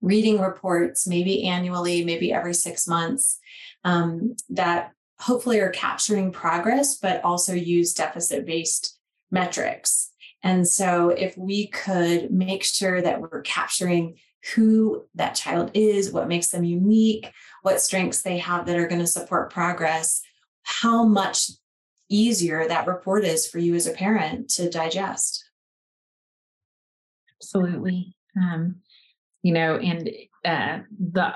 reading 0.00 0.40
reports, 0.40 1.06
maybe 1.06 1.44
annually, 1.44 2.04
maybe 2.04 2.32
every 2.32 2.54
six 2.54 2.86
months, 2.86 3.38
um, 3.84 4.36
that 4.48 4.92
hopefully 5.18 5.60
are 5.60 5.70
capturing 5.70 6.30
progress, 6.32 6.96
but 6.96 7.24
also 7.24 7.54
use 7.54 7.94
deficit 7.94 8.46
based 8.46 8.98
metrics. 9.30 10.10
And 10.42 10.66
so, 10.66 11.10
if 11.10 11.36
we 11.36 11.68
could 11.68 12.30
make 12.30 12.64
sure 12.64 13.00
that 13.00 13.20
we're 13.20 13.42
capturing 13.42 14.16
who 14.54 15.04
that 15.14 15.34
child 15.34 15.70
is, 15.74 16.12
what 16.12 16.28
makes 16.28 16.48
them 16.48 16.64
unique, 16.64 17.32
what 17.62 17.80
strengths 17.80 18.22
they 18.22 18.38
have 18.38 18.66
that 18.66 18.78
are 18.78 18.86
going 18.86 19.00
to 19.00 19.06
support 19.06 19.52
progress, 19.52 20.20
how 20.62 21.04
much 21.04 21.50
easier 22.08 22.68
that 22.68 22.86
report 22.86 23.24
is 23.24 23.48
for 23.48 23.58
you 23.58 23.74
as 23.74 23.86
a 23.86 23.92
parent 23.92 24.48
to 24.50 24.70
digest. 24.70 25.44
Absolutely. 27.40 28.14
Um, 28.40 28.76
you 29.42 29.52
know, 29.52 29.76
and 29.76 30.10
uh, 30.44 30.80
the 30.98 31.34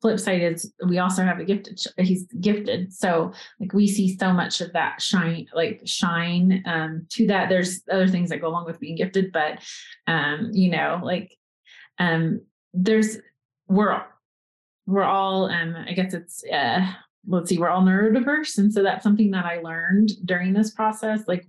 flip 0.00 0.20
side 0.20 0.42
is 0.42 0.72
we 0.86 0.98
also 0.98 1.22
have 1.22 1.38
a 1.38 1.44
gifted 1.44 1.80
he's 1.98 2.26
gifted. 2.40 2.92
So 2.92 3.32
like 3.60 3.72
we 3.72 3.86
see 3.86 4.16
so 4.16 4.32
much 4.32 4.60
of 4.60 4.72
that 4.72 5.00
shine 5.00 5.46
like 5.54 5.80
shine 5.84 6.62
um 6.66 7.06
to 7.12 7.26
that. 7.28 7.48
There's 7.48 7.80
other 7.90 8.08
things 8.08 8.30
that 8.30 8.40
go 8.40 8.48
along 8.48 8.66
with 8.66 8.80
being 8.80 8.96
gifted 8.96 9.32
but 9.32 9.58
um 10.06 10.50
you 10.52 10.70
know 10.70 11.00
like 11.02 11.32
um 11.98 12.40
there's 12.74 13.18
we're 13.68 14.02
we're 14.86 15.02
all 15.02 15.46
um 15.46 15.74
i 15.88 15.92
guess 15.92 16.14
it's 16.14 16.44
uh 16.52 16.86
let's 17.26 17.48
see 17.48 17.58
we're 17.58 17.68
all 17.68 17.82
neurodiverse. 17.82 18.58
And 18.58 18.72
so 18.72 18.82
that's 18.82 19.02
something 19.02 19.30
that 19.32 19.44
i 19.44 19.58
learned 19.60 20.10
during 20.24 20.52
this 20.52 20.70
process 20.70 21.20
like 21.26 21.46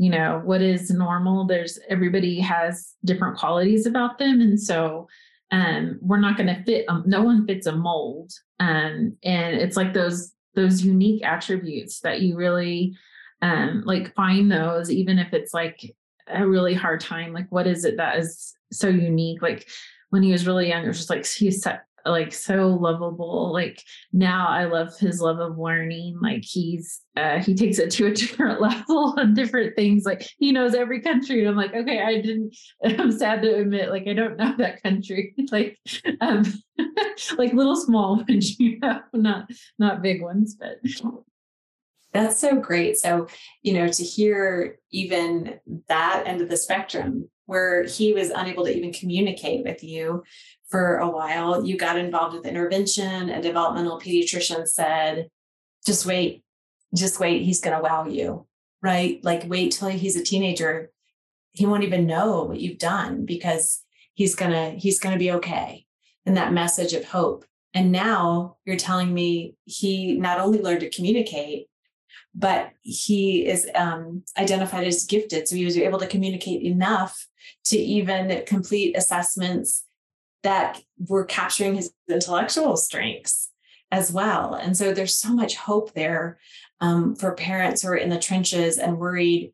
you 0.00 0.08
know 0.08 0.40
what 0.44 0.62
is 0.62 0.90
normal? 0.90 1.44
There's 1.44 1.78
everybody 1.90 2.40
has 2.40 2.94
different 3.04 3.36
qualities 3.36 3.84
about 3.84 4.18
them. 4.18 4.40
And 4.40 4.58
so 4.58 5.08
um, 5.52 5.98
we're 6.00 6.20
not 6.20 6.36
going 6.36 6.46
to 6.46 6.62
fit 6.64 6.84
um, 6.88 7.02
no 7.06 7.22
one 7.22 7.46
fits 7.46 7.66
a 7.66 7.72
mold 7.72 8.32
um, 8.60 9.16
and 9.22 9.56
it's 9.56 9.76
like 9.76 9.92
those 9.92 10.32
those 10.54 10.84
unique 10.84 11.24
attributes 11.24 12.00
that 12.00 12.20
you 12.20 12.36
really 12.36 12.96
um, 13.42 13.82
like 13.84 14.14
find 14.14 14.50
those 14.50 14.90
even 14.90 15.18
if 15.18 15.32
it's 15.32 15.54
like 15.54 15.94
a 16.28 16.46
really 16.46 16.74
hard 16.74 17.00
time 17.00 17.32
like 17.32 17.50
what 17.50 17.66
is 17.66 17.84
it 17.84 17.96
that 17.96 18.18
is 18.18 18.54
so 18.72 18.88
unique? 18.88 19.42
Like 19.42 19.68
when 20.10 20.22
he 20.22 20.32
was 20.32 20.46
really 20.46 20.68
young 20.68 20.84
it 20.84 20.88
was 20.88 20.98
just 20.98 21.10
like 21.10 21.26
he's 21.26 21.62
like 22.04 22.32
so 22.32 22.68
lovable 22.68 23.52
like 23.52 23.82
now 24.12 24.48
i 24.48 24.64
love 24.64 24.96
his 24.98 25.20
love 25.20 25.38
of 25.38 25.58
learning 25.58 26.18
like 26.20 26.42
he's 26.42 27.00
uh 27.16 27.38
he 27.38 27.54
takes 27.54 27.78
it 27.78 27.90
to 27.90 28.06
a 28.06 28.14
different 28.14 28.60
level 28.60 29.14
and 29.16 29.36
different 29.36 29.74
things 29.76 30.04
like 30.04 30.28
he 30.38 30.52
knows 30.52 30.74
every 30.74 31.00
country 31.00 31.40
and 31.40 31.48
i'm 31.48 31.56
like 31.56 31.74
okay 31.74 32.00
i 32.00 32.20
didn't 32.20 32.54
i'm 32.84 33.12
sad 33.12 33.42
to 33.42 33.56
admit 33.56 33.90
like 33.90 34.06
i 34.06 34.12
don't 34.12 34.36
know 34.36 34.54
that 34.56 34.82
country 34.82 35.34
like 35.50 35.78
um 36.20 36.44
like 37.36 37.52
little 37.52 37.76
small 37.76 38.16
ones 38.16 38.58
you 38.58 38.78
know 38.80 39.00
not 39.12 39.48
not 39.78 40.02
big 40.02 40.22
ones 40.22 40.56
but 40.58 40.78
that's 42.12 42.40
so 42.40 42.56
great 42.56 42.96
so 42.96 43.26
you 43.62 43.72
know 43.72 43.88
to 43.88 44.02
hear 44.02 44.78
even 44.90 45.60
that 45.88 46.24
end 46.26 46.40
of 46.40 46.48
the 46.48 46.56
spectrum 46.56 47.28
where 47.50 47.82
he 47.82 48.12
was 48.12 48.30
unable 48.30 48.64
to 48.64 48.76
even 48.76 48.92
communicate 48.92 49.64
with 49.64 49.82
you 49.82 50.22
for 50.68 50.98
a 50.98 51.10
while. 51.10 51.66
You 51.66 51.76
got 51.76 51.98
involved 51.98 52.36
with 52.36 52.46
intervention. 52.46 53.28
A 53.28 53.42
developmental 53.42 53.98
pediatrician 53.98 54.68
said, 54.68 55.28
just 55.84 56.06
wait, 56.06 56.44
just 56.94 57.18
wait. 57.18 57.42
He's 57.42 57.60
going 57.60 57.76
to 57.76 57.82
wow 57.82 58.06
you, 58.06 58.46
right? 58.82 59.18
Like, 59.24 59.48
wait 59.48 59.72
till 59.72 59.88
he's 59.88 60.14
a 60.14 60.22
teenager. 60.22 60.92
He 61.50 61.66
won't 61.66 61.82
even 61.82 62.06
know 62.06 62.44
what 62.44 62.60
you've 62.60 62.78
done 62.78 63.26
because 63.26 63.82
he's 64.14 64.36
going 64.36 64.52
to, 64.52 64.78
he's 64.78 65.00
going 65.00 65.14
to 65.14 65.18
be 65.18 65.32
okay. 65.32 65.86
And 66.24 66.36
that 66.36 66.52
message 66.52 66.92
of 66.92 67.04
hope. 67.04 67.44
And 67.74 67.90
now 67.90 68.58
you're 68.64 68.76
telling 68.76 69.12
me 69.12 69.56
he 69.64 70.16
not 70.16 70.38
only 70.38 70.62
learned 70.62 70.82
to 70.82 70.90
communicate, 70.90 71.66
but 72.32 72.70
he 72.82 73.44
is 73.44 73.68
um, 73.74 74.22
identified 74.38 74.86
as 74.86 75.04
gifted. 75.04 75.48
So 75.48 75.56
he 75.56 75.64
was 75.64 75.76
able 75.76 75.98
to 75.98 76.06
communicate 76.06 76.62
enough 76.62 77.26
to 77.64 77.76
even 77.76 78.42
complete 78.46 78.96
assessments 78.96 79.84
that 80.42 80.80
were 81.08 81.24
capturing 81.24 81.74
his 81.74 81.92
intellectual 82.08 82.76
strengths 82.76 83.50
as 83.90 84.12
well. 84.12 84.54
And 84.54 84.76
so 84.76 84.94
there's 84.94 85.18
so 85.18 85.32
much 85.32 85.56
hope 85.56 85.92
there 85.94 86.38
um, 86.80 87.14
for 87.14 87.32
parents 87.32 87.82
who 87.82 87.88
are 87.88 87.96
in 87.96 88.08
the 88.08 88.18
trenches 88.18 88.78
and 88.78 88.98
worried 88.98 89.52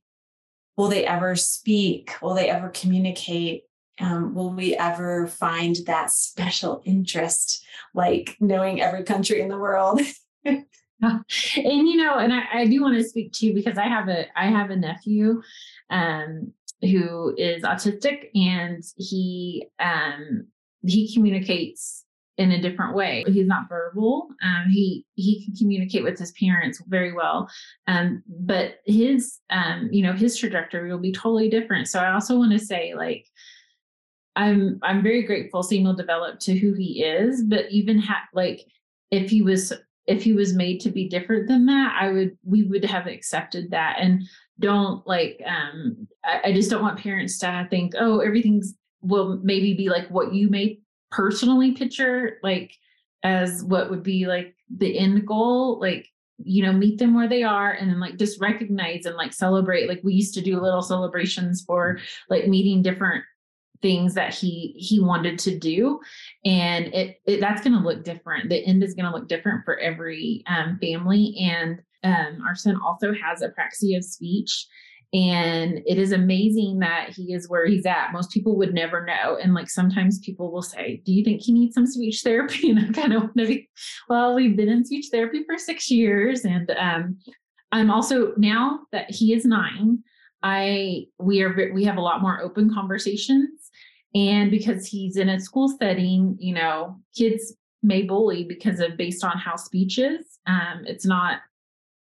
will 0.77 0.89
they 0.89 1.07
ever 1.07 1.35
speak? 1.35 2.13
Will 2.21 2.35
they 2.35 2.51
ever 2.51 2.69
communicate? 2.69 3.65
Um, 3.99 4.35
will 4.35 4.53
we 4.53 4.77
ever 4.77 5.27
find 5.27 5.75
that 5.87 6.11
special 6.11 6.83
interest, 6.85 7.65
like 7.95 8.37
knowing 8.41 8.83
every 8.83 9.03
country 9.03 9.41
in 9.41 9.49
the 9.49 9.59
world? 9.59 10.03
and 10.45 11.89
you 11.89 11.97
know, 11.97 12.19
and 12.19 12.33
I, 12.33 12.43
I 12.53 12.67
do 12.67 12.81
want 12.83 12.97
to 12.97 13.05
speak 13.05 13.33
to 13.35 13.47
you 13.47 13.55
because 13.55 13.79
I 13.79 13.87
have 13.87 14.09
a 14.09 14.27
I 14.39 14.47
have 14.47 14.71
a 14.71 14.77
nephew 14.77 15.43
um, 15.91 16.53
who 16.81 17.35
is 17.37 17.63
autistic, 17.63 18.29
and 18.35 18.83
he 18.97 19.67
um, 19.79 20.47
he 20.83 21.13
communicates 21.13 22.05
in 22.39 22.53
a 22.53 22.61
different 22.61 22.95
way. 22.95 23.25
He's 23.27 23.47
not 23.47 23.69
verbal. 23.69 24.29
Um, 24.43 24.67
he 24.69 25.05
he 25.15 25.45
can 25.45 25.55
communicate 25.55 26.05
with 26.05 26.19
his 26.19 26.33
parents 26.33 26.83
very 26.87 27.13
well, 27.13 27.49
um, 27.87 28.23
but 28.29 28.81
his 28.85 29.39
um, 29.51 29.89
you 29.91 30.03
know 30.03 30.13
his 30.13 30.37
trajectory 30.37 30.91
will 30.91 30.99
be 30.99 31.13
totally 31.13 31.49
different. 31.49 31.89
So 31.89 31.99
I 32.01 32.13
also 32.13 32.39
want 32.39 32.53
to 32.53 32.59
say 32.59 32.95
like 32.95 33.27
I'm 34.37 34.79
I'm 34.83 35.03
very 35.03 35.23
grateful 35.23 35.63
Samuel 35.63 35.95
developed 35.95 36.43
to 36.43 36.57
who 36.57 36.75
he 36.75 37.03
is, 37.03 37.43
but 37.43 37.71
even 37.71 37.99
ha- 37.99 38.29
like 38.35 38.61
if 39.11 39.31
he 39.31 39.43
was 39.43 39.73
if 40.07 40.23
he 40.23 40.35
was 40.35 40.55
made 40.55 40.81
to 40.81 40.91
be 40.91 41.09
different 41.09 41.49
than 41.49 41.67
that, 41.67 41.97
I 41.99 42.11
would 42.13 42.37
we 42.45 42.65
would 42.65 42.85
have 42.85 43.07
accepted 43.07 43.71
that 43.71 43.97
and 43.99 44.23
don't 44.59 45.07
like 45.07 45.41
um 45.47 46.07
I, 46.25 46.41
I 46.45 46.53
just 46.53 46.71
don't 46.71 46.83
want 46.83 46.99
parents 46.99 47.39
to 47.39 47.67
think 47.71 47.95
oh 47.99 48.21
everything's 48.21 48.75
will 49.03 49.39
maybe 49.43 49.75
be 49.75 49.89
like 49.89 50.09
what 50.09 50.35
you 50.35 50.49
may 50.49 50.81
personally 51.11 51.73
picture 51.73 52.39
like 52.43 52.73
as 53.23 53.63
what 53.63 53.91
would 53.91 54.03
be 54.03 54.27
like 54.27 54.55
the 54.75 54.99
end 54.99 55.27
goal 55.27 55.79
like 55.81 56.09
you 56.39 56.63
know 56.63 56.73
meet 56.73 56.99
them 56.99 57.15
where 57.15 57.29
they 57.29 57.43
are 57.43 57.73
and 57.73 57.91
then 57.91 58.01
like 58.01 58.17
just 58.17 58.41
recognize 58.41 59.07
and 59.07 59.17
like 59.17 59.33
celebrate 59.33 59.89
like 59.89 60.01
we 60.03 60.15
used 60.15 60.35
to 60.35 60.43
do 60.43 60.61
little 60.61 60.83
celebrations 60.83 61.63
for 61.67 61.99
like 62.29 62.49
meeting 62.49 62.83
different 62.83 63.25
things 63.83 64.15
that 64.15 64.35
he 64.35 64.75
he 64.77 65.01
wanted 65.01 65.39
to 65.39 65.59
do 65.59 66.01
and 66.45 66.87
it, 66.95 67.21
it 67.27 67.41
that's 67.41 67.63
going 67.63 67.73
to 67.73 67.87
look 67.87 68.05
different. 68.05 68.49
The 68.49 68.65
end 68.65 68.83
is 68.83 68.95
going 68.95 69.11
to 69.11 69.17
look 69.17 69.29
different 69.29 69.65
for 69.65 69.79
every 69.79 70.43
um, 70.47 70.79
family 70.81 71.37
and 71.41 71.81
um, 72.07 72.43
our 72.47 72.55
son 72.55 72.79
also 72.85 73.13
has 73.13 73.43
apraxia 73.43 73.99
of 73.99 74.05
speech 74.05 74.67
and 75.13 75.81
it 75.87 75.99
is 75.99 76.13
amazing 76.13 76.81
that 76.81 77.11
he 77.11 77.33
is 77.33 77.49
where 77.49 77.67
he's 77.67 77.87
at. 77.87 78.13
Most 78.13 78.31
people 78.33 78.57
would 78.57 78.75
never 78.75 79.05
know. 79.05 79.39
And 79.41 79.55
like 79.55 79.71
sometimes 79.71 80.19
people 80.19 80.51
will 80.51 80.63
say, 80.63 81.01
Do 81.05 81.13
you 81.13 81.25
think 81.25 81.43
he 81.43 81.53
needs 81.53 81.75
some 81.75 81.87
speech 81.87 82.23
therapy? 82.23 82.71
And 82.77 82.81
I 82.81 83.01
kind 83.01 83.15
of 83.15 83.23
want 83.23 83.39
to 83.39 83.47
be, 83.47 83.69
well, 84.09 84.35
we've 84.35 84.57
been 84.57 84.69
in 84.69 84.85
speech 84.85 85.07
therapy 85.11 85.45
for 85.45 85.59
six 85.59 85.91
years. 85.91 86.45
And 86.45 86.71
um, 86.73 87.19
I'm 87.71 87.91
also 87.91 88.35
now 88.37 88.81
that 88.93 89.11
he 89.11 89.33
is 89.33 89.45
nine, 89.45 90.03
I 90.43 91.07
we 91.19 91.41
are 91.43 91.71
we 91.73 91.85
have 91.85 91.97
a 91.97 92.03
lot 92.03 92.21
more 92.21 92.43
open 92.43 92.73
conversations. 92.75 93.71
And 94.15 94.51
because 94.51 94.87
he's 94.87 95.17
in 95.17 95.29
a 95.29 95.41
school 95.41 95.75
setting, 95.79 96.37
you 96.39 96.55
know, 96.55 97.01
kids 97.17 97.55
may 97.83 98.03
bully 98.03 98.45
because 98.45 98.81
of 98.81 98.97
based 98.97 99.25
on 99.25 99.39
how 99.39 99.57
speech 99.57 99.99
is. 99.99 100.39
Um, 100.47 100.83
it's 100.85 101.07
not 101.07 101.41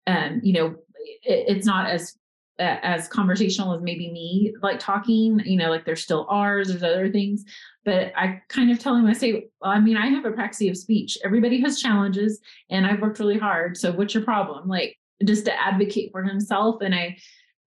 um, 0.09 0.41
you 0.43 0.53
know, 0.53 0.75
it, 1.23 1.45
it's 1.47 1.65
not 1.65 1.89
as 1.89 2.15
as 2.59 3.07
conversational 3.07 3.73
as 3.73 3.81
maybe 3.81 4.11
me 4.11 4.53
like 4.61 4.79
talking 4.79 5.41
you 5.45 5.57
know 5.57 5.69
like 5.69 5.85
there's 5.85 6.03
still 6.03 6.27
r's 6.29 6.67
there's 6.67 6.83
other 6.83 7.09
things 7.09 7.45
but 7.85 8.11
i 8.17 8.41
kind 8.49 8.69
of 8.69 8.77
tell 8.77 8.95
him 8.95 9.05
i 9.05 9.13
say 9.13 9.47
well, 9.61 9.71
i 9.71 9.79
mean 9.79 9.95
i 9.95 10.07
have 10.07 10.25
a 10.25 10.29
apraxia 10.29 10.69
of 10.69 10.75
speech 10.75 11.17
everybody 11.23 11.61
has 11.61 11.81
challenges 11.81 12.41
and 12.69 12.85
i've 12.85 13.01
worked 13.01 13.17
really 13.17 13.37
hard 13.37 13.77
so 13.77 13.93
what's 13.93 14.13
your 14.13 14.23
problem 14.23 14.67
like 14.67 14.97
just 15.23 15.45
to 15.45 15.57
advocate 15.57 16.11
for 16.11 16.21
himself 16.21 16.81
and 16.81 16.93
i 16.93 17.17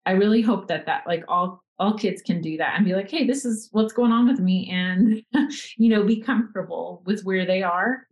i 0.05 0.11
really 0.11 0.41
hope 0.41 0.67
that 0.67 0.85
that 0.85 1.03
like 1.07 1.23
all 1.29 1.63
all 1.79 1.93
kids 1.97 2.21
can 2.21 2.41
do 2.41 2.57
that 2.57 2.73
and 2.75 2.83
be 2.83 2.93
like 2.93 3.09
hey 3.09 3.25
this 3.25 3.45
is 3.45 3.69
what's 3.71 3.93
going 3.93 4.11
on 4.11 4.27
with 4.27 4.41
me 4.41 4.69
and 4.69 5.23
you 5.77 5.87
know 5.87 6.03
be 6.03 6.19
comfortable 6.19 7.01
with 7.05 7.23
where 7.23 7.45
they 7.45 7.63
are 7.63 8.05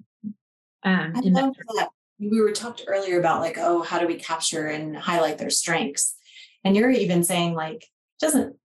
um 0.86 1.12
I 1.14 1.20
love 1.26 1.54
that. 1.58 1.76
that 1.76 1.90
we 2.20 2.42
were 2.42 2.52
talked 2.52 2.84
earlier 2.88 3.20
about 3.20 3.42
like 3.42 3.58
oh 3.58 3.82
how 3.82 4.00
do 4.00 4.08
we 4.08 4.16
capture 4.16 4.68
and 4.68 4.96
highlight 4.96 5.38
their 5.38 5.50
strengths? 5.50 6.16
And 6.64 6.76
you're 6.76 6.92
even 6.92 7.24
saying 7.24 7.54
like 7.54 7.86
doesn't 8.20 8.56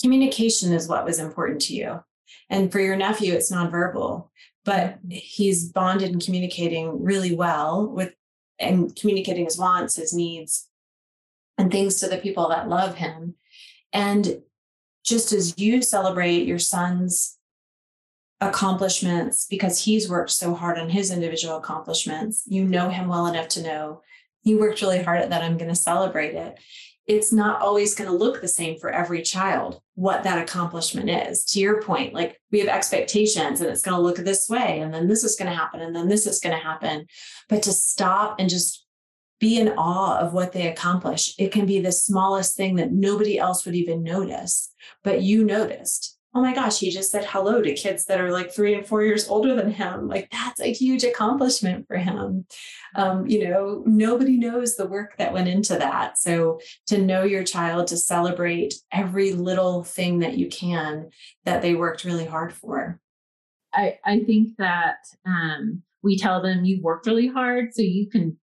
communication 0.00 0.72
is 0.72 0.88
what 0.88 1.04
was 1.04 1.18
important 1.18 1.60
to 1.62 1.74
you. 1.74 2.00
And 2.50 2.72
for 2.72 2.80
your 2.80 2.96
nephew 2.96 3.34
it's 3.34 3.52
nonverbal 3.52 4.28
but 4.64 4.98
he's 5.08 5.70
bonded 5.70 6.10
and 6.12 6.24
communicating 6.24 7.02
really 7.02 7.34
well 7.34 7.86
with 7.86 8.14
and 8.58 8.94
communicating 8.94 9.44
his 9.44 9.58
wants 9.58 9.96
his 9.96 10.14
needs 10.14 10.68
and 11.58 11.70
things 11.70 11.96
to 11.96 12.08
the 12.08 12.18
people 12.18 12.48
that 12.48 12.68
love 12.68 12.94
him. 12.94 13.34
And 13.92 14.42
just 15.04 15.32
as 15.32 15.58
you 15.58 15.82
celebrate 15.82 16.46
your 16.46 16.60
son's 16.60 17.38
accomplishments 18.48 19.46
because 19.48 19.84
he's 19.84 20.10
worked 20.10 20.30
so 20.30 20.54
hard 20.54 20.78
on 20.78 20.90
his 20.90 21.10
individual 21.10 21.56
accomplishments. 21.56 22.42
You 22.46 22.64
know 22.64 22.88
him 22.88 23.08
well 23.08 23.26
enough 23.26 23.48
to 23.48 23.62
know 23.62 24.02
he 24.42 24.54
worked 24.54 24.82
really 24.82 25.02
hard 25.02 25.20
at 25.20 25.30
that. 25.30 25.42
I'm 25.42 25.56
going 25.56 25.70
to 25.70 25.76
celebrate 25.76 26.34
it. 26.34 26.58
It's 27.06 27.32
not 27.32 27.60
always 27.60 27.94
going 27.94 28.08
to 28.08 28.16
look 28.16 28.40
the 28.40 28.48
same 28.48 28.78
for 28.78 28.90
every 28.90 29.22
child, 29.22 29.80
what 29.94 30.22
that 30.22 30.40
accomplishment 30.40 31.10
is. 31.10 31.44
To 31.46 31.60
your 31.60 31.82
point, 31.82 32.14
like 32.14 32.40
we 32.52 32.60
have 32.60 32.68
expectations 32.68 33.60
and 33.60 33.68
it's 33.70 33.82
going 33.82 33.96
to 33.96 34.02
look 34.02 34.16
this 34.16 34.48
way, 34.48 34.80
and 34.80 34.94
then 34.94 35.08
this 35.08 35.24
is 35.24 35.34
going 35.36 35.50
to 35.50 35.56
happen, 35.56 35.80
and 35.80 35.94
then 35.94 36.08
this 36.08 36.26
is 36.26 36.38
going 36.38 36.56
to 36.56 36.62
happen. 36.62 37.06
But 37.48 37.62
to 37.64 37.72
stop 37.72 38.36
and 38.38 38.48
just 38.48 38.86
be 39.40 39.58
in 39.58 39.70
awe 39.70 40.18
of 40.18 40.32
what 40.32 40.52
they 40.52 40.68
accomplish, 40.68 41.34
it 41.38 41.50
can 41.50 41.66
be 41.66 41.80
the 41.80 41.90
smallest 41.90 42.56
thing 42.56 42.76
that 42.76 42.92
nobody 42.92 43.36
else 43.36 43.66
would 43.66 43.74
even 43.74 44.04
notice, 44.04 44.72
but 45.02 45.22
you 45.22 45.44
noticed 45.44 46.11
oh 46.34 46.40
my 46.40 46.54
gosh, 46.54 46.80
he 46.80 46.90
just 46.90 47.10
said 47.10 47.26
hello 47.26 47.60
to 47.60 47.74
kids 47.74 48.06
that 48.06 48.20
are 48.20 48.32
like 48.32 48.52
three 48.52 48.74
and 48.74 48.86
four 48.86 49.02
years 49.02 49.28
older 49.28 49.54
than 49.54 49.70
him. 49.70 50.08
Like 50.08 50.30
that's 50.30 50.60
a 50.60 50.72
huge 50.72 51.04
accomplishment 51.04 51.86
for 51.86 51.96
him. 51.96 52.46
Um, 52.94 53.26
you 53.26 53.48
know, 53.48 53.82
nobody 53.84 54.38
knows 54.38 54.76
the 54.76 54.86
work 54.86 55.16
that 55.18 55.34
went 55.34 55.48
into 55.48 55.76
that. 55.76 56.18
So 56.18 56.60
to 56.86 56.96
know 56.98 57.22
your 57.22 57.44
child, 57.44 57.88
to 57.88 57.98
celebrate 57.98 58.74
every 58.90 59.32
little 59.32 59.84
thing 59.84 60.20
that 60.20 60.38
you 60.38 60.48
can 60.48 61.10
that 61.44 61.60
they 61.60 61.74
worked 61.74 62.04
really 62.04 62.26
hard 62.26 62.54
for. 62.54 62.98
I, 63.74 63.98
I 64.04 64.20
think 64.20 64.56
that 64.56 64.98
um, 65.26 65.82
we 66.02 66.16
tell 66.16 66.42
them 66.42 66.64
you 66.64 66.80
worked 66.80 67.06
really 67.06 67.28
hard, 67.28 67.74
so 67.74 67.82
you 67.82 68.08
can 68.08 68.38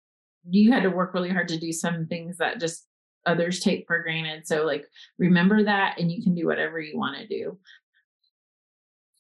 you 0.48 0.72
had 0.72 0.84
to 0.84 0.90
work 0.90 1.14
really 1.14 1.32
hard 1.32 1.48
to 1.48 1.60
do 1.60 1.72
some 1.72 2.06
things 2.06 2.38
that 2.38 2.60
just 2.60 2.86
others 3.26 3.60
take 3.60 3.86
for 3.88 4.02
granted. 4.02 4.48
So 4.48 4.66
like 4.66 4.86
remember 5.18 5.64
that 5.64 6.00
and 6.00 6.12
you 6.12 6.24
can 6.24 6.36
do 6.36 6.46
whatever 6.46 6.80
you 6.80 6.98
want 6.98 7.18
to 7.18 7.28
do. 7.28 7.58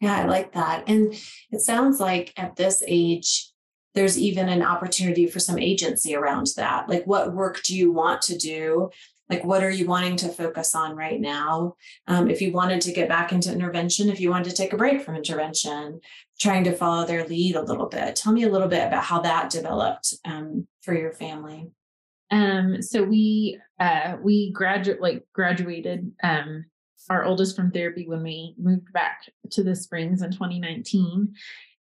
Yeah, 0.01 0.17
I 0.17 0.25
like 0.25 0.53
that. 0.53 0.87
And 0.87 1.13
it 1.51 1.61
sounds 1.61 1.99
like 1.99 2.33
at 2.37 2.55
this 2.55 2.83
age, 2.85 3.51
there's 3.93 4.19
even 4.19 4.49
an 4.49 4.61
opportunity 4.61 5.25
for 5.25 5.39
some 5.39 5.57
agency 5.57 6.15
around 6.15 6.47
that. 6.57 6.89
Like, 6.89 7.05
what 7.05 7.33
work 7.33 7.63
do 7.63 7.75
you 7.75 7.93
want 7.93 8.21
to 8.23 8.37
do? 8.37 8.89
Like, 9.29 9.43
what 9.43 9.63
are 9.63 9.71
you 9.71 9.87
wanting 9.87 10.17
to 10.17 10.29
focus 10.29 10.75
on 10.75 10.95
right 10.95 11.19
now? 11.19 11.75
Um, 12.07 12.29
if 12.29 12.41
you 12.41 12.51
wanted 12.51 12.81
to 12.81 12.91
get 12.91 13.09
back 13.09 13.31
into 13.31 13.51
intervention, 13.51 14.09
if 14.09 14.19
you 14.19 14.29
wanted 14.29 14.49
to 14.49 14.55
take 14.55 14.73
a 14.73 14.77
break 14.77 15.01
from 15.01 15.15
intervention, 15.15 16.01
trying 16.39 16.65
to 16.65 16.73
follow 16.73 17.07
their 17.07 17.25
lead 17.25 17.55
a 17.55 17.63
little 17.63 17.87
bit. 17.87 18.15
Tell 18.15 18.33
me 18.33 18.43
a 18.43 18.51
little 18.51 18.67
bit 18.67 18.85
about 18.85 19.05
how 19.05 19.21
that 19.21 19.49
developed 19.49 20.13
um, 20.25 20.67
for 20.81 20.93
your 20.93 21.13
family. 21.13 21.71
Um, 22.29 22.81
so 22.81 23.01
we 23.01 23.59
uh, 23.79 24.17
we 24.21 24.51
graduate 24.51 25.01
like 25.01 25.25
graduated 25.33 26.11
um, 26.23 26.65
our 27.09 27.23
oldest 27.23 27.55
from 27.55 27.71
therapy 27.71 28.07
when 28.07 28.23
we 28.23 28.55
moved 28.57 28.91
back 28.93 29.21
to 29.51 29.63
the 29.63 29.75
Springs 29.75 30.21
in 30.21 30.31
2019, 30.31 31.33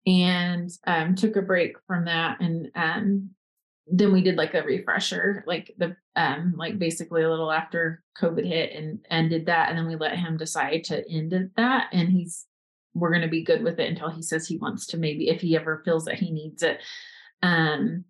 and 0.07 0.69
um, 0.87 1.15
took 1.15 1.35
a 1.35 1.41
break 1.41 1.75
from 1.87 2.05
that, 2.05 2.39
and 2.39 2.71
um, 2.75 3.29
then 3.87 4.13
we 4.13 4.21
did 4.21 4.35
like 4.35 4.53
a 4.53 4.63
refresher, 4.63 5.43
like 5.45 5.73
the 5.77 5.95
um, 6.15 6.53
like 6.57 6.79
basically 6.79 7.23
a 7.23 7.29
little 7.29 7.51
after 7.51 8.03
COVID 8.21 8.45
hit, 8.45 8.73
and 8.73 8.99
ended 9.09 9.47
that, 9.47 9.69
and 9.69 9.77
then 9.77 9.87
we 9.87 9.95
let 9.95 10.17
him 10.17 10.37
decide 10.37 10.85
to 10.85 11.09
end 11.09 11.51
that, 11.57 11.89
and 11.91 12.09
he's 12.09 12.45
we're 12.93 13.11
going 13.11 13.21
to 13.21 13.27
be 13.27 13.43
good 13.43 13.63
with 13.63 13.79
it 13.79 13.89
until 13.89 14.09
he 14.09 14.21
says 14.21 14.47
he 14.47 14.57
wants 14.57 14.85
to 14.87 14.97
maybe 14.97 15.29
if 15.29 15.39
he 15.39 15.55
ever 15.55 15.81
feels 15.85 16.05
that 16.05 16.19
he 16.19 16.31
needs 16.31 16.63
it. 16.63 16.79
Um 17.41 18.05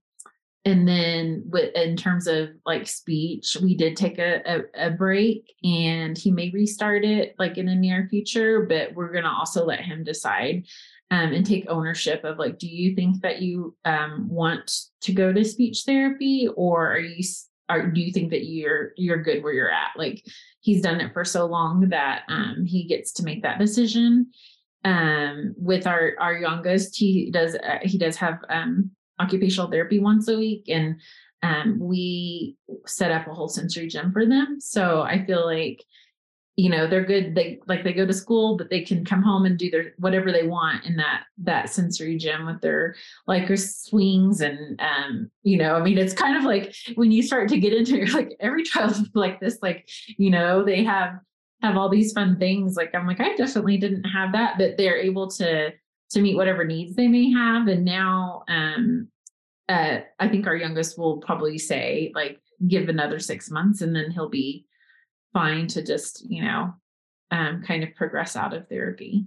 and 0.64 0.88
then 0.88 1.43
with 1.47 1.74
in 1.76 1.97
terms 1.97 2.28
of 2.28 2.49
like 2.66 2.88
speech 2.88 3.57
we 3.62 3.76
did 3.76 3.95
take 3.95 4.20
a, 4.20 4.41
a, 4.45 4.88
a, 4.88 4.89
break 4.91 5.51
and 5.64 6.18
he 6.18 6.30
may 6.30 6.51
restart 6.51 7.03
it 7.03 7.36
like 7.39 7.57
in 7.57 7.66
the 7.66 7.76
near 7.76 8.07
future 8.09 8.66
but 8.68 8.93
we're 8.93 9.12
going 9.12 9.24
to 9.24 9.30
also 9.30 9.66
let 9.66 9.82
him 9.82 10.03
decide 10.03 10.64
um, 11.09 11.34
and 11.34 11.45
take 11.45 11.66
ownership 11.68 12.24
of 12.24 12.38
like 12.38 12.59
do 12.59 12.68
you 12.68 12.95
think 12.95 13.22
that 13.22 13.41
you 13.41 13.76
um, 13.86 14.28
want 14.30 14.72
to 15.01 15.12
go 15.14 15.34
to 15.34 15.43
speech 15.43 15.84
therapy 15.86 16.47
or 16.55 16.93
are 16.93 16.99
you 16.99 17.24
are 17.72 17.88
do 17.88 18.01
you 18.01 18.12
think 18.12 18.30
that 18.32 18.45
you're 18.45 18.91
you're 18.97 19.24
good 19.24 19.43
where 19.43 19.53
you're 19.53 19.72
at? 19.72 19.91
Like 19.95 20.24
he's 20.59 20.82
done 20.82 20.99
it 20.99 21.14
for 21.14 21.24
so 21.24 21.45
long 21.45 21.89
that 21.89 22.24
um, 22.28 22.66
he 22.66 22.84
gets 22.84 23.14
to 23.14 23.24
make 23.24 23.43
that 23.43 23.59
decision. 23.59 24.32
Um, 24.84 25.53
with 25.57 25.86
our 25.86 26.14
our 26.20 26.34
youngest 26.34 26.97
he 26.97 27.30
does 27.32 27.55
uh, 27.55 27.80
he 27.84 27.97
does 27.97 28.16
have 28.18 28.39
um, 28.49 28.91
occupational 29.22 29.69
therapy 29.69 29.99
once 29.99 30.28
a 30.28 30.38
week 30.38 30.65
and 30.67 30.99
um, 31.43 31.80
we 31.80 32.55
set 32.86 33.11
up 33.11 33.28
a 33.28 33.34
whole 33.34 33.47
sensory 33.47 33.88
gym 33.88 34.11
for 34.11 34.26
them 34.26 34.57
so 34.59 35.01
i 35.01 35.24
feel 35.26 35.45
like 35.45 35.84
you 36.57 36.69
know 36.69 36.86
they're 36.86 37.05
good 37.05 37.34
they 37.34 37.59
like 37.67 37.84
they 37.84 37.93
go 37.93 38.05
to 38.05 38.13
school 38.13 38.57
but 38.57 38.69
they 38.69 38.82
can 38.82 39.05
come 39.05 39.24
home 39.24 39.45
and 39.45 39.57
do 39.57 39.72
their 39.72 39.93
whatever 39.97 40.32
they 40.32 40.45
want 40.45 40.86
in 40.86 40.97
that 40.97 41.24
that 41.38 41.69
sensory 41.69 42.17
gym 42.17 42.45
with 42.45 42.61
their 42.61 42.95
like 43.26 43.47
their 43.47 43.57
swings 43.57 44.41
and 44.41 44.80
um 44.82 45.32
you 45.43 45.57
know 45.57 45.76
i 45.76 45.82
mean 45.82 45.97
it's 45.97 46.13
kind 46.13 46.38
of 46.38 46.43
like 46.43 46.76
when 46.95 47.11
you 47.11 47.24
start 47.24 47.47
to 47.49 47.57
get 47.57 47.74
into 47.74 48.01
it 48.01 48.13
like 48.13 48.36
every 48.39 48.63
child 48.63 48.95
like 49.15 49.39
this 49.39 49.57
like 49.61 49.89
you 50.17 50.30
know 50.30 50.63
they 50.63 50.84
have 50.84 51.13
have 51.61 51.78
all 51.78 51.89
these 51.89 52.11
fun 52.11 52.38
things 52.38 52.76
like 52.76 52.93
i'm 52.93 53.07
like 53.07 53.22
i 53.22 53.36
definitely 53.36 53.78
didn't 53.78 54.03
have 54.03 54.34
that 54.34 54.57
but 54.57 54.78
they're 54.78 54.97
able 54.97 55.30
to 55.30 55.72
to 56.11 56.22
meet 56.22 56.36
whatever 56.36 56.63
needs 56.63 56.95
they 56.95 57.07
may 57.07 57.32
have. 57.32 57.67
And 57.67 57.86
now 57.86 58.43
um, 58.47 59.07
uh, 59.72 60.01
I 60.19 60.28
think 60.28 60.45
our 60.47 60.55
youngest 60.55 60.97
will 60.99 61.17
probably 61.17 61.57
say, 61.57 62.11
like, 62.13 62.39
give 62.67 62.89
another 62.89 63.19
six 63.19 63.49
months 63.49 63.82
and 63.82 63.95
then 63.95 64.11
he'll 64.11 64.30
be 64.30 64.65
fine 65.34 65.67
to 65.67 65.84
just, 65.84 66.30
you 66.30 66.43
know, 66.43 66.74
um, 67.32 67.63
kind 67.63 67.84
of 67.84 67.95
progress 67.95 68.36
out 68.36 68.53
of 68.53 68.67
therapy. 68.67 69.26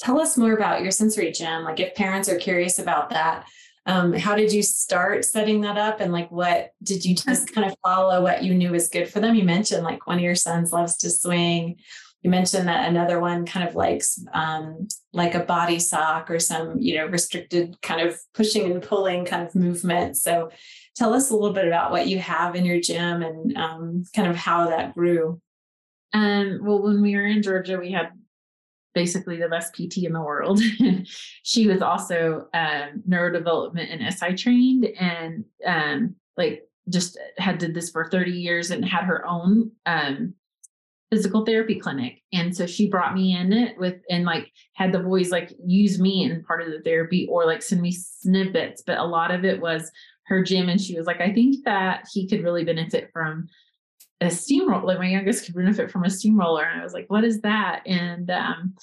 Tell 0.00 0.20
us 0.20 0.36
more 0.36 0.52
about 0.52 0.82
your 0.82 0.90
sensory 0.90 1.30
gym. 1.30 1.62
Like, 1.62 1.80
if 1.80 1.94
parents 1.94 2.28
are 2.28 2.36
curious 2.36 2.78
about 2.78 3.10
that, 3.10 3.46
um, 3.86 4.12
how 4.12 4.34
did 4.34 4.52
you 4.52 4.62
start 4.62 5.24
setting 5.24 5.62
that 5.62 5.78
up? 5.78 6.00
And 6.00 6.12
like, 6.12 6.30
what 6.30 6.72
did 6.82 7.04
you 7.04 7.14
just 7.14 7.54
kind 7.54 7.66
of 7.66 7.76
follow 7.82 8.22
what 8.22 8.42
you 8.44 8.54
knew 8.54 8.72
was 8.72 8.88
good 8.88 9.08
for 9.08 9.20
them? 9.20 9.34
You 9.34 9.44
mentioned 9.44 9.84
like 9.84 10.06
one 10.06 10.18
of 10.18 10.24
your 10.24 10.34
sons 10.34 10.72
loves 10.72 10.96
to 10.98 11.10
swing 11.10 11.78
you 12.22 12.30
mentioned 12.30 12.68
that 12.68 12.88
another 12.88 13.18
one 13.18 13.46
kind 13.46 13.66
of 13.66 13.74
likes 13.74 14.22
um, 14.34 14.88
like 15.12 15.34
a 15.34 15.40
body 15.40 15.78
sock 15.78 16.30
or 16.30 16.38
some 16.38 16.78
you 16.78 16.96
know 16.96 17.06
restricted 17.06 17.80
kind 17.82 18.06
of 18.06 18.18
pushing 18.34 18.70
and 18.70 18.82
pulling 18.82 19.24
kind 19.24 19.46
of 19.46 19.54
movement. 19.54 20.16
So 20.16 20.50
tell 20.96 21.14
us 21.14 21.30
a 21.30 21.34
little 21.34 21.54
bit 21.54 21.66
about 21.66 21.90
what 21.90 22.08
you 22.08 22.18
have 22.18 22.54
in 22.54 22.64
your 22.64 22.80
gym 22.80 23.22
and 23.22 23.56
um, 23.56 24.04
kind 24.14 24.28
of 24.28 24.36
how 24.36 24.68
that 24.68 24.94
grew. 24.94 25.40
Um, 26.12 26.60
well 26.62 26.82
when 26.82 27.02
we 27.02 27.14
were 27.14 27.24
in 27.24 27.40
georgia 27.40 27.78
we 27.78 27.92
had 27.92 28.10
basically 28.94 29.36
the 29.36 29.48
best 29.48 29.72
pt 29.74 29.98
in 29.98 30.12
the 30.12 30.20
world. 30.20 30.60
She 31.42 31.66
was 31.66 31.82
also 31.82 32.48
um, 32.52 33.02
neurodevelopment 33.08 33.88
and 33.90 34.14
si 34.14 34.34
trained 34.34 34.86
and 34.98 35.44
um, 35.64 36.16
like 36.36 36.68
just 36.88 37.18
had 37.38 37.58
did 37.58 37.74
this 37.74 37.90
for 37.90 38.08
30 38.08 38.32
years 38.32 38.70
and 38.70 38.84
had 38.84 39.04
her 39.04 39.26
own 39.26 39.72
um, 39.86 40.34
physical 41.10 41.44
therapy 41.44 41.78
clinic. 41.78 42.22
And 42.32 42.56
so 42.56 42.66
she 42.66 42.88
brought 42.88 43.14
me 43.14 43.36
in 43.36 43.52
it 43.52 43.76
with 43.78 43.96
and 44.08 44.24
like 44.24 44.50
had 44.74 44.92
the 44.92 45.00
boys 45.00 45.30
like 45.30 45.52
use 45.64 45.98
me 45.98 46.24
in 46.24 46.44
part 46.44 46.62
of 46.62 46.70
the 46.70 46.80
therapy 46.82 47.26
or 47.30 47.46
like 47.46 47.62
send 47.62 47.82
me 47.82 47.92
snippets. 47.92 48.82
But 48.86 48.98
a 48.98 49.04
lot 49.04 49.32
of 49.32 49.44
it 49.44 49.60
was 49.60 49.90
her 50.26 50.42
gym 50.42 50.68
and 50.68 50.80
she 50.80 50.96
was 50.96 51.08
like 51.08 51.20
i 51.20 51.32
think 51.32 51.64
that 51.64 52.06
he 52.12 52.28
could 52.28 52.44
really 52.44 52.62
benefit 52.62 53.10
from 53.12 53.48
a 54.20 54.30
steamroller. 54.30 54.84
Like 54.84 54.98
my 54.98 55.08
youngest 55.08 55.46
could 55.46 55.56
benefit 55.56 55.90
from 55.90 56.04
a 56.04 56.10
steamroller. 56.10 56.62
And 56.62 56.80
i 56.80 56.84
was 56.84 56.94
like 56.94 57.06
what 57.08 57.24
is 57.24 57.40
that? 57.40 57.82
And 57.86 58.30
um, 58.30 58.74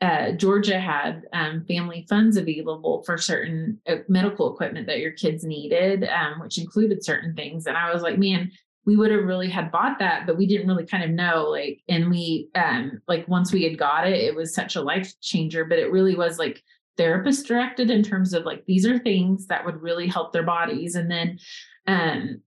uh, 0.00 0.32
Georgia 0.32 0.78
had 0.78 1.22
um, 1.32 1.64
family 1.66 2.06
funds 2.08 2.36
available 2.36 3.02
for 3.04 3.18
certain 3.18 3.80
uh, 3.88 3.96
medical 4.08 4.52
equipment 4.52 4.86
that 4.86 5.00
your 5.00 5.10
kids 5.10 5.44
needed, 5.44 6.04
um, 6.04 6.40
which 6.40 6.58
included 6.58 7.04
certain 7.04 7.34
things. 7.34 7.66
And 7.66 7.76
I 7.76 7.92
was 7.92 8.02
like, 8.02 8.16
man, 8.16 8.52
we 8.88 8.96
would 8.96 9.10
have 9.10 9.24
really 9.24 9.50
had 9.50 9.70
bought 9.70 9.98
that, 9.98 10.26
but 10.26 10.38
we 10.38 10.46
didn't 10.46 10.66
really 10.66 10.86
kind 10.86 11.04
of 11.04 11.10
know 11.10 11.44
like, 11.50 11.82
and 11.90 12.08
we, 12.08 12.48
um, 12.54 13.02
like 13.06 13.28
once 13.28 13.52
we 13.52 13.62
had 13.62 13.76
got 13.76 14.08
it, 14.08 14.14
it 14.14 14.34
was 14.34 14.54
such 14.54 14.76
a 14.76 14.80
life 14.80 15.12
changer, 15.20 15.66
but 15.66 15.78
it 15.78 15.92
really 15.92 16.14
was 16.14 16.38
like 16.38 16.62
therapist 16.96 17.46
directed 17.46 17.90
in 17.90 18.02
terms 18.02 18.32
of 18.32 18.46
like, 18.46 18.64
these 18.64 18.86
are 18.86 18.98
things 18.98 19.46
that 19.48 19.62
would 19.66 19.82
really 19.82 20.06
help 20.06 20.32
their 20.32 20.42
bodies. 20.42 20.94
And 20.94 21.10
then, 21.10 21.38
um, 21.86 22.40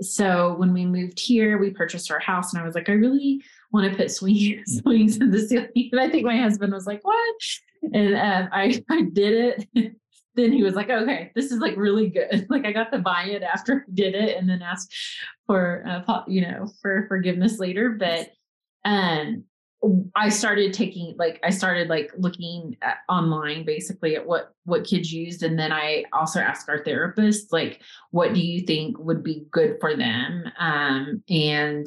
so 0.00 0.56
when 0.56 0.72
we 0.72 0.84
moved 0.84 1.20
here, 1.20 1.56
we 1.56 1.70
purchased 1.70 2.10
our 2.10 2.18
house 2.18 2.52
and 2.52 2.60
I 2.60 2.66
was 2.66 2.74
like, 2.74 2.88
I 2.88 2.94
really 2.94 3.40
want 3.70 3.88
to 3.88 3.96
put 3.96 4.10
swing, 4.10 4.64
swings 4.66 5.18
in 5.18 5.30
the 5.30 5.38
ceiling. 5.38 5.90
And 5.92 6.00
I 6.00 6.10
think 6.10 6.26
my 6.26 6.36
husband 6.36 6.72
was 6.72 6.88
like, 6.88 7.04
what? 7.04 7.36
And 7.92 8.16
um, 8.16 8.48
I, 8.50 8.82
I 8.90 9.02
did 9.02 9.66
it. 9.76 9.96
Then 10.36 10.52
he 10.52 10.62
was 10.62 10.74
like, 10.74 10.90
okay, 10.90 11.32
this 11.34 11.50
is 11.50 11.58
like 11.58 11.76
really 11.76 12.08
good. 12.08 12.46
Like 12.50 12.64
I 12.64 12.72
got 12.72 12.92
to 12.92 12.98
buy 12.98 13.24
it 13.24 13.42
after 13.42 13.84
I 13.88 13.90
did 13.92 14.14
it 14.14 14.36
and 14.36 14.48
then 14.48 14.62
ask 14.62 14.90
for, 15.46 15.84
uh, 15.86 16.22
you 16.26 16.42
know, 16.42 16.68
for 16.80 17.06
forgiveness 17.08 17.58
later. 17.58 17.90
But 17.90 18.30
um, 18.84 19.44
I 20.14 20.28
started 20.28 20.72
taking 20.72 21.14
like 21.18 21.40
I 21.44 21.50
started 21.50 21.88
like 21.88 22.10
looking 22.16 22.76
at, 22.82 22.98
online 23.08 23.64
basically 23.64 24.16
at 24.16 24.26
what 24.26 24.52
what 24.64 24.84
kids 24.84 25.12
used 25.12 25.42
and 25.42 25.58
then 25.58 25.72
I 25.72 26.04
also 26.12 26.40
asked 26.40 26.68
our 26.68 26.82
therapist 26.82 27.52
like 27.52 27.82
what 28.10 28.32
do 28.32 28.40
you 28.40 28.62
think 28.62 28.98
would 28.98 29.22
be 29.22 29.46
good 29.50 29.76
for 29.80 29.94
them 29.96 30.44
um, 30.58 31.22
and 31.28 31.86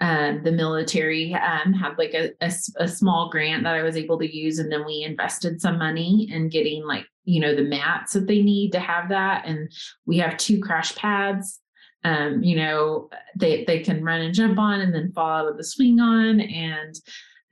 um, 0.00 0.42
the 0.42 0.52
military 0.52 1.34
um, 1.34 1.72
had 1.72 1.96
like 1.98 2.14
a, 2.14 2.32
a, 2.40 2.52
a, 2.78 2.88
small 2.88 3.30
grant 3.30 3.62
that 3.62 3.76
I 3.76 3.82
was 3.82 3.96
able 3.96 4.18
to 4.18 4.36
use, 4.36 4.58
and 4.58 4.70
then 4.70 4.84
we 4.84 5.04
invested 5.04 5.60
some 5.60 5.78
money 5.78 6.28
in 6.32 6.48
getting 6.48 6.84
like 6.84 7.06
you 7.24 7.40
know 7.40 7.54
the 7.54 7.62
mats 7.62 8.12
that 8.12 8.26
they 8.26 8.42
need 8.42 8.72
to 8.72 8.80
have 8.80 9.08
that, 9.10 9.46
and 9.46 9.70
we 10.06 10.18
have 10.18 10.36
two 10.36 10.60
crash 10.60 10.94
pads. 10.96 11.60
Um, 12.04 12.42
you 12.42 12.56
know, 12.56 13.08
they 13.36 13.64
they 13.64 13.80
can 13.80 14.04
run 14.04 14.20
and 14.20 14.34
jump 14.34 14.58
on, 14.58 14.80
and 14.80 14.94
then 14.94 15.12
fall 15.12 15.30
out 15.30 15.48
of 15.48 15.56
the 15.56 15.64
swing 15.64 16.00
on, 16.00 16.40
and 16.40 16.94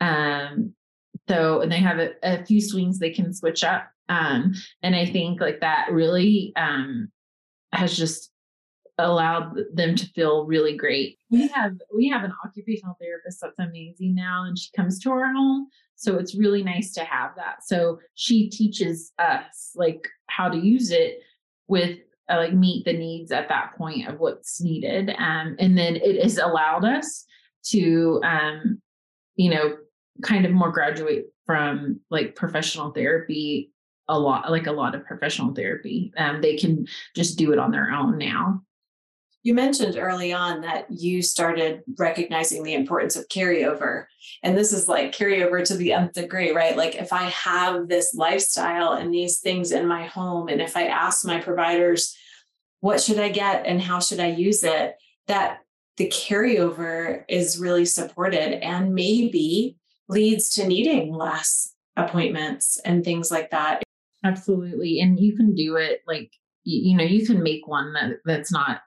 um, 0.00 0.74
so 1.28 1.60
and 1.60 1.70
they 1.70 1.78
have 1.78 1.98
a, 1.98 2.10
a 2.22 2.44
few 2.44 2.60
swings 2.60 2.98
they 2.98 3.10
can 3.10 3.32
switch 3.32 3.64
up. 3.64 3.88
Um, 4.08 4.54
and 4.82 4.94
I 4.94 5.06
think 5.06 5.40
like 5.40 5.60
that 5.60 5.88
really 5.90 6.52
um, 6.56 7.10
has 7.72 7.96
just 7.96 8.32
allowed 8.99 9.57
them 9.72 9.95
to 9.97 10.07
feel 10.07 10.45
really 10.47 10.76
great. 10.76 11.18
We 11.30 11.49
have 11.49 11.74
we 11.95 12.09
have 12.09 12.24
an 12.24 12.32
occupational 12.45 12.97
therapist 13.01 13.40
that's 13.40 13.59
amazing 13.59 14.14
now 14.14 14.45
and 14.45 14.59
she 14.59 14.70
comes 14.76 14.99
to 15.01 15.11
our 15.11 15.32
home. 15.32 15.68
So 15.97 16.16
it's 16.18 16.34
really 16.34 16.62
nice 16.62 16.93
to 16.95 17.05
have 17.05 17.30
that. 17.36 17.64
So 17.64 17.99
she 18.14 18.51
teaches 18.51 19.12
us 19.18 19.72
like 19.74 20.09
how 20.26 20.49
to 20.49 20.59
use 20.59 20.90
it 20.90 21.20
with 21.68 21.99
uh, 22.28 22.36
like 22.36 22.55
meet 22.55 22.84
the 22.84 22.93
needs 22.93 23.32
at 23.32 23.49
that 23.49 23.76
point 23.76 24.09
of 24.09 24.18
what's 24.18 24.61
needed. 24.61 25.11
Um, 25.18 25.57
and 25.59 25.76
then 25.78 25.97
it 25.97 26.22
has 26.22 26.38
allowed 26.38 26.84
us 26.84 27.24
to 27.66 28.20
um, 28.24 28.80
you 29.36 29.51
know, 29.51 29.76
kind 30.22 30.45
of 30.45 30.53
more 30.53 30.70
graduate 30.70 31.26
from 31.47 32.01
like 32.11 32.36
professional 32.36 32.93
therapy 32.93 33.70
a 34.09 34.18
lot 34.18 34.51
like 34.51 34.66
a 34.66 34.72
lot 34.72 34.95
of 34.95 35.05
professional 35.07 35.55
therapy 35.55 36.12
um, 36.18 36.40
they 36.43 36.57
can 36.57 36.86
just 37.16 37.38
do 37.38 37.53
it 37.53 37.59
on 37.59 37.70
their 37.70 37.90
own 37.90 38.18
now 38.18 38.61
you 39.43 39.55
mentioned 39.55 39.97
early 39.97 40.32
on 40.32 40.61
that 40.61 40.86
you 40.90 41.20
started 41.20 41.82
recognizing 41.99 42.62
the 42.62 42.74
importance 42.74 43.16
of 43.16 43.28
carryover. 43.28 44.05
And 44.43 44.57
this 44.57 44.72
is 44.72 44.88
like 44.88 45.12
carryover 45.12 45.64
to 45.64 45.76
the 45.76 45.93
nth 45.93 46.12
degree, 46.12 46.53
right? 46.53 46.76
Like 46.76 46.95
if 46.95 47.12
I 47.12 47.24
have 47.24 47.88
this 47.88 48.14
lifestyle 48.14 48.93
and 48.93 49.12
these 49.12 49.40
things 49.40 49.72
in 49.72 49.88
my 49.88 50.07
home, 50.07 50.49
and 50.49 50.61
if 50.61 50.76
I 50.76 50.86
ask 50.86 51.24
my 51.26 51.40
providers, 51.40 52.16
what 52.80 53.01
should 53.01 53.18
I 53.18 53.30
get 53.30 53.66
and 53.66 53.80
how 53.80 53.99
should 53.99 54.20
I 54.20 54.28
use 54.28 54.62
it, 54.62 54.95
that 55.26 55.59
the 55.97 56.09
carryover 56.09 57.24
is 57.28 57.59
really 57.59 57.84
supported 57.84 58.64
and 58.64 58.95
maybe 58.95 59.76
leads 60.09 60.51
to 60.55 60.66
needing 60.66 61.12
less 61.12 61.74
appointments 61.97 62.80
and 62.84 63.05
things 63.05 63.30
like 63.30 63.51
that. 63.51 63.82
Absolutely. 64.24 65.01
And 65.01 65.18
you 65.18 65.36
can 65.36 65.55
do 65.55 65.76
it 65.76 66.01
like, 66.07 66.30
you 66.64 66.97
know, 66.97 67.05
you 67.05 67.26
can 67.26 67.43
make 67.43 67.66
one 67.66 67.93
that 67.95 68.18
that's 68.24 68.53
not 68.53 68.82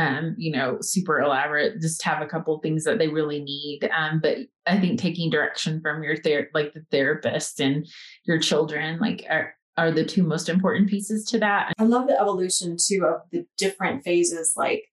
um, 0.00 0.34
you 0.38 0.50
know, 0.50 0.78
super 0.80 1.20
elaborate, 1.20 1.78
just 1.80 2.02
have 2.04 2.22
a 2.22 2.26
couple 2.26 2.58
things 2.58 2.84
that 2.84 2.96
they 2.96 3.08
really 3.08 3.42
need. 3.42 3.88
Um, 3.94 4.18
but 4.22 4.38
I 4.66 4.80
think 4.80 4.98
taking 4.98 5.28
direction 5.28 5.80
from 5.82 6.02
your 6.02 6.16
ther- 6.16 6.48
like 6.54 6.72
the 6.72 6.84
therapist 6.90 7.60
and 7.60 7.86
your 8.24 8.38
children, 8.38 8.98
like 8.98 9.26
are, 9.28 9.54
are 9.76 9.90
the 9.90 10.04
two 10.04 10.22
most 10.22 10.48
important 10.48 10.88
pieces 10.88 11.26
to 11.26 11.38
that. 11.40 11.74
I 11.78 11.82
love 11.82 12.08
the 12.08 12.18
evolution 12.18 12.78
too 12.82 13.04
of 13.04 13.20
the 13.30 13.44
different 13.58 14.02
phases. 14.02 14.54
Like 14.56 14.84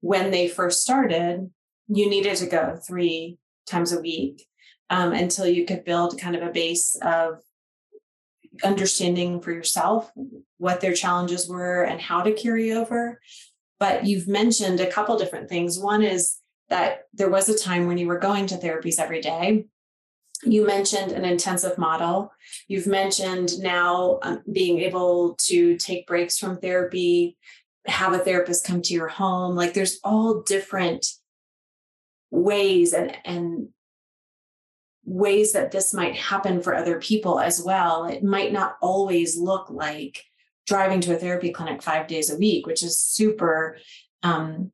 when 0.00 0.30
they 0.30 0.48
first 0.48 0.80
started, 0.80 1.50
you 1.88 2.08
needed 2.08 2.36
to 2.38 2.46
go 2.46 2.78
three 2.86 3.38
times 3.66 3.92
a 3.92 4.00
week 4.00 4.46
um, 4.88 5.12
until 5.12 5.46
you 5.46 5.66
could 5.66 5.84
build 5.84 6.18
kind 6.18 6.34
of 6.34 6.42
a 6.42 6.50
base 6.52 6.96
of 7.02 7.40
understanding 8.64 9.38
for 9.42 9.52
yourself 9.52 10.10
what 10.56 10.80
their 10.80 10.94
challenges 10.94 11.46
were 11.46 11.82
and 11.82 12.00
how 12.00 12.22
to 12.22 12.32
carry 12.32 12.72
over. 12.72 13.20
But 13.78 14.06
you've 14.06 14.28
mentioned 14.28 14.80
a 14.80 14.90
couple 14.90 15.18
different 15.18 15.48
things. 15.48 15.78
One 15.78 16.02
is 16.02 16.38
that 16.68 17.02
there 17.12 17.30
was 17.30 17.48
a 17.48 17.58
time 17.58 17.86
when 17.86 17.98
you 17.98 18.06
were 18.06 18.18
going 18.18 18.46
to 18.48 18.56
therapies 18.56 18.98
every 18.98 19.20
day. 19.20 19.66
You 20.42 20.66
mentioned 20.66 21.12
an 21.12 21.24
intensive 21.24 21.78
model. 21.78 22.32
You've 22.68 22.86
mentioned 22.86 23.58
now 23.60 24.18
um, 24.22 24.42
being 24.50 24.80
able 24.80 25.34
to 25.46 25.76
take 25.76 26.06
breaks 26.06 26.38
from 26.38 26.58
therapy, 26.58 27.36
have 27.86 28.12
a 28.12 28.18
therapist 28.18 28.66
come 28.66 28.82
to 28.82 28.94
your 28.94 29.08
home. 29.08 29.54
Like 29.54 29.74
there's 29.74 29.98
all 30.04 30.42
different 30.42 31.06
ways 32.30 32.92
and, 32.92 33.16
and 33.24 33.68
ways 35.04 35.52
that 35.52 35.70
this 35.70 35.94
might 35.94 36.16
happen 36.16 36.60
for 36.60 36.74
other 36.74 37.00
people 37.00 37.40
as 37.40 37.62
well. 37.62 38.04
It 38.04 38.22
might 38.22 38.52
not 38.52 38.76
always 38.82 39.38
look 39.38 39.70
like 39.70 40.22
driving 40.66 41.00
to 41.00 41.14
a 41.14 41.18
therapy 41.18 41.50
clinic 41.50 41.82
five 41.82 42.06
days 42.06 42.30
a 42.30 42.36
week, 42.36 42.66
which 42.66 42.82
is 42.82 42.98
super 42.98 43.78
um, 44.22 44.72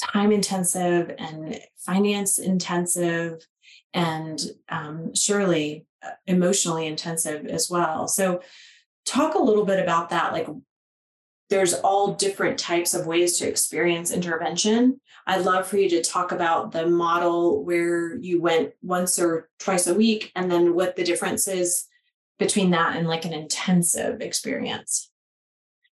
time 0.00 0.32
intensive 0.32 1.14
and 1.18 1.60
finance 1.76 2.38
intensive 2.38 3.46
and 3.92 4.40
um, 4.68 5.14
surely 5.14 5.86
uh, 6.04 6.10
emotionally 6.26 6.86
intensive 6.86 7.46
as 7.46 7.70
well. 7.70 8.08
So, 8.08 8.40
talk 9.06 9.34
a 9.34 9.42
little 9.42 9.66
bit 9.66 9.78
about 9.78 10.10
that. 10.10 10.32
Like, 10.32 10.48
there's 11.50 11.74
all 11.74 12.14
different 12.14 12.58
types 12.58 12.94
of 12.94 13.06
ways 13.06 13.38
to 13.38 13.48
experience 13.48 14.10
intervention. 14.10 15.00
I'd 15.26 15.44
love 15.44 15.66
for 15.66 15.76
you 15.76 15.88
to 15.90 16.02
talk 16.02 16.32
about 16.32 16.72
the 16.72 16.86
model 16.86 17.64
where 17.64 18.16
you 18.16 18.40
went 18.40 18.72
once 18.82 19.18
or 19.18 19.50
twice 19.58 19.86
a 19.86 19.94
week 19.94 20.32
and 20.34 20.50
then 20.50 20.74
what 20.74 20.96
the 20.96 21.04
difference 21.04 21.46
is 21.46 21.86
between 22.38 22.70
that 22.70 22.96
and 22.96 23.08
like 23.08 23.24
an 23.24 23.32
intensive 23.32 24.20
experience? 24.20 25.10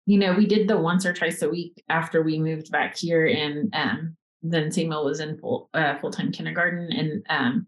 You 0.05 0.17
know, 0.17 0.33
we 0.33 0.47
did 0.47 0.67
the 0.67 0.77
once 0.77 1.05
or 1.05 1.13
twice 1.13 1.41
a 1.41 1.49
week 1.49 1.83
after 1.89 2.21
we 2.21 2.39
moved 2.39 2.71
back 2.71 2.97
here, 2.97 3.27
and 3.27 3.73
um, 3.75 4.17
then 4.41 4.71
Samuel 4.71 5.05
was 5.05 5.19
in 5.19 5.37
full 5.37 5.69
uh, 5.73 5.99
full 5.99 6.11
time 6.11 6.31
kindergarten, 6.31 6.91
and 6.91 7.23
um, 7.29 7.67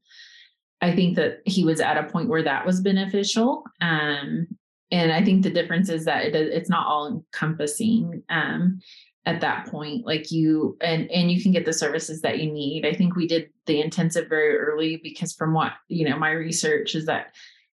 I 0.81 0.95
think 0.95 1.15
that 1.17 1.41
he 1.45 1.63
was 1.63 1.79
at 1.79 1.97
a 1.97 2.09
point 2.09 2.29
where 2.29 2.43
that 2.43 2.65
was 2.65 2.81
beneficial. 2.81 3.63
Um, 3.79 4.47
and 4.91 5.11
I 5.11 5.23
think 5.23 5.43
the 5.43 5.49
difference 5.49 5.89
is 5.89 6.05
that 6.05 6.25
it, 6.25 6.35
it's 6.35 6.69
not 6.69 6.87
all 6.87 7.07
encompassing 7.07 8.23
um, 8.29 8.79
at 9.25 9.41
that 9.41 9.67
point. 9.67 10.05
Like 10.05 10.31
you 10.31 10.77
and 10.81 11.09
and 11.11 11.31
you 11.31 11.41
can 11.41 11.51
get 11.51 11.65
the 11.65 11.73
services 11.73 12.21
that 12.21 12.39
you 12.39 12.51
need. 12.51 12.85
I 12.85 12.93
think 12.93 13.15
we 13.15 13.27
did 13.27 13.49
the 13.67 13.81
intensive 13.81 14.27
very 14.27 14.57
early 14.57 14.99
because 15.03 15.33
from 15.33 15.53
what 15.53 15.73
you 15.87 16.09
know, 16.09 16.17
my 16.17 16.31
research 16.31 16.95
is 16.95 17.05
that 17.05 17.33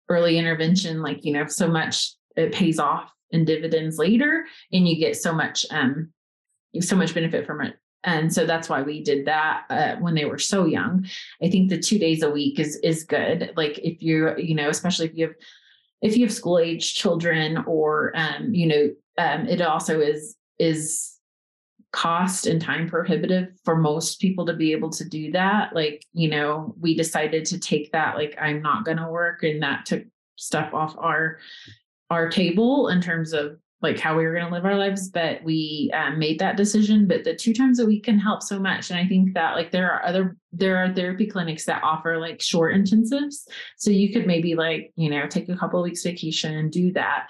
early 0.10 0.38
intervention, 0.38 1.01
like, 1.01 1.26
you 1.26 1.34
know, 1.34 1.47
so 1.47 1.68
much 1.68 2.14
it 2.36 2.53
pays 2.53 2.80
off 2.80 3.12
in 3.32 3.45
dividends 3.45 3.97
later 3.97 4.45
and 4.72 4.88
you 4.88 4.97
get 4.97 5.18
so 5.18 5.34
much 5.34 5.66
um 5.72 6.10
so 6.80 6.95
much 6.95 7.14
benefit 7.14 7.45
from 7.45 7.62
it. 7.62 7.76
And 8.03 8.34
so 8.34 8.45
that's 8.45 8.70
why 8.70 8.84
we 8.84 9.03
did 9.03 9.26
that 9.26 9.64
uh, 9.70 9.95
when 9.95 10.14
they 10.14 10.26
were 10.26 10.38
so 10.38 10.66
young. 10.66 11.08
I 11.41 11.49
think 11.49 11.70
the 11.70 11.80
two 11.80 11.97
days 11.97 12.24
a 12.24 12.30
week 12.30 12.60
is 12.60 12.78
is 12.78 13.03
good. 13.03 13.51
Like 13.58 13.80
if 13.80 14.01
you're 14.01 14.38
you 14.39 14.55
know 14.55 14.70
especially 14.70 15.08
if 15.08 15.16
you 15.16 15.28
have 15.28 15.36
if 16.01 16.16
you 16.16 16.26
have 16.26 16.34
school 16.34 16.60
age 16.60 16.93
children 16.93 17.64
or 17.66 18.14
um 18.16 18.53
you 18.53 18.68
know 18.68 18.89
um 19.18 19.47
it 19.47 19.62
also 19.62 19.99
is 19.99 20.38
is 20.60 21.16
cost 21.98 22.45
and 22.45 22.62
time 22.62 22.88
prohibitive 22.88 23.48
for 23.66 23.76
most 23.76 24.22
people 24.22 24.45
to 24.45 24.54
be 24.54 24.72
able 24.72 24.91
to 24.91 25.04
do 25.04 25.32
that. 25.32 25.74
Like, 25.74 26.06
you 26.14 26.30
know, 26.30 26.76
we 26.80 26.95
decided 26.95 27.43
to 27.45 27.60
take 27.60 27.91
that, 27.91 28.16
like, 28.16 28.38
I'm 28.39 28.62
not 28.62 28.86
going 28.86 28.98
to 28.98 29.08
work. 29.08 29.41
And 29.41 29.64
that 29.64 29.88
took 29.88 30.04
stuff 30.36 30.76
off 30.76 30.95
our, 31.00 31.39
our 32.12 32.30
table 32.30 32.89
in 32.89 33.02
terms 33.02 33.34
of 33.34 33.58
like 33.82 33.98
how 33.98 34.16
we 34.16 34.26
were 34.26 34.34
going 34.34 34.45
to 34.45 34.52
live 34.52 34.66
our 34.66 34.78
lives 34.78 35.10
but 35.10 35.43
we 35.43 35.91
um, 35.93 36.18
made 36.18 36.39
that 36.39 36.58
decision 36.58 37.08
but 37.08 37.24
the 37.24 37.36
two 37.36 37.54
times 37.54 37.80
a 37.80 37.86
week 37.86 38.06
can 38.06 38.18
help 38.18 38.41
so 38.41 38.58
much 38.58 38.89
and 38.89 38.98
i 38.98 39.08
think 39.08 39.36
that 39.36 39.56
like 39.56 39.70
there 39.70 39.91
are 39.91 40.04
other 40.04 40.36
there 40.52 40.78
are 40.78 40.91
therapy 40.91 41.28
clinics 41.28 41.64
that 41.64 41.84
offer 41.84 42.18
like 42.18 42.41
short 42.41 42.74
intensives 42.74 43.48
so 43.78 43.91
you 43.91 44.12
could 44.12 44.26
maybe 44.26 44.56
like 44.56 44.91
you 44.95 45.12
know 45.12 45.28
take 45.28 45.48
a 45.48 45.56
couple 45.56 45.80
weeks 45.84 46.02
vacation 46.02 46.56
and 46.56 46.72
do 46.72 46.91
that 46.91 47.28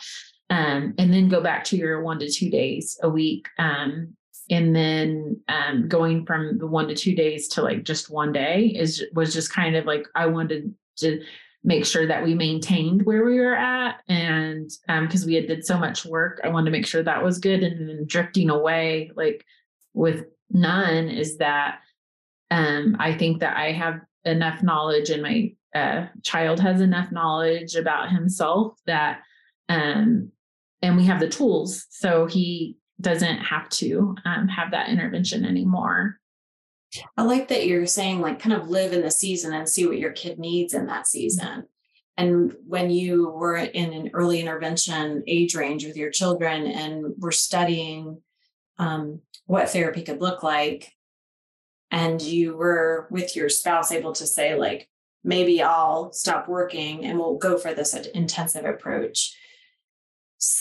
um, 0.50 0.94
and 0.98 1.14
then 1.14 1.28
go 1.28 1.42
back 1.42 1.66
to 1.66 1.76
your 1.76 2.02
one 2.02 2.18
to 2.18 2.32
two 2.32 2.50
days 2.50 2.98
a 3.04 3.10
week 3.10 3.50
um, 3.60 4.16
and 4.50 4.76
then 4.76 5.42
um, 5.48 5.88
going 5.88 6.26
from 6.26 6.58
the 6.58 6.68
one 6.68 6.88
to 6.88 6.96
two 6.96 7.16
days 7.16 7.48
to 7.50 7.62
like 7.62 7.84
just 7.84 8.10
one 8.10 8.32
day 8.32 8.74
is 8.76 9.04
was 9.14 9.34
just 9.34 9.54
kind 9.54 9.76
of 9.76 9.86
like 9.86 10.06
I 10.16 10.28
wanted 10.28 10.74
to 10.98 11.22
make 11.64 11.86
sure 11.86 12.08
that 12.08 12.24
we 12.24 12.34
maintained 12.34 13.06
where 13.06 13.26
we 13.26 13.40
were 13.40 13.56
at 13.56 14.02
and 14.08 14.72
because 14.88 15.24
um, 15.24 15.28
we 15.28 15.36
had 15.36 15.48
did 15.48 15.66
so 15.66 15.78
much 15.78 16.06
work 16.06 16.40
i 16.44 16.48
wanted 16.48 16.66
to 16.66 16.72
make 16.72 16.86
sure 16.86 17.02
that 17.04 17.24
was 17.24 17.40
good 17.40 17.64
and 17.64 17.90
then 17.90 18.06
drifting 18.06 18.50
away 18.50 19.12
like 19.16 19.44
with 19.94 20.26
none 20.52 21.10
is 21.10 21.38
that 21.38 21.80
um, 22.52 22.96
i 23.00 23.12
think 23.12 23.40
that 23.40 23.58
i 23.58 23.72
have 23.72 24.00
enough 24.24 24.62
knowledge 24.62 25.10
and 25.10 25.24
my 25.24 25.52
uh, 25.76 26.06
child 26.24 26.60
has 26.60 26.80
enough 26.80 27.12
knowledge 27.12 27.76
about 27.76 28.12
himself 28.12 28.78
that 28.86 29.22
um, 29.68 30.32
and 30.82 30.98
we 30.98 31.06
have 31.06 31.20
the 31.20 31.30
tools. 31.30 31.86
So 31.90 32.26
he 32.26 32.78
doesn't 33.00 33.38
have 33.38 33.70
to 33.70 34.16
um, 34.26 34.48
have 34.48 34.72
that 34.72 34.90
intervention 34.90 35.46
anymore 35.46 36.20
I 37.18 37.24
like 37.24 37.50
that 37.50 37.66
you're 37.66 37.86
saying, 37.86 38.22
like, 38.22 38.40
kind 38.40 38.56
of 38.56 38.70
live 38.70 38.94
in 38.94 39.02
the 39.02 39.12
season 39.12 39.54
and 39.54 39.68
see 39.68 39.86
what 39.86 39.98
your 39.98 40.12
kid 40.12 40.40
needs 40.40 40.74
in 40.74 40.86
that 40.88 41.08
season. 41.08 41.66
And 42.16 42.56
when 42.66 42.90
you 42.90 43.30
were 43.30 43.58
in 43.58 43.94
an 43.94 44.12
early 44.14 44.40
intervention 44.40 45.24
age 45.28 45.54
range 45.54 45.86
with 45.86 45.98
your 45.98 46.10
children 46.10 46.66
and 46.66 47.14
were 47.18 47.32
studying 47.32 48.22
um, 48.80 49.22
what 49.46 49.70
therapy 49.70 50.02
could 50.02 50.22
look 50.22 50.44
like, 50.44 50.92
and 51.92 52.22
you 52.22 52.56
were 52.56 53.08
with 53.12 53.36
your 53.36 53.50
spouse 53.50 53.92
able 53.92 54.14
to 54.14 54.26
say, 54.26 54.56
like, 54.58 54.90
maybe 55.24 55.62
I'll 55.62 56.12
stop 56.14 56.48
working 56.48 57.06
and 57.06 57.20
we'll 57.20 57.38
go 57.38 57.58
for 57.58 57.74
this 57.74 57.94
intensive 57.94 58.66
approach. 58.66 59.36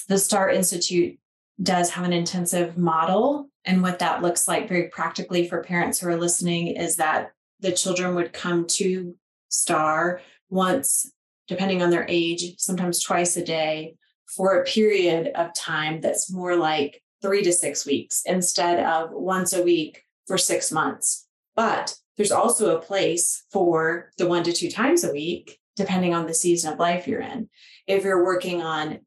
The 0.08 0.18
STAR 0.18 0.50
Institute 0.50 1.18
does 1.62 1.90
have 1.90 2.04
an 2.04 2.12
intensive 2.12 2.76
model. 2.76 3.48
And 3.64 3.82
what 3.82 3.98
that 3.98 4.22
looks 4.22 4.46
like 4.46 4.68
very 4.68 4.88
practically 4.88 5.48
for 5.48 5.62
parents 5.62 5.98
who 5.98 6.08
are 6.08 6.16
listening 6.16 6.68
is 6.68 6.96
that 6.96 7.30
the 7.60 7.72
children 7.72 8.14
would 8.14 8.32
come 8.32 8.66
to 8.66 9.14
STAR 9.48 10.20
once, 10.50 11.10
depending 11.48 11.82
on 11.82 11.90
their 11.90 12.06
age, 12.08 12.58
sometimes 12.58 13.02
twice 13.02 13.36
a 13.36 13.44
day 13.44 13.96
for 14.26 14.56
a 14.56 14.64
period 14.64 15.28
of 15.34 15.54
time 15.54 16.00
that's 16.00 16.30
more 16.30 16.56
like 16.56 17.02
three 17.22 17.42
to 17.42 17.52
six 17.52 17.86
weeks 17.86 18.22
instead 18.26 18.80
of 18.84 19.10
once 19.12 19.52
a 19.52 19.62
week 19.62 20.02
for 20.26 20.36
six 20.36 20.70
months. 20.70 21.26
But 21.54 21.96
there's 22.16 22.32
also 22.32 22.76
a 22.76 22.82
place 22.82 23.44
for 23.50 24.10
the 24.18 24.26
one 24.26 24.42
to 24.44 24.52
two 24.52 24.70
times 24.70 25.04
a 25.04 25.12
week, 25.12 25.58
depending 25.76 26.14
on 26.14 26.26
the 26.26 26.34
season 26.34 26.72
of 26.72 26.78
life 26.78 27.06
you're 27.06 27.20
in. 27.20 27.48
If 27.86 28.04
you're 28.04 28.24
working 28.24 28.62
on 28.62 29.00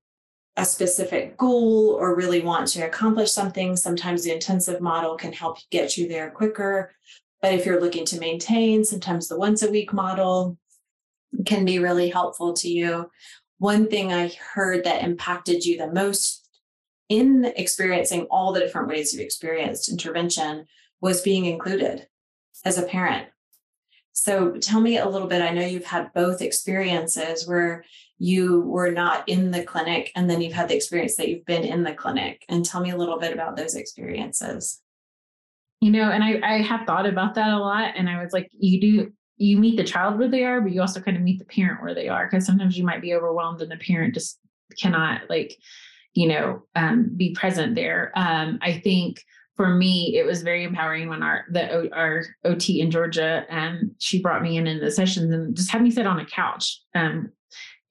a 0.60 0.66
specific 0.66 1.38
goal 1.38 1.96
or 2.00 2.16
really 2.16 2.42
want 2.42 2.68
to 2.68 2.82
accomplish 2.82 3.32
something, 3.32 3.76
sometimes 3.76 4.24
the 4.24 4.34
intensive 4.34 4.82
model 4.82 5.16
can 5.16 5.32
help 5.32 5.58
get 5.72 5.98
you 5.98 6.08
there 6.08 6.30
quicker. 6.30 6.94
But 7.42 7.54
if 7.54 7.66
you're 7.66 7.82
looking 7.82 8.06
to 8.08 8.20
maintain, 8.20 8.84
sometimes 8.84 9.28
the 9.28 9.38
once 9.38 9.64
a 9.64 9.72
week 9.72 9.94
model 9.94 10.58
can 11.46 11.64
be 11.64 11.80
really 11.80 12.10
helpful 12.10 12.54
to 12.54 12.70
you. 12.70 13.10
One 13.60 13.90
thing 13.90 14.12
I 14.12 14.34
heard 14.54 14.84
that 14.84 15.04
impacted 15.04 15.66
you 15.66 15.78
the 15.78 15.92
most 15.92 16.48
in 17.08 17.46
experiencing 17.56 18.24
all 18.30 18.52
the 18.52 18.60
different 18.60 18.90
ways 18.90 19.14
you've 19.14 19.24
experienced 19.24 19.90
intervention 19.90 20.66
was 21.02 21.22
being 21.22 21.46
included 21.46 22.08
as 22.66 22.78
a 22.78 22.84
parent. 22.84 23.28
So 24.22 24.52
tell 24.58 24.82
me 24.82 24.98
a 24.98 25.08
little 25.08 25.28
bit. 25.28 25.42
I 25.42 25.52
know 25.52 25.66
you've 25.66 25.86
had 25.86 26.14
both 26.14 26.42
experiences 26.42 27.48
where 27.48 27.86
you 28.18 28.62
were 28.62 28.92
not 28.92 29.28
in 29.30 29.52
the 29.52 29.64
clinic 29.64 30.12
and 30.16 30.30
then 30.30 30.42
you've 30.42 30.54
had 30.54 30.68
the 30.68 30.76
experience 30.76 31.16
that 31.16 31.30
you've 31.30 31.46
been 31.46 31.64
in 31.64 31.84
the 31.84 31.94
clinic 31.94 32.44
and 32.50 32.66
tell 32.66 32.82
me 32.82 32.92
a 32.92 32.98
little 32.98 33.18
bit 33.18 33.34
about 33.34 33.56
those 33.56 33.76
experiences 33.76 34.82
you 35.80 35.90
know 35.90 36.12
and 36.12 36.22
i 36.22 36.40
i 36.44 36.62
have 36.62 36.86
thought 36.86 37.06
about 37.06 37.34
that 37.36 37.54
a 37.54 37.58
lot 37.58 37.94
and 37.96 38.10
i 38.10 38.22
was 38.22 38.34
like 38.34 38.50
you 38.52 38.82
do 38.82 39.12
you 39.38 39.58
meet 39.58 39.78
the 39.78 39.84
child 39.86 40.20
where 40.20 40.28
they 40.28 40.44
are 40.44 40.60
but 40.60 40.74
you 40.74 40.82
also 40.82 41.00
kind 41.00 41.16
of 41.16 41.24
meet 41.24 41.40
the 41.40 41.46
parent 41.46 41.82
where 41.82 41.96
they 41.96 42.10
are 42.10 42.28
because 42.28 42.46
sometimes 42.46 42.78
you 42.78 42.84
might 42.84 43.02
be 43.02 43.14
overwhelmed 43.14 43.62
and 43.62 43.72
the 43.72 43.78
parent 43.78 44.14
just 44.14 44.38
cannot 44.78 45.22
like 45.30 45.56
you 46.14 46.28
know 46.28 46.62
um, 46.76 47.10
be 47.16 47.34
present 47.34 47.74
there 47.74 48.12
um, 48.16 48.60
i 48.62 48.74
think 48.80 49.24
for 49.60 49.68
me, 49.76 50.16
it 50.16 50.26
was 50.26 50.42
very 50.42 50.64
empowering 50.64 51.10
when 51.10 51.22
our 51.22 51.44
the 51.52 51.94
our 51.94 52.24
OT 52.46 52.80
in 52.80 52.90
Georgia, 52.90 53.46
um, 53.50 53.92
she 54.00 54.22
brought 54.22 54.42
me 54.42 54.56
in 54.56 54.68
in 54.68 54.80
the 54.80 54.90
sessions 54.90 55.34
and 55.34 55.54
just 55.54 55.70
had 55.70 55.82
me 55.82 55.92
sit 55.92 56.08
on 56.08 56.18
a 56.18 56.26
couch, 56.26 56.80
um, 56.96 57.30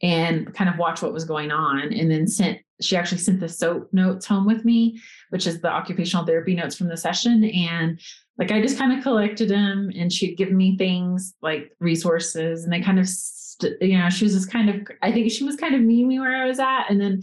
and 0.00 0.54
kind 0.54 0.70
of 0.70 0.78
watch 0.78 1.02
what 1.02 1.12
was 1.12 1.26
going 1.26 1.50
on. 1.50 1.92
And 1.92 2.10
then 2.10 2.26
sent 2.26 2.60
she 2.80 2.96
actually 2.96 3.18
sent 3.18 3.40
the 3.40 3.50
SOAP 3.50 3.92
notes 3.92 4.24
home 4.24 4.46
with 4.46 4.64
me 4.64 4.98
which 5.30 5.46
is 5.46 5.60
the 5.60 5.68
occupational 5.68 6.24
therapy 6.24 6.54
notes 6.54 6.74
from 6.74 6.88
the 6.88 6.96
session. 6.96 7.44
And 7.44 8.00
like 8.38 8.52
i 8.52 8.62
just 8.62 8.78
kind 8.78 8.96
of 8.96 9.02
collected 9.02 9.48
them 9.48 9.90
and 9.96 10.12
she'd 10.12 10.36
give 10.36 10.52
me 10.52 10.76
things 10.78 11.34
like 11.42 11.72
resources 11.80 12.62
and 12.64 12.72
they 12.72 12.80
kind 12.80 13.00
of 13.00 13.08
st- 13.08 13.82
you 13.82 13.98
know 13.98 14.08
she 14.08 14.24
was 14.24 14.32
just 14.32 14.50
kind 14.50 14.70
of 14.70 14.86
i 15.02 15.10
think 15.10 15.28
she 15.30 15.42
was 15.42 15.56
kind 15.56 15.74
of 15.74 15.80
meeting 15.80 16.08
me 16.08 16.20
where 16.20 16.40
i 16.40 16.46
was 16.46 16.60
at. 16.60 16.88
And 16.88 17.00
then 17.00 17.20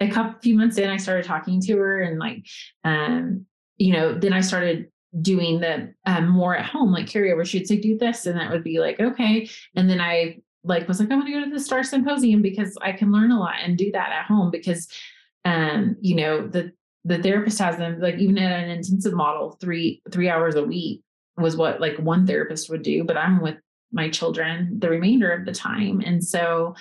a 0.00 0.08
couple 0.08 0.40
few 0.40 0.56
months 0.56 0.78
in 0.78 0.88
i 0.88 0.96
started 0.96 1.24
talking 1.24 1.60
to 1.62 1.76
her 1.76 2.00
and 2.00 2.18
like 2.18 2.46
um 2.84 3.46
you 3.76 3.92
know 3.92 4.14
then 4.14 4.32
i 4.32 4.40
started 4.40 4.88
doing 5.20 5.60
the 5.60 5.92
um, 6.06 6.28
more 6.28 6.56
at 6.56 6.66
home 6.66 6.92
like 6.92 7.06
carryover 7.06 7.46
she'd 7.46 7.68
say 7.68 7.76
do 7.76 7.96
this 7.96 8.26
and 8.26 8.38
that 8.38 8.50
would 8.50 8.64
be 8.64 8.80
like 8.80 8.98
okay. 9.00 9.48
And 9.76 9.88
then 9.88 10.00
i 10.00 10.38
like 10.64 10.88
was 10.88 10.98
like 10.98 11.10
I'm 11.10 11.20
going 11.20 11.32
to 11.32 11.38
go 11.40 11.44
to 11.44 11.50
the 11.50 11.60
star 11.60 11.84
symposium 11.84 12.42
because 12.42 12.76
i 12.80 12.90
can 12.92 13.12
learn 13.12 13.30
a 13.30 13.38
lot 13.38 13.56
and 13.62 13.78
do 13.78 13.92
that 13.92 14.10
at 14.10 14.24
home 14.24 14.50
because 14.50 14.88
um 15.44 15.96
you 16.00 16.16
know 16.16 16.46
the 16.46 16.72
the 17.04 17.22
therapist 17.22 17.58
has 17.58 17.76
them 17.76 18.00
like 18.00 18.16
even 18.16 18.38
at 18.38 18.64
an 18.64 18.70
intensive 18.70 19.12
model 19.12 19.58
three 19.60 20.02
three 20.10 20.28
hours 20.28 20.54
a 20.54 20.64
week 20.64 21.02
was 21.36 21.56
what 21.56 21.80
like 21.80 21.96
one 21.98 22.26
therapist 22.26 22.70
would 22.70 22.82
do 22.82 23.04
but 23.04 23.16
i'm 23.16 23.42
with 23.42 23.56
my 23.94 24.10
children 24.10 24.78
the 24.78 24.90
remainder 24.90 25.30
of 25.30 25.46
the 25.46 25.52
time. 25.52 26.02
And 26.04 26.22
so 26.22 26.74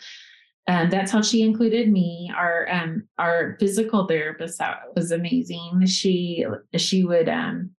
um, 0.68 0.90
that's 0.90 1.12
how 1.12 1.22
she 1.22 1.42
included 1.42 1.92
me 1.92 2.32
our 2.36 2.68
um 2.72 3.04
our 3.18 3.58
physical 3.60 4.08
therapist 4.08 4.62
was 4.96 5.12
amazing 5.12 5.86
she 5.86 6.46
she 6.78 7.04
would 7.04 7.30
um 7.30 7.72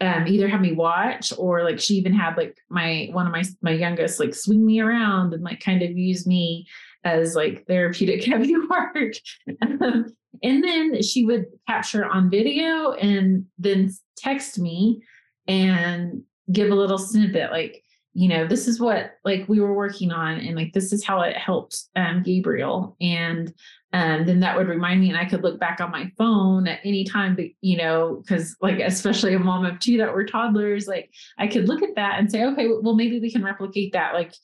um, 0.00 0.28
either 0.28 0.46
have 0.48 0.60
me 0.60 0.72
watch 0.72 1.32
or 1.38 1.64
like 1.64 1.80
she 1.80 1.94
even 1.94 2.12
had 2.12 2.36
like 2.36 2.56
my 2.68 3.08
one 3.12 3.26
of 3.26 3.32
my 3.32 3.42
my 3.62 3.72
youngest 3.72 4.20
like 4.20 4.34
swing 4.34 4.64
me 4.64 4.80
around 4.80 5.34
and 5.34 5.42
like 5.42 5.60
kind 5.60 5.82
of 5.82 5.90
use 5.90 6.26
me 6.26 6.66
as 7.04 7.34
like 7.34 7.66
therapeutic 7.66 8.24
heavy 8.24 8.54
work. 8.56 9.14
and 9.60 10.62
then 10.64 11.02
she 11.02 11.24
would 11.24 11.46
capture 11.66 12.04
on 12.04 12.30
video 12.30 12.92
and 12.92 13.44
then 13.58 13.90
text 14.16 14.58
me 14.58 15.02
and 15.48 16.22
give 16.52 16.70
a 16.70 16.74
little 16.74 16.98
snippet 16.98 17.50
like 17.50 17.82
you 18.18 18.28
know 18.28 18.46
this 18.46 18.66
is 18.66 18.80
what 18.80 19.12
like 19.24 19.48
we 19.48 19.60
were 19.60 19.74
working 19.74 20.10
on 20.10 20.40
and 20.40 20.56
like 20.56 20.72
this 20.72 20.92
is 20.92 21.04
how 21.04 21.20
it 21.20 21.36
helped 21.36 21.84
um, 21.94 22.22
gabriel. 22.22 22.96
And 23.00 23.52
and 23.92 24.28
then 24.28 24.40
that 24.40 24.56
would 24.56 24.68
remind 24.68 25.00
me 25.00 25.08
and 25.08 25.16
i 25.16 25.24
could 25.24 25.42
look 25.42 25.58
back 25.58 25.80
on 25.80 25.90
my 25.90 26.12
phone 26.18 26.68
at 26.68 26.78
any 26.84 27.04
time 27.04 27.34
but 27.34 27.46
you 27.62 27.74
know 27.78 28.20
because 28.22 28.54
like 28.60 28.80
especially 28.80 29.32
a 29.32 29.38
mom 29.38 29.64
of 29.64 29.78
two 29.78 29.96
that 29.96 30.12
were 30.12 30.26
toddlers 30.26 30.86
like 30.86 31.10
i 31.38 31.46
could 31.46 31.68
look 31.68 31.82
at 31.82 31.94
that 31.94 32.18
and 32.18 32.30
say 32.30 32.44
okay 32.44 32.68
well 32.82 32.94
maybe 32.94 33.18
we 33.18 33.32
can 33.32 33.42
replicate 33.42 33.94
that 33.94 34.12
like 34.12 34.34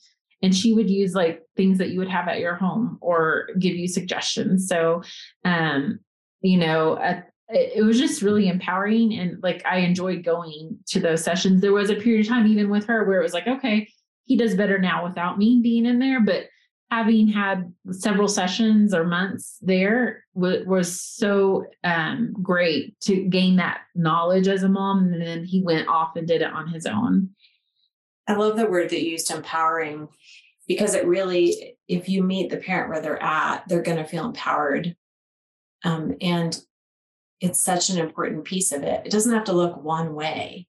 and 0.45 0.55
she 0.55 0.75
would 0.75 0.91
use 0.91 1.14
like 1.14 1.43
things 1.57 1.79
that 1.79 1.89
you 1.89 1.99
would 1.99 2.11
have 2.11 2.29
at 2.29 2.39
your 2.39 2.55
home 2.55 2.99
or 3.01 3.49
give 3.59 3.75
you 3.75 3.89
suggestions. 3.89 4.68
So 4.68 5.03
um 5.45 6.01
you 6.43 6.59
know 6.59 6.99
at, 6.99 7.31
it 7.49 7.85
was 7.85 7.99
just 7.99 8.23
really 8.23 8.49
empowering 8.49 9.13
and 9.15 9.43
like 9.43 9.63
i 9.67 9.79
enjoyed 9.79 10.25
going 10.25 10.79
to 10.87 10.99
those 10.99 11.23
sessions 11.23 11.61
there 11.61 11.73
was 11.73 11.91
a 11.91 11.95
period 11.95 12.25
of 12.25 12.29
time 12.29 12.47
even 12.47 12.71
with 12.71 12.87
her 12.87 13.05
where 13.05 13.21
it 13.21 13.23
was 13.23 13.35
like 13.35 13.47
okay 13.47 13.89
he 14.25 14.37
does 14.37 14.55
better 14.55 14.79
now 14.79 15.05
without 15.05 15.39
me 15.39 15.61
being 15.63 15.85
in 15.85 15.99
there 15.99 16.21
but 16.21 16.47
having 16.95 17.27
had 17.27 17.73
several 17.91 18.29
sessions 18.29 18.95
or 18.95 19.05
months 19.05 19.59
there 19.61 20.25
w- 20.35 20.65
was 20.65 21.01
so 21.01 21.67
um, 21.83 22.33
great 22.41 22.99
to 23.01 23.25
gain 23.25 23.57
that 23.57 23.81
knowledge 23.95 24.47
as 24.47 24.63
a 24.63 24.69
mom. 24.69 25.13
And 25.13 25.21
then 25.21 25.45
he 25.45 25.63
went 25.63 25.89
off 25.89 26.15
and 26.15 26.27
did 26.27 26.43
it 26.43 26.53
on 26.53 26.69
his 26.69 26.87
own. 26.87 27.31
I 28.29 28.35
love 28.35 28.57
the 28.57 28.67
word 28.67 28.91
that 28.91 29.03
you 29.03 29.13
used, 29.13 29.31
empowering, 29.31 30.09
because 30.69 30.95
it 30.95 31.07
really, 31.07 31.77
if 31.89 32.09
you 32.09 32.23
meet 32.23 32.51
the 32.51 32.59
parent 32.59 32.91
where 32.91 33.01
they're 33.01 33.23
at, 33.23 33.67
they're 33.69 33.83
going 33.83 33.99
to 33.99 34.05
feel 34.05 34.25
empowered. 34.25 34.95
Um, 35.85 36.15
and 36.21 36.59
it's 37.41 37.61
such 37.61 37.91
an 37.91 37.99
important 37.99 38.45
piece 38.45 38.72
of 38.72 38.82
it. 38.82 39.03
It 39.05 39.12
doesn't 39.12 39.32
have 39.32 39.45
to 39.45 39.53
look 39.53 39.82
one 39.82 40.14
way, 40.14 40.66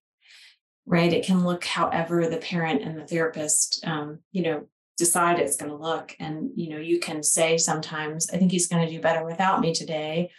right? 0.86 1.12
It 1.12 1.26
can 1.26 1.46
look 1.46 1.64
however 1.64 2.28
the 2.28 2.38
parent 2.38 2.82
and 2.84 2.98
the 2.98 3.06
therapist, 3.06 3.86
um, 3.86 4.20
you 4.32 4.44
know, 4.44 4.68
decide 4.98 5.40
it's 5.40 5.58
going 5.58 5.72
to 5.72 5.78
look. 5.78 6.16
And 6.20 6.52
you 6.56 6.70
know 6.70 6.78
you 6.78 7.00
can 7.00 7.22
say 7.24 7.58
sometimes 7.58 8.30
i 8.32 8.38
think 8.38 8.52
he's 8.52 8.68
going 8.68 8.86
to 8.86 8.94
do 8.94 9.02
better 9.02 9.26
without 9.26 9.60
me 9.60 9.74
today. 9.74 10.32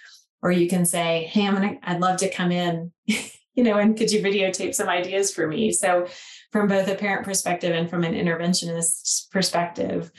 Or 0.43 0.53
you 0.53 0.69
can 0.69 0.85
say 0.85 1.25
hey 1.33 1.47
i'm 1.47 1.55
gonna 1.55 1.75
i'd 1.83 2.01
love 2.01 2.19
to 2.19 2.31
come 2.31 2.53
in 2.53 2.93
you 3.07 3.65
know 3.65 3.79
and 3.79 3.97
could 3.97 4.13
you 4.13 4.23
videotape 4.23 4.75
some 4.75 4.89
ideas 4.89 5.33
for 5.33 5.47
me? 5.47 5.73
So 5.73 6.07
from 6.53 6.69
both 6.69 6.89
a 6.89 6.95
parent 6.95 7.25
perspective 7.25 7.75
and 7.75 7.91
from 7.91 8.05
an 8.05 8.15
interventionist 8.15 9.31
perspective 9.31 10.11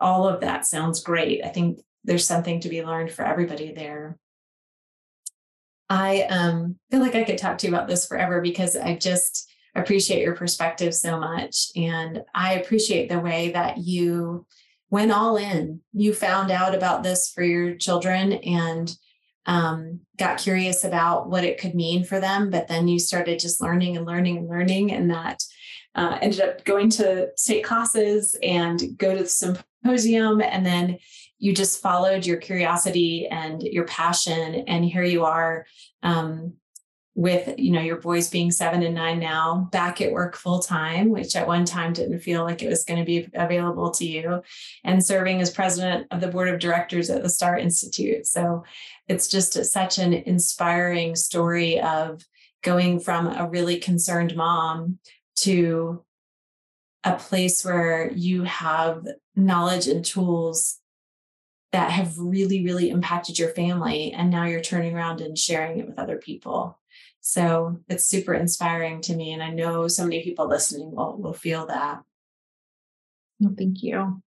all 0.00 0.26
of 0.26 0.40
that 0.40 0.66
sounds 0.66 1.02
great. 1.02 1.44
I 1.44 1.48
think 1.48 1.80
there's 2.02 2.26
something 2.26 2.60
to 2.60 2.68
be 2.68 2.84
learned 2.84 3.12
for 3.12 3.24
everybody 3.24 3.72
there 3.72 4.18
I 5.92 6.22
um, 6.22 6.76
feel 6.90 7.00
like 7.00 7.14
I 7.14 7.24
could 7.24 7.36
talk 7.36 7.58
to 7.58 7.66
you 7.66 7.74
about 7.74 7.86
this 7.86 8.06
forever 8.06 8.40
because 8.40 8.76
I 8.76 8.96
just 8.96 9.50
appreciate 9.74 10.22
your 10.22 10.34
perspective 10.34 10.94
so 10.94 11.20
much. 11.20 11.66
And 11.76 12.22
I 12.34 12.54
appreciate 12.54 13.10
the 13.10 13.20
way 13.20 13.50
that 13.52 13.76
you 13.76 14.46
went 14.88 15.12
all 15.12 15.36
in. 15.36 15.80
You 15.92 16.14
found 16.14 16.50
out 16.50 16.74
about 16.74 17.02
this 17.02 17.30
for 17.30 17.42
your 17.42 17.74
children 17.74 18.32
and 18.32 18.90
um, 19.44 20.00
got 20.16 20.38
curious 20.38 20.82
about 20.82 21.28
what 21.28 21.44
it 21.44 21.58
could 21.60 21.74
mean 21.74 22.04
for 22.04 22.20
them. 22.20 22.48
But 22.48 22.68
then 22.68 22.88
you 22.88 22.98
started 22.98 23.38
just 23.38 23.60
learning 23.60 23.98
and 23.98 24.06
learning 24.06 24.38
and 24.38 24.48
learning. 24.48 24.92
And 24.92 25.10
that 25.10 25.42
uh, 25.94 26.16
ended 26.22 26.40
up 26.40 26.64
going 26.64 26.88
to 26.90 27.28
state 27.36 27.64
classes 27.64 28.34
and 28.42 28.96
go 28.96 29.14
to 29.14 29.24
the 29.24 29.28
symposium. 29.28 30.40
And 30.40 30.64
then 30.64 30.98
you 31.42 31.52
just 31.52 31.82
followed 31.82 32.24
your 32.24 32.36
curiosity 32.36 33.26
and 33.26 33.60
your 33.64 33.84
passion. 33.84 34.62
And 34.68 34.84
here 34.84 35.02
you 35.02 35.24
are 35.24 35.66
um, 36.04 36.52
with 37.16 37.58
you 37.58 37.72
know 37.72 37.80
your 37.80 37.96
boys 37.96 38.30
being 38.30 38.52
seven 38.52 38.84
and 38.84 38.94
nine 38.94 39.18
now 39.18 39.68
back 39.72 40.00
at 40.00 40.12
work 40.12 40.34
full 40.34 40.60
time 40.60 41.10
which 41.10 41.36
at 41.36 41.46
one 41.46 41.66
time 41.66 41.92
didn't 41.92 42.20
feel 42.20 42.42
like 42.42 42.62
it 42.62 42.70
was 42.70 42.84
going 42.84 42.98
to 42.98 43.04
be 43.04 43.28
available 43.34 43.90
to 43.90 44.06
you 44.06 44.40
and 44.82 45.04
serving 45.04 45.38
as 45.38 45.50
president 45.50 46.06
of 46.10 46.22
the 46.22 46.28
board 46.28 46.48
of 46.48 46.58
directors 46.58 47.10
at 47.10 47.22
the 47.22 47.28
star 47.28 47.58
institute 47.58 48.26
so 48.26 48.64
it's 49.08 49.28
just 49.28 49.62
such 49.66 49.98
an 49.98 50.14
inspiring 50.14 51.14
story 51.14 51.78
of 51.80 52.24
going 52.62 52.98
from 52.98 53.26
a 53.26 53.46
really 53.46 53.76
concerned 53.78 54.34
mom 54.34 54.98
to 55.36 56.02
a 57.04 57.14
place 57.14 57.62
where 57.62 58.10
you 58.12 58.44
have 58.44 59.06
knowledge 59.36 59.86
and 59.86 60.02
tools 60.02 60.78
that 61.72 61.90
have 61.90 62.18
really 62.18 62.64
really 62.64 62.90
impacted 62.90 63.38
your 63.38 63.48
family 63.50 64.12
and 64.12 64.30
now 64.30 64.44
you're 64.44 64.60
turning 64.60 64.94
around 64.94 65.20
and 65.20 65.38
sharing 65.38 65.78
it 65.78 65.86
with 65.86 65.98
other 65.98 66.18
people 66.18 66.78
so 67.22 67.78
it's 67.88 68.04
super 68.04 68.34
inspiring 68.34 69.00
to 69.02 69.14
me. 69.14 69.32
And 69.32 69.42
I 69.42 69.50
know 69.50 69.86
so 69.86 70.02
many 70.02 70.22
people 70.24 70.48
listening 70.48 70.90
will, 70.90 71.16
will 71.16 71.32
feel 71.32 71.66
that. 71.66 72.02
Well, 73.38 73.54
thank 73.56 73.82
you. 73.82 74.20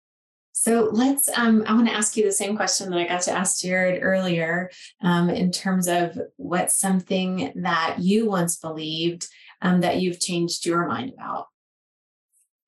So 0.52 0.90
let's, 0.92 1.28
um, 1.36 1.64
I 1.66 1.74
want 1.74 1.88
to 1.88 1.94
ask 1.94 2.16
you 2.16 2.24
the 2.24 2.32
same 2.32 2.56
question 2.56 2.92
that 2.92 3.00
I 3.00 3.08
got 3.08 3.24
to 3.24 3.32
ask 3.32 3.62
Jared 3.62 4.04
earlier 4.04 4.70
um, 5.02 5.32
in 5.32 5.52
terms 5.52 5.88
of 5.88 6.16
what's 6.38 6.78
something 6.78 7.52
that 7.56 7.98
you 8.00 8.30
once 8.30 8.58
believed 8.58 9.28
um, 9.64 9.82
that 9.82 10.00
you've 10.00 10.20
changed 10.20 10.68
your 10.68 10.88
mind 10.88 11.14
about. 11.16 11.48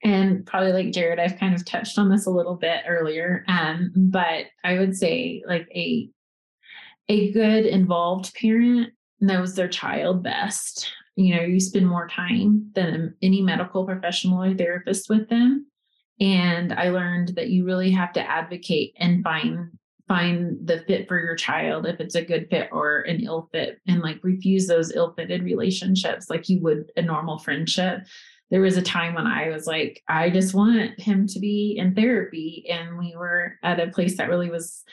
And 0.06 0.46
probably 0.46 0.72
like 0.72 0.94
Jared, 0.94 1.18
I've 1.18 1.40
kind 1.40 1.56
of 1.56 1.66
touched 1.66 1.98
on 1.98 2.10
this 2.10 2.28
a 2.28 2.32
little 2.32 2.54
bit 2.54 2.84
earlier, 2.88 3.44
um, 3.48 3.92
but 3.96 4.46
I 4.64 4.78
would 4.78 4.96
say 4.96 5.42
like 5.48 5.68
a 5.74 6.08
a 7.10 7.32
good 7.32 7.66
involved 7.66 8.32
parent 8.36 8.94
knows 9.20 9.56
their 9.56 9.68
child 9.68 10.22
best. 10.22 10.92
You 11.16 11.36
know, 11.36 11.42
you 11.42 11.60
spend 11.60 11.88
more 11.88 12.08
time 12.08 12.70
than 12.76 13.16
any 13.24 13.42
medical 13.42 13.84
professional 13.84 14.44
or 14.44 14.54
therapist 14.54 15.10
with 15.10 15.28
them. 15.30 15.66
And 16.20 16.72
I 16.72 16.90
learned 16.90 17.30
that 17.30 17.50
you 17.50 17.66
really 17.66 17.90
have 17.90 18.14
to 18.14 18.30
advocate 18.30 18.94
and 19.00 19.24
find 19.24 19.72
find 20.08 20.56
the 20.68 20.84
fit 20.86 21.08
for 21.08 21.20
your 21.20 21.36
child 21.36 21.88
if 21.88 22.00
it's 22.00 22.14
a 22.14 22.24
good 22.24 22.48
fit 22.52 22.70
or 22.72 23.00
an 23.02 23.22
ill 23.22 23.50
fit 23.52 23.80
and 23.88 24.02
like 24.02 24.20
refuse 24.24 24.68
those 24.68 24.92
ill-fitted 24.92 25.42
relationships 25.42 26.30
like 26.30 26.48
you 26.48 26.62
would 26.62 26.92
a 26.96 27.02
normal 27.02 27.40
friendship 27.40 28.06
there 28.56 28.62
was 28.62 28.78
a 28.78 28.82
time 28.82 29.16
when 29.16 29.28
I 29.28 29.50
was 29.50 29.68
like, 29.68 30.02
I 30.08 30.30
just 30.30 30.54
want 30.54 30.98
him 30.98 31.28
to 31.28 31.40
be 31.42 31.76
in 31.78 31.94
therapy. 31.94 32.66
And 32.70 32.98
we 32.98 33.14
were 33.14 33.56
at 33.62 33.82
a 33.82 33.92
place 33.92 34.16
that 34.16 34.30
really 34.30 34.50
was 34.50 34.86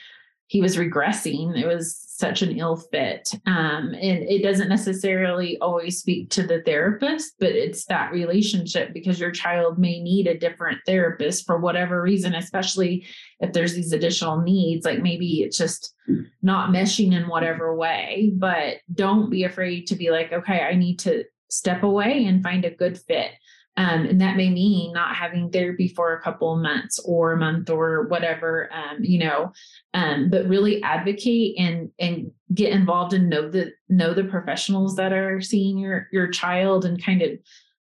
he 0.47 0.59
was 0.59 0.75
regressing. 0.75 1.57
It 1.57 1.65
was 1.65 1.97
such 1.97 2.41
an 2.41 2.59
ill 2.59 2.75
fit. 2.75 3.33
Um, 3.45 3.93
and 3.93 4.21
it 4.23 4.43
doesn't 4.43 4.67
necessarily 4.67 5.57
always 5.59 5.97
speak 5.97 6.29
to 6.31 6.43
the 6.45 6.61
therapist, 6.63 7.35
but 7.39 7.53
it's 7.53 7.85
that 7.85 8.11
relationship 8.11 8.93
because 8.93 9.17
your 9.17 9.31
child 9.31 9.79
may 9.79 10.01
need 10.01 10.27
a 10.27 10.37
different 10.37 10.79
therapist 10.85 11.45
for 11.45 11.57
whatever 11.57 12.01
reason, 12.01 12.35
especially 12.35 13.07
if 13.39 13.53
there's 13.53 13.75
these 13.75 13.93
additional 13.93 14.41
needs. 14.41 14.85
Like 14.85 15.01
maybe 15.01 15.41
it's 15.41 15.57
just 15.57 15.95
not 16.41 16.71
meshing 16.71 17.13
in 17.13 17.29
whatever 17.29 17.73
way, 17.73 18.33
but 18.35 18.79
don't 18.93 19.29
be 19.29 19.45
afraid 19.45 19.87
to 19.87 19.95
be 19.95 20.11
like, 20.11 20.33
okay, 20.33 20.59
I 20.59 20.75
need 20.75 20.99
to 20.99 21.23
step 21.53 21.83
away 21.83 22.25
and 22.25 22.43
find 22.43 22.65
a 22.65 22.71
good 22.71 22.97
fit. 22.97 23.31
Um, 23.75 24.05
and 24.05 24.21
that 24.21 24.37
may 24.37 24.49
mean 24.49 24.93
not 24.93 25.15
having 25.15 25.49
therapy 25.49 25.87
for 25.87 26.13
a 26.13 26.21
couple 26.21 26.53
of 26.53 26.61
months 26.61 26.99
or 26.99 27.31
a 27.31 27.37
month 27.37 27.71
or 27.71 28.03
whatever, 28.07 28.69
um, 28.71 29.03
you 29.03 29.17
know, 29.17 29.51
um, 29.95 30.29
but 30.29 30.47
really 30.47 30.81
advocate 30.83 31.55
and 31.57 31.89
and 31.97 32.29
get 32.53 32.71
involved 32.71 33.13
and 33.13 33.29
know 33.29 33.49
the 33.49 33.71
know 33.89 34.13
the 34.13 34.25
professionals 34.25 34.95
that 34.97 35.11
are 35.11 35.41
seeing 35.41 35.79
your 35.79 36.07
your 36.11 36.27
child 36.27 36.85
and 36.85 37.03
kind 37.03 37.23
of 37.23 37.31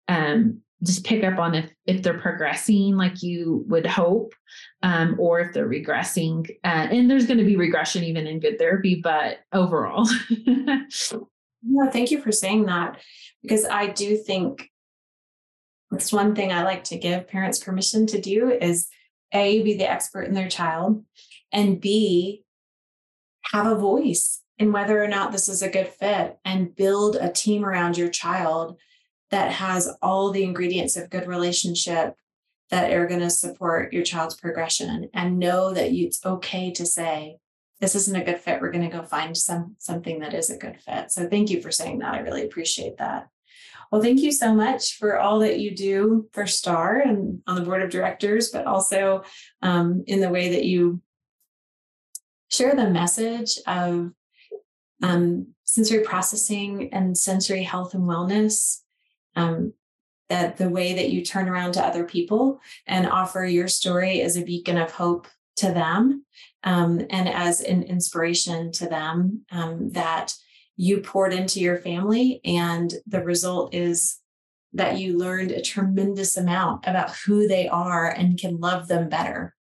um, 0.08 0.60
just 0.82 1.04
pick 1.04 1.24
up 1.24 1.38
on 1.38 1.54
if 1.54 1.70
if 1.86 2.02
they're 2.02 2.18
progressing 2.18 2.96
like 2.96 3.22
you 3.22 3.64
would 3.68 3.86
hope 3.86 4.34
um, 4.82 5.16
or 5.18 5.40
if 5.40 5.52
they're 5.52 5.68
regressing 5.68 6.48
uh, 6.64 6.88
and 6.90 7.10
there's 7.10 7.26
going 7.26 7.38
to 7.38 7.44
be 7.44 7.56
regression 7.56 8.02
even 8.02 8.26
in 8.26 8.40
good 8.40 8.58
therapy 8.58 9.00
but 9.02 9.38
overall 9.52 10.06
no 11.62 11.90
thank 11.90 12.10
you 12.10 12.20
for 12.20 12.32
saying 12.32 12.66
that 12.66 12.98
because 13.42 13.64
i 13.64 13.86
do 13.86 14.16
think 14.16 14.70
it's 15.92 16.12
one 16.12 16.34
thing 16.34 16.52
I 16.52 16.62
like 16.62 16.84
to 16.84 16.98
give 16.98 17.28
parents 17.28 17.58
permission 17.58 18.06
to 18.08 18.20
do 18.20 18.50
is 18.50 18.88
A, 19.32 19.62
be 19.62 19.76
the 19.76 19.90
expert 19.90 20.22
in 20.22 20.34
their 20.34 20.48
child, 20.48 21.04
and 21.52 21.80
B, 21.80 22.44
have 23.52 23.66
a 23.66 23.74
voice 23.74 24.42
in 24.58 24.72
whether 24.72 25.02
or 25.02 25.08
not 25.08 25.32
this 25.32 25.48
is 25.48 25.62
a 25.62 25.70
good 25.70 25.88
fit 25.88 26.38
and 26.44 26.76
build 26.76 27.16
a 27.16 27.32
team 27.32 27.64
around 27.64 27.96
your 27.96 28.10
child 28.10 28.76
that 29.30 29.52
has 29.52 29.96
all 30.02 30.30
the 30.30 30.44
ingredients 30.44 30.96
of 30.96 31.10
good 31.10 31.26
relationship 31.26 32.14
that 32.70 32.92
are 32.92 33.06
going 33.06 33.20
to 33.20 33.30
support 33.30 33.92
your 33.92 34.04
child's 34.04 34.36
progression 34.36 35.08
and 35.14 35.38
know 35.38 35.72
that 35.72 35.90
it's 35.90 36.24
okay 36.24 36.70
to 36.70 36.86
say 36.86 37.38
this 37.80 37.94
isn't 37.94 38.20
a 38.20 38.24
good 38.24 38.38
fit 38.38 38.60
we're 38.60 38.70
going 38.70 38.88
to 38.88 38.96
go 38.96 39.02
find 39.02 39.36
some 39.36 39.74
something 39.78 40.20
that 40.20 40.34
is 40.34 40.50
a 40.50 40.58
good 40.58 40.80
fit 40.80 41.10
so 41.10 41.28
thank 41.28 41.50
you 41.50 41.60
for 41.60 41.70
saying 41.70 41.98
that 41.98 42.14
i 42.14 42.18
really 42.18 42.44
appreciate 42.44 42.96
that 42.98 43.28
well, 43.90 44.02
thank 44.02 44.20
you 44.20 44.30
so 44.30 44.54
much 44.54 44.98
for 44.98 45.18
all 45.18 45.40
that 45.40 45.58
you 45.58 45.74
do 45.74 46.28
for 46.32 46.46
STAR 46.46 47.00
and 47.00 47.42
on 47.46 47.56
the 47.56 47.62
board 47.62 47.82
of 47.82 47.90
directors, 47.90 48.50
but 48.50 48.64
also 48.64 49.24
um, 49.62 50.04
in 50.06 50.20
the 50.20 50.28
way 50.28 50.50
that 50.50 50.64
you 50.64 51.02
share 52.48 52.74
the 52.74 52.88
message 52.88 53.58
of 53.66 54.12
um, 55.02 55.48
sensory 55.64 56.04
processing 56.04 56.90
and 56.92 57.18
sensory 57.18 57.64
health 57.64 57.94
and 57.94 58.04
wellness. 58.04 58.78
Um, 59.34 59.72
that 60.28 60.56
the 60.56 60.68
way 60.68 60.94
that 60.94 61.10
you 61.10 61.24
turn 61.24 61.48
around 61.48 61.72
to 61.72 61.84
other 61.84 62.04
people 62.04 62.60
and 62.86 63.08
offer 63.08 63.44
your 63.44 63.66
story 63.66 64.22
as 64.22 64.36
a 64.36 64.44
beacon 64.44 64.78
of 64.78 64.92
hope 64.92 65.26
to 65.56 65.72
them 65.72 66.24
um, 66.64 67.00
and 67.10 67.28
as 67.28 67.60
an 67.60 67.82
inspiration 67.82 68.72
to 68.72 68.86
them 68.86 69.42
um, 69.50 69.90
that 69.90 70.34
you 70.76 71.00
poured 71.00 71.32
into 71.32 71.60
your 71.60 71.78
family. 71.78 72.40
And 72.44 72.92
the 73.06 73.22
result 73.22 73.74
is 73.74 74.18
that 74.72 74.98
you 74.98 75.18
learned 75.18 75.50
a 75.50 75.62
tremendous 75.62 76.36
amount 76.36 76.86
about 76.86 77.14
who 77.26 77.48
they 77.48 77.68
are 77.68 78.08
and 78.08 78.38
can 78.38 78.58
love 78.58 78.88
them 78.88 79.08
better 79.08 79.54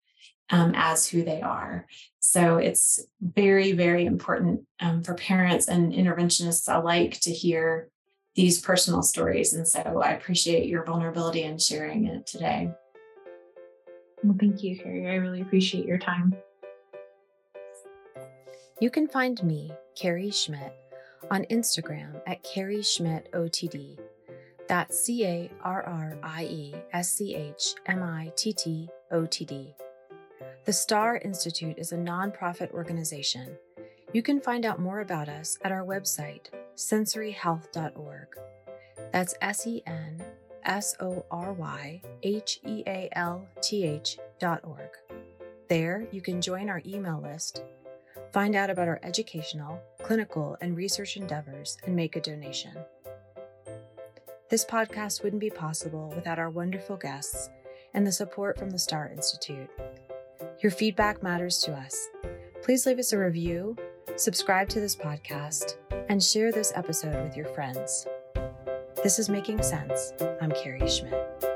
um, 0.50 0.72
as 0.74 1.08
who 1.08 1.24
they 1.24 1.40
are. 1.40 1.86
So 2.20 2.56
it's 2.56 3.00
very, 3.20 3.72
very 3.72 4.04
important 4.04 4.60
um, 4.80 5.02
for 5.02 5.14
parents 5.14 5.68
and 5.68 5.92
interventionists 5.92 6.72
alike 6.72 7.18
to 7.20 7.32
hear 7.32 7.88
these 8.34 8.60
personal 8.60 9.02
stories. 9.02 9.54
And 9.54 9.66
so 9.66 9.80
I 9.80 10.12
appreciate 10.12 10.68
your 10.68 10.84
vulnerability 10.84 11.42
and 11.42 11.60
sharing 11.60 12.06
it 12.06 12.26
today. 12.26 12.70
Well, 14.22 14.36
thank 14.38 14.62
you, 14.62 14.78
Carrie. 14.78 15.08
I 15.08 15.14
really 15.14 15.40
appreciate 15.40 15.86
your 15.86 15.98
time. 15.98 16.36
You 18.80 18.90
can 18.90 19.08
find 19.08 19.42
me, 19.42 19.72
Carrie 19.96 20.30
Schmitt 20.30 20.72
on 21.30 21.44
Instagram 21.46 22.20
at 22.26 22.42
Carrie 22.44 22.82
Schmitt 22.82 23.28
OTD. 23.32 23.98
That's 24.68 25.00
C 25.00 25.24
A 25.24 25.50
R 25.62 25.82
R 25.82 26.18
I 26.22 26.44
E 26.44 26.74
S 26.92 27.10
C 27.10 27.34
H 27.34 27.74
M 27.86 28.02
I 28.02 28.30
T 28.36 28.52
T 28.52 28.88
O 29.10 29.26
T 29.26 29.44
D. 29.44 29.74
The 30.64 30.72
STAR 30.72 31.16
Institute 31.16 31.78
is 31.78 31.92
a 31.92 31.96
nonprofit 31.96 32.70
organization. 32.72 33.56
You 34.12 34.22
can 34.22 34.40
find 34.40 34.64
out 34.64 34.80
more 34.80 35.00
about 35.00 35.28
us 35.28 35.58
at 35.64 35.72
our 35.72 35.84
website, 35.84 36.46
sensoryhealth.org. 36.76 38.28
That's 39.12 39.34
S 39.40 39.66
E 39.66 39.82
N 39.86 40.22
S 40.64 40.94
O 41.00 41.24
R 41.30 41.52
Y 41.52 42.00
H 42.22 42.60
E 42.64 42.84
A 42.86 43.08
L 43.12 43.48
T 43.60 43.84
H 43.84 44.18
dot 44.38 44.60
org. 44.62 44.90
There, 45.68 46.06
you 46.12 46.20
can 46.22 46.40
join 46.40 46.70
our 46.70 46.80
email 46.86 47.20
list 47.20 47.62
Find 48.32 48.54
out 48.54 48.68
about 48.68 48.88
our 48.88 49.00
educational, 49.02 49.80
clinical, 50.02 50.56
and 50.60 50.76
research 50.76 51.16
endeavors 51.16 51.78
and 51.84 51.96
make 51.96 52.14
a 52.14 52.20
donation. 52.20 52.72
This 54.50 54.64
podcast 54.64 55.22
wouldn't 55.22 55.40
be 55.40 55.50
possible 55.50 56.12
without 56.14 56.38
our 56.38 56.50
wonderful 56.50 56.96
guests 56.96 57.48
and 57.94 58.06
the 58.06 58.12
support 58.12 58.58
from 58.58 58.70
the 58.70 58.78
STAR 58.78 59.10
Institute. 59.10 59.70
Your 60.60 60.72
feedback 60.72 61.22
matters 61.22 61.58
to 61.62 61.72
us. 61.72 62.08
Please 62.62 62.84
leave 62.84 62.98
us 62.98 63.12
a 63.12 63.18
review, 63.18 63.76
subscribe 64.16 64.68
to 64.70 64.80
this 64.80 64.96
podcast, 64.96 65.76
and 66.08 66.22
share 66.22 66.52
this 66.52 66.72
episode 66.74 67.22
with 67.22 67.36
your 67.36 67.46
friends. 67.46 68.06
This 69.02 69.18
is 69.18 69.28
Making 69.28 69.62
Sense. 69.62 70.12
I'm 70.40 70.52
Carrie 70.52 70.88
Schmitt. 70.88 71.47